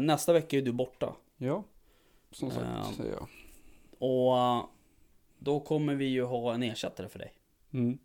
nästa 0.00 0.32
vecka 0.32 0.56
är 0.58 0.62
du 0.62 0.72
borta. 0.72 1.16
Ja. 1.36 1.64
Som 2.30 2.50
sagt 2.50 2.66
Ja. 2.76 2.92
säger 2.96 3.12
jag. 3.12 3.28
Och 3.98 4.38
eh, 4.38 4.64
då 5.38 5.60
kommer 5.60 5.94
vi 5.94 6.04
ju 6.04 6.24
ha 6.24 6.54
en 6.54 6.62
ersättare 6.62 7.08
för 7.08 7.18
dig. 7.18 7.32
Mm. 7.72 7.98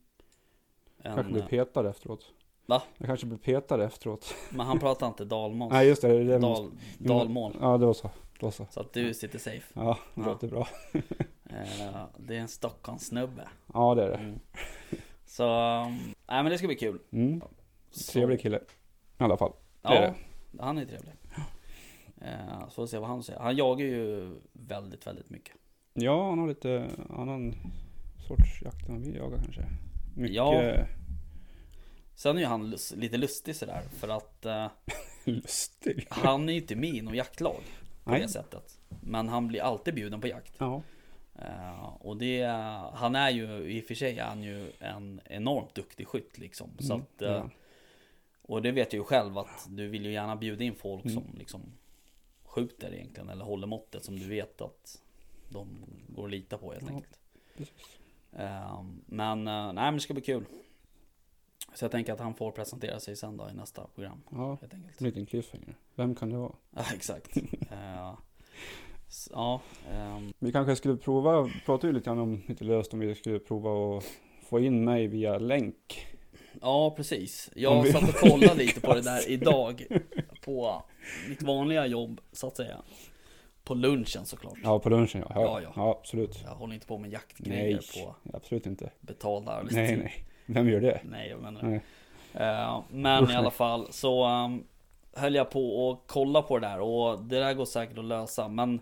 En, 1.04 1.15
Kanske 1.15 1.34
blir 1.34 1.41
eh, 1.44 1.48
petad 1.48 1.89
efteråt. 1.89 2.32
Va? 2.65 2.84
Jag 2.98 3.08
kanske 3.08 3.26
blir 3.26 3.38
petad 3.38 3.84
efteråt. 3.86 4.36
men 4.50 4.65
han 4.65 4.80
pratar 4.80 5.08
inte 5.08 5.26
dalmål. 5.26 5.70
Nej 5.74 5.88
just 5.88 6.02
det. 6.02 6.08
det, 6.17 6.24
det 6.24 6.39
måste- 6.39 6.76
Dal, 6.98 7.17
dalmål. 7.17 7.58
Ja 7.62 7.78
det 7.78 7.86
var 7.86 7.94
så. 7.94 8.10
Det 8.39 8.46
var 8.46 8.52
så. 8.52 8.65
Så 8.70 8.80
att 8.80 8.94
du 8.94 9.13
sitter 9.13 9.39
safe. 9.39 9.74
Ja, 9.74 9.98
det 10.15 10.22
Ja. 10.22 10.28
låter 10.28 10.48
bra. 10.48 10.67
Eh, 10.94 12.04
det 12.17 12.36
är 12.36 12.39
en 12.39 12.48
Stockholmssnubbe. 12.48 13.48
Ja 13.74 13.96
det 13.96 14.04
är 14.04 14.10
det. 14.10 14.15
Mm. 14.17 14.39
Så, 15.26 15.44
um, 15.84 15.98
nej 16.28 16.44
men 16.44 16.46
det 16.46 16.58
ska 16.58 16.67
bli 16.67 16.76
kul. 16.76 17.00
Mm. 17.12 17.41
Trevlig 18.12 18.41
kille. 18.41 18.58
I 19.20 19.24
alla 19.24 19.38
fall. 19.38 19.52
det 19.82 19.89
Ja, 19.89 19.94
är 19.94 20.13
han 20.60 20.78
är 20.78 20.86
trevlig. 20.86 21.13
Eh, 22.21 22.60
så 22.65 22.71
får 22.71 22.81
vi 22.84 22.88
se 22.88 22.97
vad 22.97 23.10
han 23.10 23.23
säger. 23.23 23.39
Han 23.39 23.55
jagar 23.55 23.86
ju 23.86 24.31
väldigt, 24.53 25.07
väldigt 25.07 25.29
mycket. 25.29 25.55
Ja, 25.93 26.29
han 26.29 26.39
har 26.39 26.47
lite 26.47 26.89
annan 27.10 27.55
sorts 28.27 28.62
jakt 28.62 28.89
än 28.89 29.03
vi 29.03 29.17
jagar 29.17 29.38
kanske. 29.38 29.65
Mycket 30.15 30.36
Ja. 30.36 30.73
Sen 32.15 32.36
är 32.38 32.41
ju 32.41 32.47
han 32.47 32.75
lite 32.95 33.17
lustig 33.17 33.55
sådär. 33.55 33.81
För 33.93 34.07
att 34.10 34.45
eh, 34.45 34.67
lustig. 35.23 36.07
han 36.10 36.49
är 36.49 36.53
ju 36.53 36.60
inte 36.60 36.75
med 36.75 36.89
i 36.89 37.01
något 37.01 37.15
jaktlag 37.15 37.62
på 38.03 38.12
Nej. 38.12 38.21
det 38.21 38.27
sättet. 38.27 38.79
Men 39.01 39.29
han 39.29 39.47
blir 39.47 39.62
alltid 39.62 39.95
bjuden 39.95 40.21
på 40.21 40.27
jakt. 40.27 40.53
Ja. 40.57 40.81
Eh, 41.36 41.84
och 41.99 42.17
det, 42.17 42.43
han 42.93 43.15
är 43.15 43.29
ju, 43.29 43.45
i 43.77 43.81
och 43.81 43.86
för 43.86 43.95
sig 43.95 44.19
är 44.19 44.23
han 44.25 44.43
ju 44.43 44.71
en 44.79 45.21
enormt 45.25 45.75
duktig 45.75 46.07
skytt 46.07 46.38
liksom. 46.38 46.69
Så 46.79 46.93
Mm, 46.93 47.01
att, 47.15 47.21
ja. 47.21 47.49
Och 48.41 48.62
det 48.62 48.71
vet 48.71 48.93
jag 48.93 48.97
ju 48.99 49.03
själv 49.03 49.38
att 49.38 49.67
du 49.69 49.88
vill 49.88 50.05
ju 50.05 50.12
gärna 50.12 50.36
bjuda 50.36 50.63
in 50.63 50.75
folk 50.75 51.05
Mm. 51.05 51.13
som 51.15 51.23
liksom 51.38 51.62
skjuter 52.52 52.94
egentligen. 52.94 53.30
Eller 53.30 53.46
håller 53.46 53.68
måttet 53.68 54.06
som 54.06 54.20
du 54.20 54.28
vet 54.28 54.62
att 54.62 55.02
de 55.50 55.68
går 56.08 56.26
att 56.26 56.32
lita 56.32 56.58
på 56.58 56.72
helt 56.74 56.84
Ja, 56.90 56.96
enkelt. 56.96 57.20
Ehm, 58.34 59.02
men 59.06 59.48
eh, 59.48 59.66
nej 59.66 59.74
men 59.74 59.94
det 59.94 60.00
ska 60.00 60.14
bli 60.14 60.24
kul. 60.24 60.46
Så 61.74 61.84
jag 61.86 61.92
tänker 61.92 62.14
att 62.14 62.20
han 62.20 62.34
får 62.36 62.52
presentera 62.52 63.00
sig 63.00 63.16
sen 63.16 63.38
då 63.38 63.50
i 63.50 63.54
nästa 63.54 63.88
program. 63.96 64.22
Ja, 64.32 64.58
Helt 64.62 64.74
enkelt. 64.74 65.02
en 65.02 65.08
liten 65.08 65.26
cliffhanger. 65.26 65.76
Vem 65.96 66.16
kan 66.16 66.30
det 66.30 66.38
vara? 66.38 66.52
Ja 66.76 66.84
exakt. 66.96 67.38
Eh, 67.72 68.18
s- 69.08 69.30
ja, 69.32 69.62
ehm, 69.92 70.34
Vi 70.40 70.52
kanske 70.52 70.76
skulle 70.76 70.98
prova, 70.98 71.50
pratade 71.66 71.88
ju 71.88 71.94
lite 71.94 72.06
grann 72.06 72.20
om, 72.20 72.42
lite 72.48 72.64
löst 72.64 72.94
om 72.94 73.00
vi 73.00 73.16
skulle 73.16 73.40
prova 73.40 73.98
att 73.98 74.04
få 74.44 74.60
in 74.60 74.84
mig 74.86 75.08
via 75.08 75.38
länk. 75.38 76.08
ja 76.62 76.91
precis. 76.97 77.49
Jag 77.56 77.88
satt 77.88 78.10
och 78.10 78.16
kollade 78.30 78.56
lite 78.56 78.82
på 78.82 78.93
det 78.93 79.02
där 79.02 79.30
idag. 79.32 79.86
På 80.45 80.84
mitt 81.30 81.43
vanliga 81.43 81.86
jobb 81.86 82.22
så 82.32 82.47
att 82.47 82.58
säga. 82.58 82.82
På 83.64 83.74
lunchen 83.74 84.26
såklart. 84.26 84.58
Ja, 84.64 84.80
på 84.80 84.89
lunchen 84.89 85.24
ja. 85.30 85.32
Ja, 85.36 85.41
Ja, 85.41 85.62
ja. 85.62 85.72
ja. 85.76 85.91
absolut. 85.99 86.41
Jag 86.43 86.52
håller 86.56 86.74
inte 86.74 86.88
på 86.88 86.97
med 86.97 87.12
jaktgrejer 87.12 87.82
Nej, 87.95 88.04
på 88.06 88.38
absolut 88.38 88.66
inte. 88.66 88.91
betalda 88.99 89.52
arbetstid. 89.52 89.84
Nej, 89.84 89.97
nej. 89.97 90.26
Vem 90.45 90.70
gör 90.70 90.82
det? 90.82 91.02
Nej, 91.04 91.30
jag 91.30 91.41
menar 91.41 91.62
Nej. 91.64 91.82
Eh, 92.34 92.82
Men 92.89 93.24
Usch, 93.24 93.32
i 93.32 93.36
alla 93.36 93.52
fall 93.52 93.88
så 93.91 94.28
um, 94.28 94.64
höll 95.14 95.36
jag 95.36 95.49
på 95.49 95.88
och 95.88 96.04
kolla 96.08 96.41
på 96.41 96.60
det 96.60 96.68
där 96.68 96.80
och 96.80 97.24
det 97.24 97.39
där 97.39 97.54
går 97.54 97.66
säkert 97.66 97.97
att 97.97 98.06
lösa 98.06 98.47
men 98.47 98.80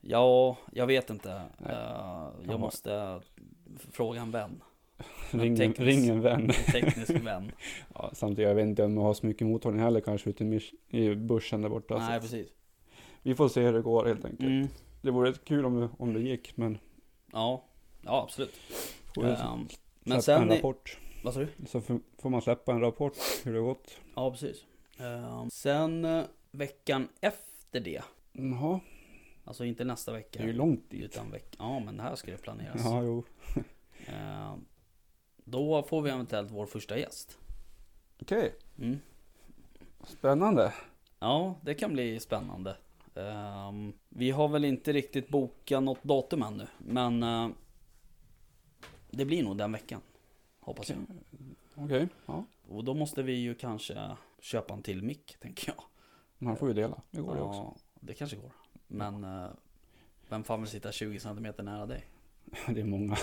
Ja, 0.00 0.56
jag 0.72 0.86
vet 0.86 1.10
inte. 1.10 1.42
Kan 1.66 1.74
jag 2.48 2.60
måste 2.60 3.20
fråga 3.92 4.20
en 4.20 4.30
vän. 4.30 4.62
Ring, 5.30 5.56
teknisk- 5.56 5.80
ring 5.80 6.08
en 6.08 6.20
vän. 6.20 6.40
En 6.42 6.72
teknisk 6.72 7.10
vän. 7.10 7.52
Ja, 7.94 8.10
samtidigt, 8.12 8.48
jag 8.48 8.54
vet 8.54 8.62
inte 8.66 8.84
om 8.84 8.96
jag 8.96 9.02
har 9.02 9.14
så 9.14 9.26
mycket 9.26 9.46
mottagning 9.46 9.82
heller 9.82 10.00
kanske 10.00 10.30
ute 10.30 10.60
i, 10.90 11.14
bushen 11.14 11.62
där 11.62 11.68
borta. 11.68 11.98
Nej, 11.98 12.14
så 12.14 12.20
precis. 12.20 12.48
vi 13.22 13.34
får 13.34 13.48
se 13.48 13.62
hur 13.62 13.72
det 13.72 13.82
går 13.82 14.06
helt 14.06 14.24
enkelt. 14.24 14.48
Mm. 14.50 14.68
Det 15.02 15.10
vore 15.10 15.32
kul 15.32 15.64
om 15.64 15.80
det, 15.80 15.88
om 15.98 16.12
det 16.12 16.20
gick, 16.20 16.56
men 16.56 16.78
Ja, 17.32 17.64
ja 18.02 18.22
absolut. 18.22 18.54
får 19.14 19.24
Ehm, 19.26 19.68
men 20.04 20.22
släppa 20.22 20.40
en 20.40 20.48
sen, 20.48 20.52
i, 20.52 20.56
rapport. 20.58 20.98
vad 21.24 21.34
sa 21.34 21.40
du? 21.40 21.48
Så 21.66 21.80
får 22.18 22.30
man 22.30 22.42
släppa 22.42 22.72
en 22.72 22.80
rapport 22.80 23.12
hur 23.44 23.52
det 23.52 23.58
har 23.58 23.66
gått. 23.66 24.00
Ja, 24.14 24.30
precis. 24.30 24.64
Ehm, 24.98 25.50
sen 25.50 26.04
eh, 26.04 26.24
veckan 26.50 27.08
efter 27.20 27.80
det, 27.80 28.02
Jaha, 28.32 28.80
alltså 29.44 29.64
inte 29.64 29.84
nästa 29.84 30.12
vecka. 30.12 30.38
det 30.38 30.44
är 30.44 30.46
ju 30.46 30.52
långt 30.52 30.90
dit. 30.90 31.02
Utan 31.04 31.30
veck- 31.32 31.56
ja, 31.58 31.80
men 31.80 31.96
det 31.96 32.02
här 32.02 32.14
ska 32.14 32.30
det 32.30 32.42
planeras. 32.42 32.80
Ja, 32.84 33.02
jo. 33.02 33.24
Ehm, 34.06 34.64
då 35.50 35.82
får 35.82 36.02
vi 36.02 36.10
eventuellt 36.10 36.50
vår 36.50 36.66
första 36.66 36.98
gäst. 36.98 37.38
Okej, 38.22 38.54
Mm. 38.78 38.98
spännande. 40.06 40.74
Ja, 41.18 41.54
det 41.62 41.74
kan 41.74 41.92
bli 41.92 42.20
spännande. 42.20 42.76
Ehm, 43.14 43.92
vi 44.08 44.30
har 44.30 44.48
väl 44.48 44.64
inte 44.64 44.92
riktigt 44.92 45.28
bokat 45.28 45.82
något 45.82 46.02
datum 46.02 46.42
ännu, 46.42 46.66
men 46.78 47.22
eh, 47.22 47.48
det 49.10 49.24
blir 49.24 49.42
nog 49.42 49.56
den 49.58 49.72
veckan. 49.72 50.00
Hoppas 50.60 50.90
jag. 50.90 50.98
Okej, 51.74 52.08
ja. 52.26 52.44
Och 52.68 52.84
då 52.84 52.94
måste 52.94 53.22
vi 53.22 53.32
ju 53.32 53.54
kanske 53.54 54.16
köpa 54.40 54.74
en 54.74 54.82
till 54.82 55.02
mick, 55.02 55.36
tänker 55.40 55.68
jag. 55.76 55.84
Man 56.38 56.56
får 56.56 56.68
ju 56.68 56.74
dela. 56.74 57.02
Det 57.10 57.20
går 57.20 57.34
det 57.34 57.40
också. 57.42 57.60
Ja, 57.60 57.76
det 58.00 58.14
kanske 58.14 58.36
går. 58.36 58.52
Men 58.86 59.24
eh, 59.24 59.48
vem 60.28 60.44
fan 60.44 60.60
vill 60.60 60.70
sitta 60.70 60.92
20 60.92 61.20
cm 61.20 61.46
nära 61.58 61.86
dig? 61.86 62.04
Det 62.74 62.80
är 62.80 62.84
många. 62.84 63.16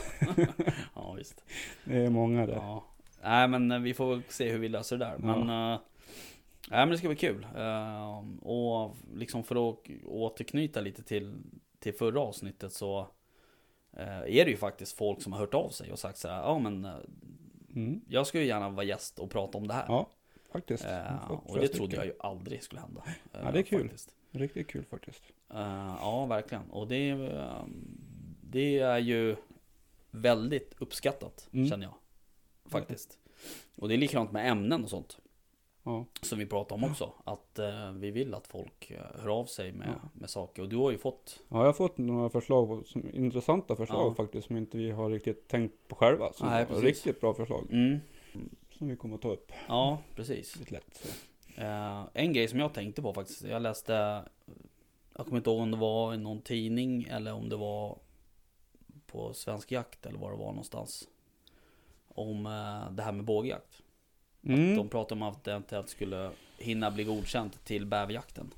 Ja, 0.95 1.13
visst. 1.13 1.43
Det 1.85 1.97
är 2.05 2.09
många 2.09 2.45
det. 2.45 2.53
Ja. 2.53 2.83
Nej, 3.23 3.47
men 3.47 3.71
eh, 3.71 3.79
vi 3.79 3.93
får 3.93 4.09
väl 4.09 4.21
se 4.29 4.51
hur 4.51 4.59
vi 4.59 4.69
löser 4.69 4.97
det 4.97 5.05
där. 5.05 5.17
Men, 5.17 5.39
eh, 5.41 5.79
nej, 6.69 6.79
men 6.85 6.89
det 6.89 6.97
ska 6.97 7.07
bli 7.07 7.17
kul. 7.17 7.47
Eh, 7.55 8.17
och 8.41 8.95
liksom 9.13 9.43
för 9.43 9.69
att 9.69 9.77
återknyta 10.05 10.81
lite 10.81 11.03
till, 11.03 11.35
till 11.79 11.93
förra 11.93 12.19
avsnittet 12.21 12.73
så 12.73 12.99
eh, 13.97 14.17
är 14.19 14.45
det 14.45 14.51
ju 14.51 14.57
faktiskt 14.57 14.97
folk 14.97 15.21
som 15.21 15.33
har 15.33 15.39
hört 15.39 15.53
av 15.53 15.69
sig 15.69 15.91
och 15.91 15.99
sagt 15.99 16.17
så 16.17 16.27
här, 16.27 16.37
ja 16.41 16.59
men 16.59 16.87
Mm. 17.75 18.01
jag 18.09 18.27
skulle 18.27 18.43
ju 18.43 18.49
gärna 18.49 18.69
vara 18.69 18.83
gäst 18.85 19.19
och 19.19 19.29
prata 19.31 19.57
om 19.57 19.67
det 19.67 19.73
här. 19.73 19.85
Ja, 19.87 20.09
faktiskt. 20.51 20.85
Fått 21.27 21.49
och 21.49 21.59
det 21.59 21.67
trodde 21.67 21.95
jag 21.95 22.05
ju 22.05 22.13
aldrig 22.19 22.63
skulle 22.63 22.81
hända. 22.81 23.03
Ja, 23.31 23.51
det 23.51 23.59
är 23.59 23.63
kul. 23.63 23.81
faktiskt. 23.81 24.15
Riktigt 24.31 24.67
kul 24.67 24.85
faktiskt. 24.89 25.23
Ja, 25.47 26.25
verkligen. 26.29 26.71
Och 26.71 26.87
det, 26.87 27.09
eh, 27.09 27.63
det 28.55 28.79
är 28.79 28.97
ju 28.99 29.35
väldigt 30.11 30.75
uppskattat, 30.79 31.49
Mm. 31.53 31.67
känner 31.69 31.85
jag. 31.85 31.93
Faktiskt. 32.71 33.19
Och 33.75 33.87
det 33.87 33.93
är 33.93 33.97
likadant 33.97 34.31
med 34.31 34.51
ämnen 34.51 34.83
och 34.83 34.89
sånt. 34.89 35.17
Ja. 35.83 36.05
Som 36.21 36.39
vi 36.39 36.45
pratar 36.45 36.75
om 36.75 36.83
också. 36.83 37.13
Att 37.23 37.59
eh, 37.59 37.91
vi 37.91 38.11
vill 38.11 38.33
att 38.33 38.47
folk 38.47 38.91
eh, 38.91 38.99
hör 39.21 39.29
av 39.39 39.45
sig 39.45 39.71
med, 39.71 39.87
Ja. 39.87 40.09
med 40.13 40.29
saker. 40.29 40.61
Och 40.61 40.69
du 40.69 40.75
har 40.75 40.91
ju 40.91 40.97
fått... 40.97 41.39
ja, 41.49 41.57
jag 41.57 41.65
har 41.65 41.73
fått 41.73 41.97
några 41.97 42.29
förslag, 42.29 42.87
som, 42.87 43.03
intressanta 43.13 43.75
förslag 43.75 44.11
Ja. 44.11 44.15
faktiskt, 44.15 44.47
som 44.47 44.57
inte 44.57 44.77
vi 44.77 44.91
har 44.91 45.09
riktigt 45.09 45.47
tänkt 45.47 45.87
på 45.87 45.95
själva. 45.95 46.33
Som 46.33 46.47
Nej, 46.47 46.65
riktigt 46.69 47.21
bra 47.21 47.33
förslag. 47.33 47.67
Mm, 47.71 47.99
Som 48.77 48.87
vi 48.87 48.95
kommer 48.95 49.15
att 49.15 49.21
ta 49.21 49.31
upp 49.33 49.51
ja, 49.67 49.97
precis. 50.15 50.55
lite 50.59 50.71
lätt. 50.73 51.07
Eh, 51.55 52.03
en 52.13 52.33
grej 52.33 52.47
som 52.47 52.59
jag 52.59 52.73
tänkte 52.73 53.01
på 53.01 53.13
faktiskt. 53.13 53.43
Jag 53.43 53.61
läste... 53.61 54.23
Jag 55.17 55.25
kommer 55.25 55.37
inte 55.37 55.49
ihåg 55.49 55.59
om 55.61 55.71
det 55.71 55.77
var 55.77 56.13
i 56.13 56.17
någon 56.17 56.41
tidning 56.41 57.03
eller 57.03 57.33
om 57.33 57.49
det 57.49 57.55
var 57.55 57.99
på 59.15 59.33
Svensk 59.33 59.71
Jakt 59.71 60.05
eller 60.05 60.19
var 60.19 60.31
det 60.31 60.37
var 60.37 60.45
någonstans. 60.45 61.07
Om 62.07 62.45
eh, 62.45 62.91
det 62.91 63.03
här 63.03 63.11
med 63.11 63.25
bågjakt. 63.25 63.81
Mm. 64.43 64.75
De 64.75 64.89
pratade 64.89 65.21
om 65.21 65.27
att 65.27 65.43
det 65.43 65.51
eventuellt 65.51 65.89
skulle 65.89 66.31
hinna 66.57 66.91
bli 66.91 67.03
godkänt 67.03 67.65
till 67.65 67.85
bäverjakten. 67.85 68.53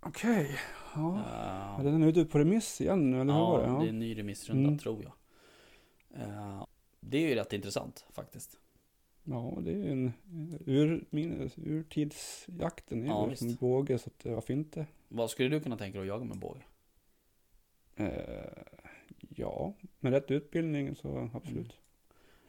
Okej. 0.00 0.58
Ja. 0.94 1.16
Eh, 1.18 1.80
Är 1.80 1.84
den 1.84 2.02
ute 2.02 2.24
på 2.24 2.38
remiss 2.38 2.80
igen 2.80 3.10
nu, 3.10 3.20
eller 3.20 3.32
hur 3.32 3.40
var 3.40 3.60
ja, 3.62 3.66
det? 3.66 3.72
det 3.72 3.80
är 3.80 3.84
Ja. 3.84 3.88
en 3.88 3.98
ny 3.98 4.18
remissrunda 4.18 4.68
Mm. 4.68 4.78
tror 4.78 5.02
jag. 5.02 5.12
Eh, 6.22 6.64
det 7.00 7.18
är 7.24 7.28
ju 7.28 7.34
rätt 7.34 7.52
intressant 7.52 8.06
faktiskt. 8.10 8.58
ja, 9.24 9.58
det 9.60 9.70
är 9.70 9.74
ju 9.76 9.92
en 9.92 10.12
ur, 10.66 11.04
min, 11.10 11.50
urtidsjakten. 11.56 13.06
Ja, 13.06 13.20
är 13.20 13.24
ju 13.24 13.30
visst. 13.30 13.42
som 13.42 13.54
båge, 13.54 13.98
så 13.98 14.10
att, 14.10 14.24
varför 14.34 14.52
inte? 14.52 14.86
Vad 15.08 15.30
skulle 15.30 15.48
du 15.48 15.60
kunna 15.60 15.76
tänka 15.76 15.98
dig 15.98 16.02
att 16.10 16.14
jaga 16.14 16.24
med 16.24 16.38
båge? 16.38 16.62
Eh, 17.96 18.62
ja, 19.38 19.72
med 20.00 20.12
rätt 20.12 20.30
utbildning 20.30 20.94
så 20.94 21.30
absolut. 21.34 21.76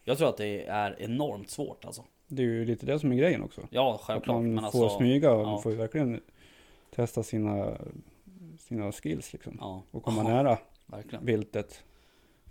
Jag 0.03 0.17
tror 0.17 0.29
att 0.29 0.37
det 0.37 0.65
är 0.65 1.01
enormt 1.01 1.49
svårt 1.49 1.85
alltså. 1.85 2.03
Det 2.27 2.41
är 2.41 2.45
ju 2.47 2.65
lite 2.65 2.85
det 2.85 2.99
som 2.99 3.11
är 3.11 3.15
grejen 3.15 3.43
också. 3.43 3.67
Ja, 3.71 3.95
Att 3.95 4.01
självklart. 4.01 4.35
man 4.35 4.53
Men 4.53 4.71
får 4.71 4.83
alltså, 4.83 4.97
smyga 4.97 5.31
och 5.33 5.41
ja. 5.41 5.45
man 5.51 5.61
får 5.61 5.71
ju 5.71 5.77
verkligen 5.77 6.21
testa 6.95 7.23
sina, 7.23 7.77
sina 8.59 8.91
skills 8.91 9.33
liksom. 9.33 9.57
Ja, 9.59 9.83
Och 9.91 10.03
komma 10.03 10.23
Ja, 10.23 10.29
nära 10.29 10.57
verkligen. 10.85 11.25
viltet. 11.25 11.83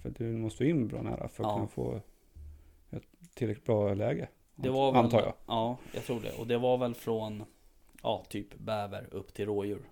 För 0.03 0.11
du 0.11 0.25
måste 0.25 0.65
in 0.67 0.89
bra 0.89 1.03
nära 1.03 1.29
för 1.29 1.45
att 1.45 1.55
kunna 1.55 1.69
få 1.69 2.01
ett 2.91 3.03
tillräckligt 3.35 3.67
bra 3.67 3.95
läge. 3.95 4.29
Det 4.57 4.71
var 4.71 4.93
väl, 4.93 5.05
Antar 5.05 5.21
jag. 5.21 5.33
Ja, 5.47 5.77
jag 5.95 6.05
tror 6.05 6.21
det. 6.21 6.33
Och 6.39 6.47
det 6.47 6.59
var 6.59 6.79
väl 6.79 6.95
från, 6.95 7.45
ja, 8.03 8.25
typ 8.29 8.59
bäver 8.59 9.15
upp 9.15 9.35
till 9.35 9.47
rådjur. 9.47 9.83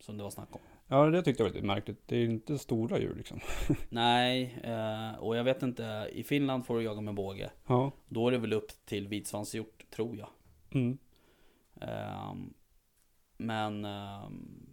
Som 0.00 0.16
det 0.16 0.22
var 0.22 0.30
snack 0.30 0.48
om. 0.52 0.60
Ja, 0.90 1.06
det 1.10 1.22
tyckte 1.22 1.42
jag 1.42 1.48
var 1.48 1.54
lite 1.54 1.66
märkligt. 1.66 2.02
Det 2.06 2.16
är 2.16 2.24
inte 2.24 2.58
stora 2.58 2.98
djur 2.98 3.14
liksom. 3.14 3.40
Nej, 3.88 4.58
eh, 4.62 5.18
och 5.18 5.36
jag 5.36 5.44
vet 5.44 5.62
inte. 5.62 6.10
I 6.12 6.22
Finland 6.22 6.66
får 6.66 6.76
du 6.78 6.82
jaga 6.84 7.00
med 7.00 7.14
båge. 7.14 7.50
Ja. 7.66 7.90
Då 8.08 8.28
är 8.28 8.32
det 8.32 8.38
väl 8.38 8.52
upp 8.52 8.72
till 8.84 9.08
vitsvanshjort, 9.08 9.84
tror 9.90 10.16
jag. 10.18 10.28
Mm. 10.70 10.98
Ehm, 11.80 12.54
men, 13.36 13.84
ehm, 13.84 14.66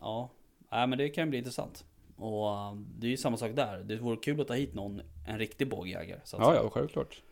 ja. 0.00 0.30
Nej, 0.70 0.86
men 0.86 0.98
det 0.98 1.08
kan 1.08 1.30
bli 1.30 1.38
intressant. 1.38 1.84
Och 2.16 2.50
eh, 2.50 2.74
det 2.74 3.06
är 3.06 3.10
ju 3.10 3.16
samma 3.16 3.36
sak 3.36 3.50
där. 3.56 3.78
Det 3.78 3.96
vore 3.96 4.16
kul 4.16 4.40
att 4.40 4.48
ta 4.48 4.54
hit 4.54 4.74
någon, 4.74 5.02
en 5.26 5.38
riktig 5.38 5.68
bågjägare. 5.68 6.20
Så 6.24 6.36
att 6.36 6.42
Ja, 6.42 6.48
säga. 6.50 6.62
ja, 6.62 6.70
självklart. 6.70 7.22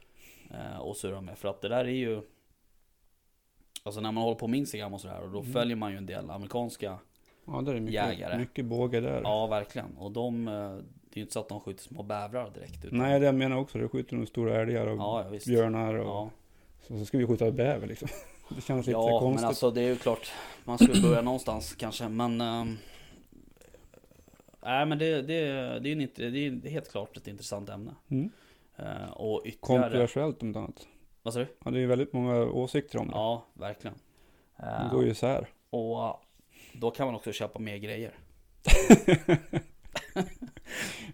Eh, 0.50 0.78
och 0.78 0.96
surra 0.96 1.20
med. 1.20 1.38
För 1.38 1.48
att 1.48 1.60
det 1.60 1.68
där 1.68 1.84
är 1.84 1.88
ju 1.88 2.22
Alltså 3.84 4.00
när 4.00 4.12
man 4.12 4.22
håller 4.24 4.38
på 4.38 4.48
med 4.48 4.58
Instagram 4.58 4.94
och 4.94 5.00
sådär 5.00 5.20
och 5.22 5.30
då 5.32 5.40
Mm. 5.40 5.52
följer 5.52 5.76
man 5.76 5.90
ju 5.92 5.96
en 5.98 6.06
del 6.06 6.30
amerikanska 6.30 6.98
Ja, 7.46 7.60
det 7.62 7.70
är 7.72 7.80
mycket, 7.80 7.94
Jägare. 7.94 8.38
mycket 8.38 8.64
båge 8.64 9.00
där. 9.00 9.20
Ja 9.24 9.46
verkligen 9.46 9.96
och 9.96 10.10
de 10.12 10.48
eh, 10.48 10.52
Det 10.54 10.56
är 10.58 11.16
ju 11.16 11.20
inte 11.22 11.32
så 11.32 11.40
att 11.40 11.48
de 11.48 11.60
skjuter 11.60 11.82
små 11.82 12.02
bävrar 12.02 12.50
direkt 12.50 12.84
utan, 12.84 12.98
Nej, 12.98 13.20
det 13.20 13.26
jag 13.26 13.34
menar 13.34 13.56
också. 13.56 13.78
Det 13.78 13.88
skjuter 13.88 14.16
nog 14.16 14.28
stora 14.28 14.60
älgar 14.62 14.86
och 14.86 14.96
Ja 14.98 15.26
ja, 15.32 15.38
björnar 15.46 15.94
och 15.94 16.06
Ja, 16.06 16.30
så, 16.88 16.98
så 16.98 17.04
ska 17.04 17.18
vi 17.18 17.26
skjuta 17.26 17.50
bäver 17.50 17.86
liksom. 17.86 18.08
Det 18.56 18.60
känns 18.60 18.86
lite 18.86 18.98
ja 18.98 19.18
konstigt. 19.20 19.40
men 19.40 19.48
alltså 19.48 19.70
det 19.70 19.80
är 19.82 19.88
ju 19.88 19.96
klart 19.96 20.32
Man 20.64 20.78
skulle 20.78 21.02
börja 21.02 21.22
någonstans 21.22 21.74
kanske 21.74 22.08
men 22.08 22.40
ehm, 22.40 22.76
Nej 24.64 24.86
men 24.86 24.98
det, 24.98 25.22
det, 25.22 25.38
det, 25.80 25.88
är 25.88 25.92
en, 25.92 26.08
det 26.62 26.68
är 26.68 26.70
helt 26.70 26.90
klart 26.90 27.16
ett 27.16 27.26
intressant 27.28 27.68
ämne 27.68 27.90
Mm. 28.10 28.30
Eh, 28.76 29.10
Och 29.12 29.42
ytterligare 29.44 29.82
Kontroversiellt 29.82 30.42
om 30.42 30.48
inte 30.48 30.58
annat. 30.58 30.86
Vad 31.22 31.34
sa 31.34 31.40
du? 31.40 31.46
Ja, 31.64 31.70
det 31.70 31.76
är 31.78 31.80
ju 31.80 31.86
väldigt 31.86 32.12
många 32.12 32.44
åsikter 32.44 32.98
om 32.98 33.06
det. 33.08 33.14
Ja 33.14 33.44
verkligen 33.54 33.96
Det 34.56 34.64
Eh, 34.66 34.90
går 34.92 35.04
ju 35.04 35.10
isär. 35.10 35.46
Och 35.70 36.20
då 36.74 36.90
kan 36.90 37.06
man 37.06 37.14
också 37.14 37.32
köpa 37.32 37.58
mer 37.58 37.76
grejer 37.76 38.14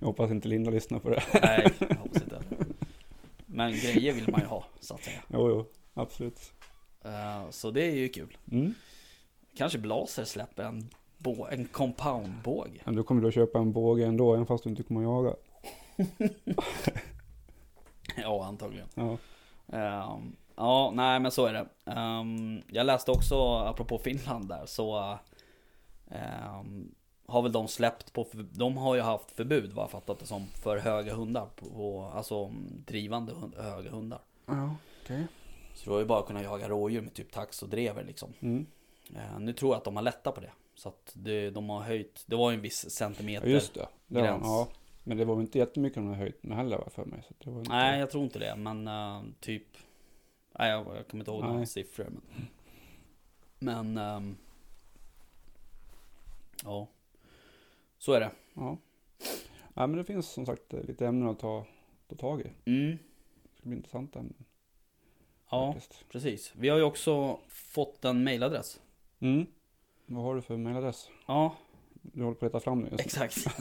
Jag 0.00 0.06
hoppas 0.06 0.30
inte 0.30 0.48
Linda 0.48 0.70
lyssnar 0.70 0.98
på 0.98 1.08
det. 1.10 1.22
Nej, 1.42 1.68
jag 1.78 1.96
hoppas 1.96 2.22
inte. 2.22 2.42
Men 3.46 3.72
grejer 3.72 4.12
vill 4.12 4.30
man 4.30 4.40
ju 4.40 4.46
ha, 4.46 4.64
så 4.80 4.94
att 4.94 5.02
säga. 5.04 5.20
Jo, 5.32 5.48
jo, 5.50 5.66
absolut. 5.94 6.52
Eh, 7.04 7.50
Så 7.50 7.70
det 7.70 7.82
är 7.82 7.94
ju 7.96 8.08
kul. 8.08 8.36
Mm. 8.52 8.74
Kanske 9.56 9.78
Blaser 9.78 10.24
släpper 10.24 10.62
en, 10.62 10.90
bå- 11.18 11.48
en 11.50 11.64
compoundbåge. 11.66 12.80
Men 12.84 12.94
du 12.96 13.02
kommer 13.02 13.22
då 13.22 13.30
köpa 13.30 13.58
en 13.58 13.72
båge 13.72 14.06
ändå, 14.06 14.34
även 14.34 14.46
fast 14.46 14.64
du 14.64 14.70
inte 14.70 14.82
kommer 14.82 15.00
att 15.00 15.06
jaga. 15.06 15.34
Ja, 18.16 18.44
antagligen. 18.44 18.88
Ja. 18.94 19.18
Ehm, 19.78 20.36
Ja, 20.56 20.92
nej 20.94 21.20
men 21.20 21.30
så 21.30 21.46
är 21.46 21.52
det. 21.52 21.66
Ehm, 21.92 22.62
Jag 22.68 22.86
läste 22.86 23.10
också, 23.10 23.34
apropå 23.54 23.98
Finland 23.98 24.48
där, 24.48 24.66
så 24.66 25.18
har 27.26 27.42
väl 27.42 27.52
de 27.52 27.68
släppt 27.68 28.12
på, 28.12 28.26
de 28.52 28.76
har 28.76 28.94
ju 28.94 29.00
haft 29.00 29.30
förbud 29.30 29.72
vad 29.72 29.82
jag 29.82 29.90
fattat 29.90 30.18
det 30.18 30.26
som, 30.26 30.46
för 30.46 30.76
höga 30.78 31.14
hundar. 31.14 31.46
På, 31.56 32.10
alltså 32.14 32.50
drivande 32.86 33.32
hund, 33.32 33.54
höga 33.54 33.90
hundar. 33.90 34.20
Ja, 34.46 34.76
okej. 35.04 35.26
Så 35.74 35.84
du 35.84 35.90
har 35.90 35.98
ju 35.98 36.04
bara 36.06 36.22
kunnat 36.22 36.42
jaga 36.42 36.68
rådjur 36.68 37.00
med 37.00 37.14
typ 37.14 37.32
tax 37.32 37.62
och 37.62 37.68
drever 37.68 38.04
liksom. 38.04 38.32
Mm. 38.40 38.66
Eh, 39.16 39.38
nu 39.40 39.52
tror 39.52 39.72
jag 39.72 39.78
att 39.78 39.84
de 39.84 39.96
har 39.96 40.02
lättat 40.02 40.34
på 40.34 40.40
det. 40.40 40.52
Så 40.74 40.88
att 40.88 41.12
det, 41.14 41.50
de 41.50 41.68
har 41.70 41.80
höjt, 41.80 42.24
det 42.26 42.36
var 42.36 42.50
ju 42.50 42.54
en 42.54 42.60
viss 42.62 42.84
Ja, 42.84 42.90
centimeter. 42.90 43.48
just 43.48 43.74
det. 43.74 43.88
det 44.06 44.20
var, 44.20 44.26
gräns. 44.26 44.42
ja. 44.44 44.68
Men 45.04 45.16
det 45.16 45.24
var 45.24 45.34
väl 45.34 45.44
inte 45.44 45.58
jättemycket 45.58 45.94
de 45.96 46.06
har 46.06 46.14
höjt 46.14 46.42
med 46.42 46.56
heller 46.56 46.84
för 46.90 47.04
mig. 47.04 47.22
Så 47.28 47.34
det 47.38 47.50
var 47.50 47.58
inte... 47.58 47.70
Nej, 47.72 48.00
jag 48.00 48.10
tror 48.10 48.24
inte 48.24 48.38
det. 48.38 48.56
Men 48.56 48.88
eh, 48.88 49.22
typ, 49.40 49.66
nej 50.58 50.70
jag, 50.70 50.86
jag 50.96 51.08
kommer 51.08 51.22
inte 51.22 51.30
ihåg 51.30 51.44
några 51.44 51.66
siffror. 51.66 52.06
Men, 52.10 52.46
men 53.58 53.98
ehm, 53.98 54.36
ja, 56.64 56.88
så 57.98 58.12
är 58.12 58.20
det. 58.20 58.30
Ja. 58.54 58.76
ja, 59.74 59.86
men 59.86 59.92
det 59.96 60.04
finns 60.04 60.28
som 60.28 60.46
sagt 60.46 60.74
eh, 60.74 60.82
lite 60.84 61.06
ämnen 61.06 61.28
att 61.28 61.38
ta, 61.38 61.64
ta 62.08 62.16
tag 62.16 62.40
i. 62.40 62.70
Mm, 62.70 62.98
Det 63.52 63.58
ska 63.58 63.68
bli 63.68 63.76
intressanta 63.76 64.18
ämnen. 64.18 64.44
ja, 65.50 65.72
faktiskt. 65.72 66.08
precis. 66.08 66.52
Vi 66.56 66.68
har 66.68 66.76
ju 66.78 66.82
också 66.84 67.38
fått 67.48 68.04
en 68.04 68.24
mailadress. 68.24 68.80
Mm. 69.20 69.46
Vad 70.06 70.24
har 70.24 70.34
du 70.34 70.42
för 70.42 70.56
mailadress? 70.56 71.08
Ja, 71.26 71.56
Du 72.02 72.22
håller 72.22 72.34
på 72.34 72.46
att 72.46 72.52
leta 72.52 72.60
fram 72.64 72.80
nu 72.80 72.88
just 72.90 73.00
exakt. 73.06 73.36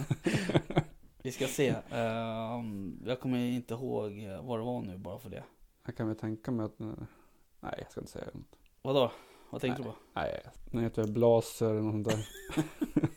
Vi 1.22 1.32
ska 1.32 1.48
se. 1.48 1.76
Ehm, 1.92 3.00
jag 3.06 3.20
kommer 3.20 3.38
inte 3.40 3.74
ihåg 3.74 4.20
eh, 4.20 4.46
vad 4.46 4.60
det 4.60 4.64
var 4.66 4.82
nu 4.82 4.98
bara 4.98 5.20
för 5.20 5.30
det. 5.30 5.44
Jag 5.86 5.96
kan 5.96 6.08
väl 6.08 6.18
tänka 6.18 6.52
mig 6.52 6.66
att... 6.66 6.80
eh, 6.82 6.92
Nej, 7.60 7.74
jag 7.78 7.92
ska 7.92 8.02
inte 8.02 8.12
säga 8.12 8.26
något. 8.34 8.60
Vadå? 8.82 9.12
Vad 9.50 9.62
tänkte 9.62 9.82
du 9.84 9.90
på? 9.90 9.96
Nej, 10.14 10.42
den 10.72 10.84
heter 10.84 11.08
Blaser 11.08 11.70
eller 11.70 11.82
något 11.82 12.10
där. 12.10 12.28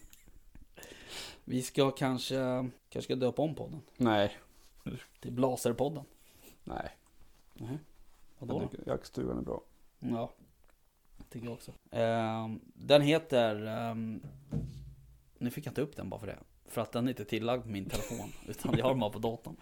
Vi 1.45 1.62
ska 1.62 1.91
kanske, 1.91 2.35
kanske 2.89 3.03
ska 3.03 3.14
döpa 3.16 3.43
om 3.43 3.55
podden. 3.55 3.81
Nej, 3.97 4.37
Till 5.20 5.33
Blaserpodden. 5.33 6.05
nej. 6.64 6.97
Vadå 8.39 8.55
Jag 8.55 8.62
då? 8.62 8.68
tycker 8.68 8.91
jaktstugan 8.91 9.39
är 9.39 9.43
bra. 9.43 9.62
Ja, 9.99 10.31
tycker 11.31 11.47
jag 11.47 11.55
också. 11.55 11.72
Ehm, 11.91 12.61
den 12.74 13.03
heter 13.03 13.66
ehm, 13.66 14.22
Nu 15.39 15.51
fick 15.51 15.66
jag 15.66 15.70
inte 15.70 15.83
upp 15.83 15.97
den 15.97 16.11
bara 16.11 16.20
för 16.20 16.26
det. 16.26 16.39
För 16.71 16.81
att 16.81 16.93
den 16.93 17.05
är 17.05 17.09
inte 17.09 17.25
tillagd 17.25 17.62
på 17.62 17.68
min 17.68 17.85
telefon. 17.89 18.33
Utan 18.49 18.75
jag 18.79 18.85
har 18.85 18.91
den 18.91 19.01
bara 19.01 19.11
på 19.11 19.18
datorn. 19.18 19.57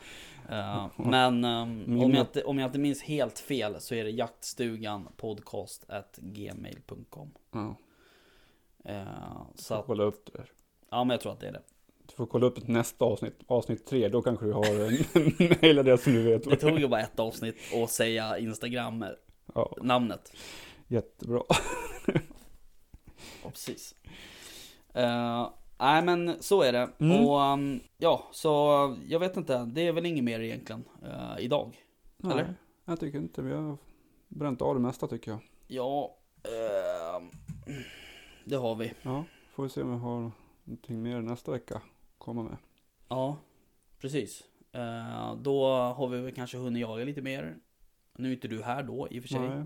Eh, 0.50 0.86
men 0.96 1.44
ehm, 1.44 2.00
om, 2.02 2.10
jag 2.14 2.20
inte, 2.22 2.44
om 2.44 2.58
jag 2.58 2.68
inte 2.68 2.78
minns 2.78 3.02
helt 3.02 3.38
fel 3.38 3.80
så 3.80 3.94
är 3.94 4.04
det 4.04 4.10
jaktstugan 4.10 5.08
podcast 5.16 5.84
at 5.90 6.18
gmail.com. 6.22 7.30
Ja, 7.52 7.76
Eh, 8.84 9.42
så 9.54 9.74
att, 9.74 9.86
kolla 9.86 10.02
upp 10.04 10.26
det 10.26 10.38
där. 10.38 10.50
ja 10.90 11.04
men 11.04 11.14
jag 11.14 11.20
tror 11.20 11.32
att 11.32 11.40
det 11.40 11.48
är 11.48 11.52
det. 11.52 11.62
Du 12.06 12.14
får 12.14 12.26
kolla 12.26 12.46
upp 12.46 12.68
nästa 12.68 13.04
avsnitt, 13.04 13.34
avsnitt 13.46 13.86
tre, 13.86 14.08
då 14.08 14.22
kanske 14.22 14.46
du 14.46 14.52
har 14.52 14.64
en 14.66 15.56
mailadress 15.62 16.02
som 16.02 16.12
du 16.12 16.22
vet. 16.22 16.44
Det 16.50 16.56
tog 16.56 16.78
ju 16.78 16.88
bara 16.88 17.00
ett 17.00 17.18
avsnitt 17.18 17.56
att 17.84 17.90
säga 17.90 18.38
Instagram 18.38 19.04
Ja, 19.54 19.76
namnet. 19.82 20.32
jättebra. 20.88 21.42
Ja, 23.42 23.50
precis. 23.50 23.94
Eh, 24.94 25.50
Nej 25.80 26.02
men 26.02 26.42
så 26.42 26.62
är 26.62 26.72
det. 26.72 26.90
Mm. 26.98 27.26
Och 27.26 27.52
um, 27.52 27.80
ja, 27.98 28.28
så 28.32 28.48
jag 29.08 29.20
vet 29.20 29.36
inte. 29.36 29.64
Det 29.64 29.86
är 29.86 29.92
väl 29.92 30.06
inget 30.06 30.24
mer 30.24 30.40
egentligen 30.40 30.84
eh, 31.02 31.44
idag. 31.44 31.76
Nej, 32.16 32.32
Eller? 32.32 32.54
jag 32.84 33.00
tycker 33.00 33.18
inte. 33.18 33.42
Vi 33.42 33.54
har 33.54 33.76
bränt 34.28 34.62
av 34.62 34.74
det 34.74 34.80
mesta 34.80 35.06
tycker 35.06 35.30
jag. 35.30 35.40
Ja, 35.66 36.16
ehm, 36.42 37.30
det 38.44 38.56
har 38.56 38.74
vi. 38.74 38.92
Ja, 39.02 39.24
får 39.54 39.62
vi 39.62 39.68
se 39.68 39.82
om 39.82 39.90
vi 39.90 39.98
har 39.98 40.30
någonting 40.64 41.02
mer 41.02 41.20
nästa 41.20 41.52
vecka 41.52 41.76
att 41.76 41.82
komma 42.18 42.42
med. 42.42 42.56
Ja, 43.08 43.36
precis. 44.00 44.44
Eh, 44.72 45.34
då 45.34 45.66
har 45.72 46.08
vi 46.08 46.20
väl 46.20 46.34
kanske 46.34 46.56
hunnit 46.56 46.80
jaga 46.80 47.04
lite 47.04 47.22
mer. 47.22 47.56
Nu 48.16 48.28
är 48.28 48.32
inte 48.32 48.48
du 48.48 48.62
här 48.62 48.82
då 48.82 49.08
i 49.10 49.18
och 49.18 49.22
för 49.22 49.28
sig. 49.28 49.40
Nej. 49.40 49.64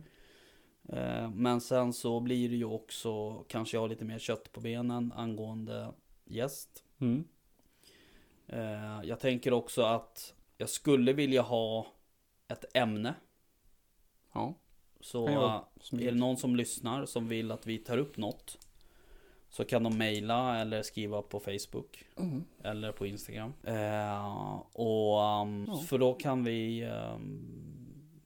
Eh, 0.88 1.30
men 1.30 1.60
sen 1.60 1.92
så 1.92 2.20
blir 2.20 2.48
det 2.48 2.56
ju 2.56 2.64
också 2.64 3.44
kanske 3.48 3.76
jag 3.76 3.80
har 3.82 3.88
lite 3.88 4.04
mer 4.04 4.18
kött 4.18 4.52
på 4.52 4.60
benen 4.60 5.12
angående 5.16 5.92
gäst. 6.32 6.84
Mm. 7.00 7.24
Eh, 8.46 9.00
jag 9.04 9.20
tänker 9.20 9.52
också 9.52 9.82
att 9.82 10.34
jag 10.58 10.68
skulle 10.68 11.12
vilja 11.12 11.42
ha 11.42 11.86
ett 12.48 12.76
ämne. 12.76 13.14
Ja, 14.34 14.54
Så 15.00 15.28
eh, 15.28 15.62
är 15.92 16.10
det 16.12 16.18
någon 16.18 16.36
som 16.36 16.56
lyssnar 16.56 17.06
som 17.06 17.28
vill 17.28 17.50
att 17.50 17.66
vi 17.66 17.78
tar 17.78 17.98
upp 17.98 18.16
något. 18.16 18.58
Så 19.48 19.64
kan 19.64 19.82
de 19.82 19.98
mejla 19.98 20.58
eller 20.58 20.82
skriva 20.82 21.22
på 21.22 21.40
Facebook. 21.40 22.04
Mm. 22.16 22.44
Eller 22.62 22.92
på 22.92 23.06
Instagram. 23.06 23.52
Eh, 23.62 24.56
och 24.72 25.42
um, 25.42 25.64
Ja. 25.68 25.78
för 25.88 25.98
då 25.98 26.14
kan 26.14 26.44
vi 26.44 26.84
um, 26.84 27.58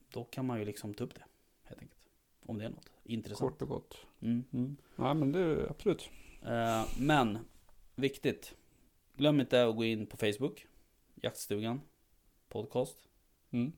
Då 0.09 0.23
kan 0.23 0.45
man 0.45 0.59
ju 0.59 0.65
liksom 0.65 0.93
ta 0.93 1.03
upp 1.03 1.15
det. 1.15 1.23
Helt 1.63 1.81
enkelt. 1.81 2.01
Om 2.45 2.57
det 2.57 2.65
är 2.65 2.69
något 2.69 2.89
intressant. 3.03 3.39
Kort 3.51 3.61
och 3.61 3.67
gott. 3.67 3.97
Mm. 4.21 4.43
Mm. 4.53 4.77
Nej 4.95 5.13
men 5.13 5.31
det 5.31 5.39
är 5.39 5.67
absolut. 5.69 6.09
Eh, 6.45 6.85
men 6.99 7.37
viktigt. 7.97 8.55
Glöm 9.15 9.39
inte 9.39 9.65
att 9.65 9.75
gå 9.75 9.83
in 9.85 10.05
på 10.07 10.17
Facebook. 10.17 10.67
Jaktstugan. 11.15 11.81
Podcast. 12.49 12.97
Mm. 13.51 13.71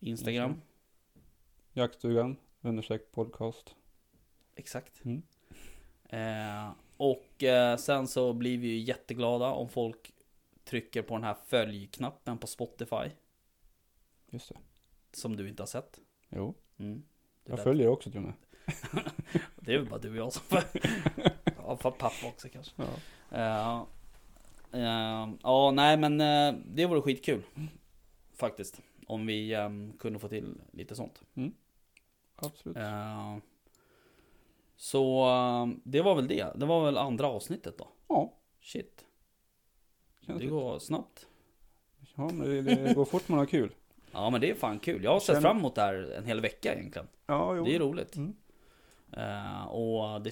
Instagram. 0.00 0.60
Jaktstugan, 1.72 2.36
understreck 2.60 3.12
podcast. 3.12 3.74
Exakt. 4.54 5.04
Mm. 5.04 5.22
Eh, 6.08 6.72
och 6.96 7.42
eh, 7.42 7.76
sen 7.76 8.08
så 8.08 8.32
blir 8.32 8.58
vi 8.58 8.68
ju 8.68 8.78
jätteglada 8.78 9.46
om 9.46 9.68
folk 9.68 10.14
trycker 10.64 11.02
på 11.02 11.14
den 11.14 11.24
här 11.24 11.36
följknappen 11.46 12.38
på 12.38 12.46
Spotify. 12.46 13.10
Just 14.30 14.48
det. 14.48 14.56
Som 15.12 15.36
du 15.36 15.48
inte 15.48 15.62
har 15.62 15.66
sett. 15.66 16.00
Jo, 16.28 16.54
Mm. 16.78 17.02
Jag 17.44 17.56
där- 17.58 17.64
följer 17.64 17.88
också 17.88 18.10
till 18.10 18.18
och 18.18 18.24
med. 18.24 18.34
det 19.56 19.74
är 19.74 19.78
väl 19.78 19.88
bara 19.88 20.00
du 20.00 20.10
och 20.10 20.16
jag 20.16 20.32
som 20.32 20.42
Ja, 21.56 21.76
för 21.76 21.90
pappa 21.90 22.26
också 22.28 22.48
kanske. 22.48 22.72
Ja. 22.76 22.88
Eh, 23.30 23.82
eh, 24.72 25.28
ja, 25.42 25.70
nej 25.70 25.96
men 25.96 26.20
eh, 26.20 26.60
det 26.66 26.86
vore 26.86 27.00
skitkul. 27.02 27.42
Faktiskt. 28.36 28.80
Om 29.06 29.26
vi 29.26 29.52
eh, 29.54 29.68
kunde 29.98 30.18
få 30.18 30.28
till 30.28 30.60
lite 30.72 30.94
sånt. 30.94 31.22
Absolut. 32.36 32.76
Eh, 32.76 33.36
så 34.76 35.26
det 35.84 36.00
var 36.02 36.14
väl 36.14 36.28
det. 36.28 36.46
Det 36.56 36.66
var 36.66 36.84
väl 36.84 36.98
andra 36.98 37.26
avsnittet 37.26 37.78
då. 37.78 37.88
Ja, 38.08 38.32
Shit. 38.60 39.04
känns 40.26 40.38
Det 40.38 40.44
det. 40.44 40.50
går 40.50 40.78
snabbt. 40.78 41.26
Ja, 42.16 42.28
men 42.32 42.38
det, 42.38 42.62
det 42.62 42.94
går 42.94 43.04
fort 43.04 43.28
man 43.28 43.38
har 43.38 43.46
kul. 43.46 43.74
Ja 44.12 44.30
men 44.30 44.40
det 44.40 44.50
är 44.50 44.54
fan 44.54 44.78
kul. 44.78 45.04
Jag 45.04 45.10
har 45.12 45.20
sett 45.20 45.26
Känner- 45.26 45.40
fram 45.40 45.58
emot 45.58 45.74
det 45.74 45.80
här 45.82 45.94
en 46.18 46.26
hel 46.26 46.40
vecka 46.40 46.74
egentligen. 46.74 47.08
Ja, 47.26 47.56
jo. 47.56 47.64
Det 47.64 47.74
är 47.74 47.78
roligt. 47.78 48.16
Mm. 48.16 48.34
Och 49.68 50.20
det, 50.22 50.30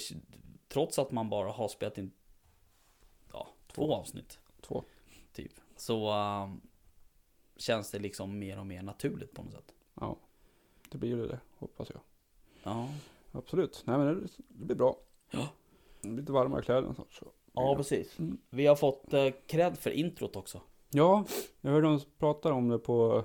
trots 0.68 0.98
att 0.98 1.10
man 1.12 1.30
bara 1.30 1.50
har 1.52 1.68
spelat 1.68 1.98
in 1.98 2.10
två 3.78 3.94
avsnitt. 3.94 4.38
Två. 4.60 4.84
Typ. 5.32 5.52
Så 5.76 6.08
eh, 6.10 6.48
känns 7.56 7.90
det 7.90 7.98
liksom 7.98 8.38
mer 8.38 8.58
och 8.58 8.66
mer 8.66 8.82
naturligt 8.82 9.34
på 9.34 9.42
något 9.42 9.52
sätt. 9.52 9.74
Ja, 9.94 10.16
det 10.88 10.98
blir 10.98 11.08
ju 11.16 11.26
det, 11.26 11.40
hoppas 11.58 11.90
jag. 11.90 12.00
Ja, 12.62 12.88
Absolut. 13.32 13.82
Nej 13.86 13.98
men 13.98 14.06
det, 14.06 14.28
det 14.48 14.64
blir 14.64 14.76
bra. 14.76 14.96
Ja. 15.30 15.48
Lite 16.00 16.32
varmare 16.32 16.62
kläder 16.62 16.84
och 16.88 16.96
sånt. 16.96 17.12
Så. 17.12 17.26
ja 17.52 17.76
precis. 17.76 18.18
Mm. 18.18 18.38
Vi 18.50 18.66
har 18.66 18.76
fått 18.76 19.12
eh, 19.14 19.28
cred 19.46 19.78
för 19.78 19.90
introt 19.90 20.36
också. 20.36 20.60
Ja, 20.90 21.24
jag 21.60 21.70
hörde 21.70 21.86
de 21.86 22.00
prata 22.18 22.52
om 22.52 22.68
det 22.68 22.78
på 22.78 23.24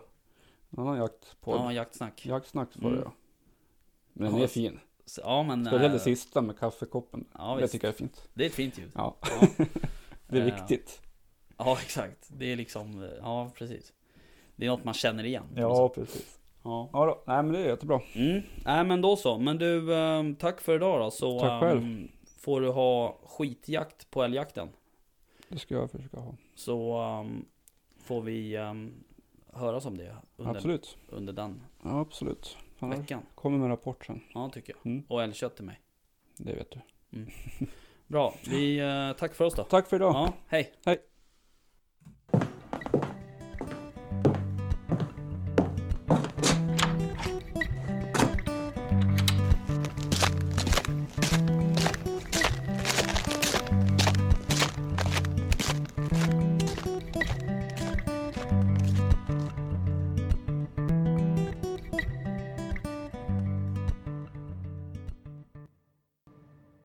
en 0.69 0.79
annan 0.79 0.97
jaktpodd. 0.97 1.55
Ja, 1.59 1.73
jaktsnack. 1.73 2.25
Jaktsnack 2.25 2.69
var 2.75 2.89
det 2.91 2.95
Mm. 2.97 3.03
ja. 3.05 3.13
Men 4.13 4.27
den 4.31 4.37
Ja, 4.37 4.43
är 4.43 4.47
fin. 4.47 4.79
Ja 5.17 5.43
men... 5.43 5.65
Speciellt 5.65 5.91
det 5.93 5.97
eh, 5.97 6.03
sista 6.03 6.41
med 6.41 6.59
kaffekoppen. 6.59 7.25
Ja, 7.33 7.55
det 7.55 7.61
visst. 7.61 7.71
tycker 7.71 7.87
jag 7.87 7.93
är 7.93 7.97
fint. 7.97 8.27
Det 8.33 8.43
är 8.43 8.47
ett 8.47 8.53
fint 8.55 8.77
ljud. 8.77 8.91
Ja, 8.95 9.15
Ja, 9.21 9.47
det 10.33 10.39
är 10.39 10.47
Eh, 10.47 10.55
viktigt. 10.55 11.01
ja 11.57 11.77
exakt. 11.81 12.27
Det 12.31 12.51
är 12.51 12.55
liksom, 12.55 13.03
eh, 13.03 13.09
ja 13.21 13.51
precis. 13.57 13.93
Det 14.55 14.65
är 14.65 14.69
något 14.69 14.83
man 14.83 14.93
känner 14.93 15.23
igen. 15.23 15.43
Ja, 15.55 15.87
sätt. 15.95 15.95
precis. 16.05 16.39
ja. 16.63 16.89
Ja 16.93 17.05
då, 17.05 17.23
nej 17.27 17.43
men 17.43 17.53
det 17.53 17.59
är 17.59 17.65
jättebra. 17.65 18.01
Mm. 18.15 18.41
Nej 18.65 18.83
men 18.85 19.01
då 19.01 19.15
så. 19.15 19.37
Men 19.39 19.57
du, 19.57 19.93
eh, 19.93 20.23
tack 20.39 20.61
för 20.61 20.75
idag 20.75 20.99
då. 20.99 21.11
Så 21.11 21.39
Tack 21.39 21.61
själv. 21.63 21.81
ehm, 21.81 22.07
får 22.39 22.61
du 22.61 22.69
ha 22.69 23.19
skitjakt 23.25 24.09
på 24.11 24.23
älgjakten. 24.23 24.69
Det 25.49 25.57
ska 25.59 25.75
jag 25.75 25.91
försöka 25.91 26.19
ha. 26.19 26.35
Så 26.55 26.97
ehm, 27.01 27.45
får 27.97 28.21
vi 28.21 28.57
um, 28.57 28.93
höras 29.53 29.85
om 29.85 29.97
det 29.97 30.15
under, 30.37 30.55
Absolut. 30.55 30.97
under 31.07 31.33
den 31.33 31.61
Ja, 31.83 31.99
absolut. 31.99 32.57
Veckan. 32.79 33.21
kommer 33.35 33.57
med 33.57 33.69
rapport 33.69 34.05
sen. 34.05 34.21
Ja, 34.33 34.49
tycker 34.53 34.73
jag. 34.73 34.85
Mm, 34.91 35.03
Och 35.07 35.23
älgkött 35.23 35.55
till 35.55 35.65
mig. 35.65 35.79
det 36.37 36.53
vet 36.55 36.71
du. 36.71 36.79
Bra. 38.13 38.33
Vi, 38.49 38.79
eh, 38.79 39.19
tack 39.19 39.33
för 39.35 39.45
oss 39.45 39.53
då. 39.53 39.63
Tack 39.63 39.87
för 39.87 39.95
idag. 39.95 40.13
Ja, 40.13 40.33
hej. 40.47 40.73
Hej. 40.85 40.97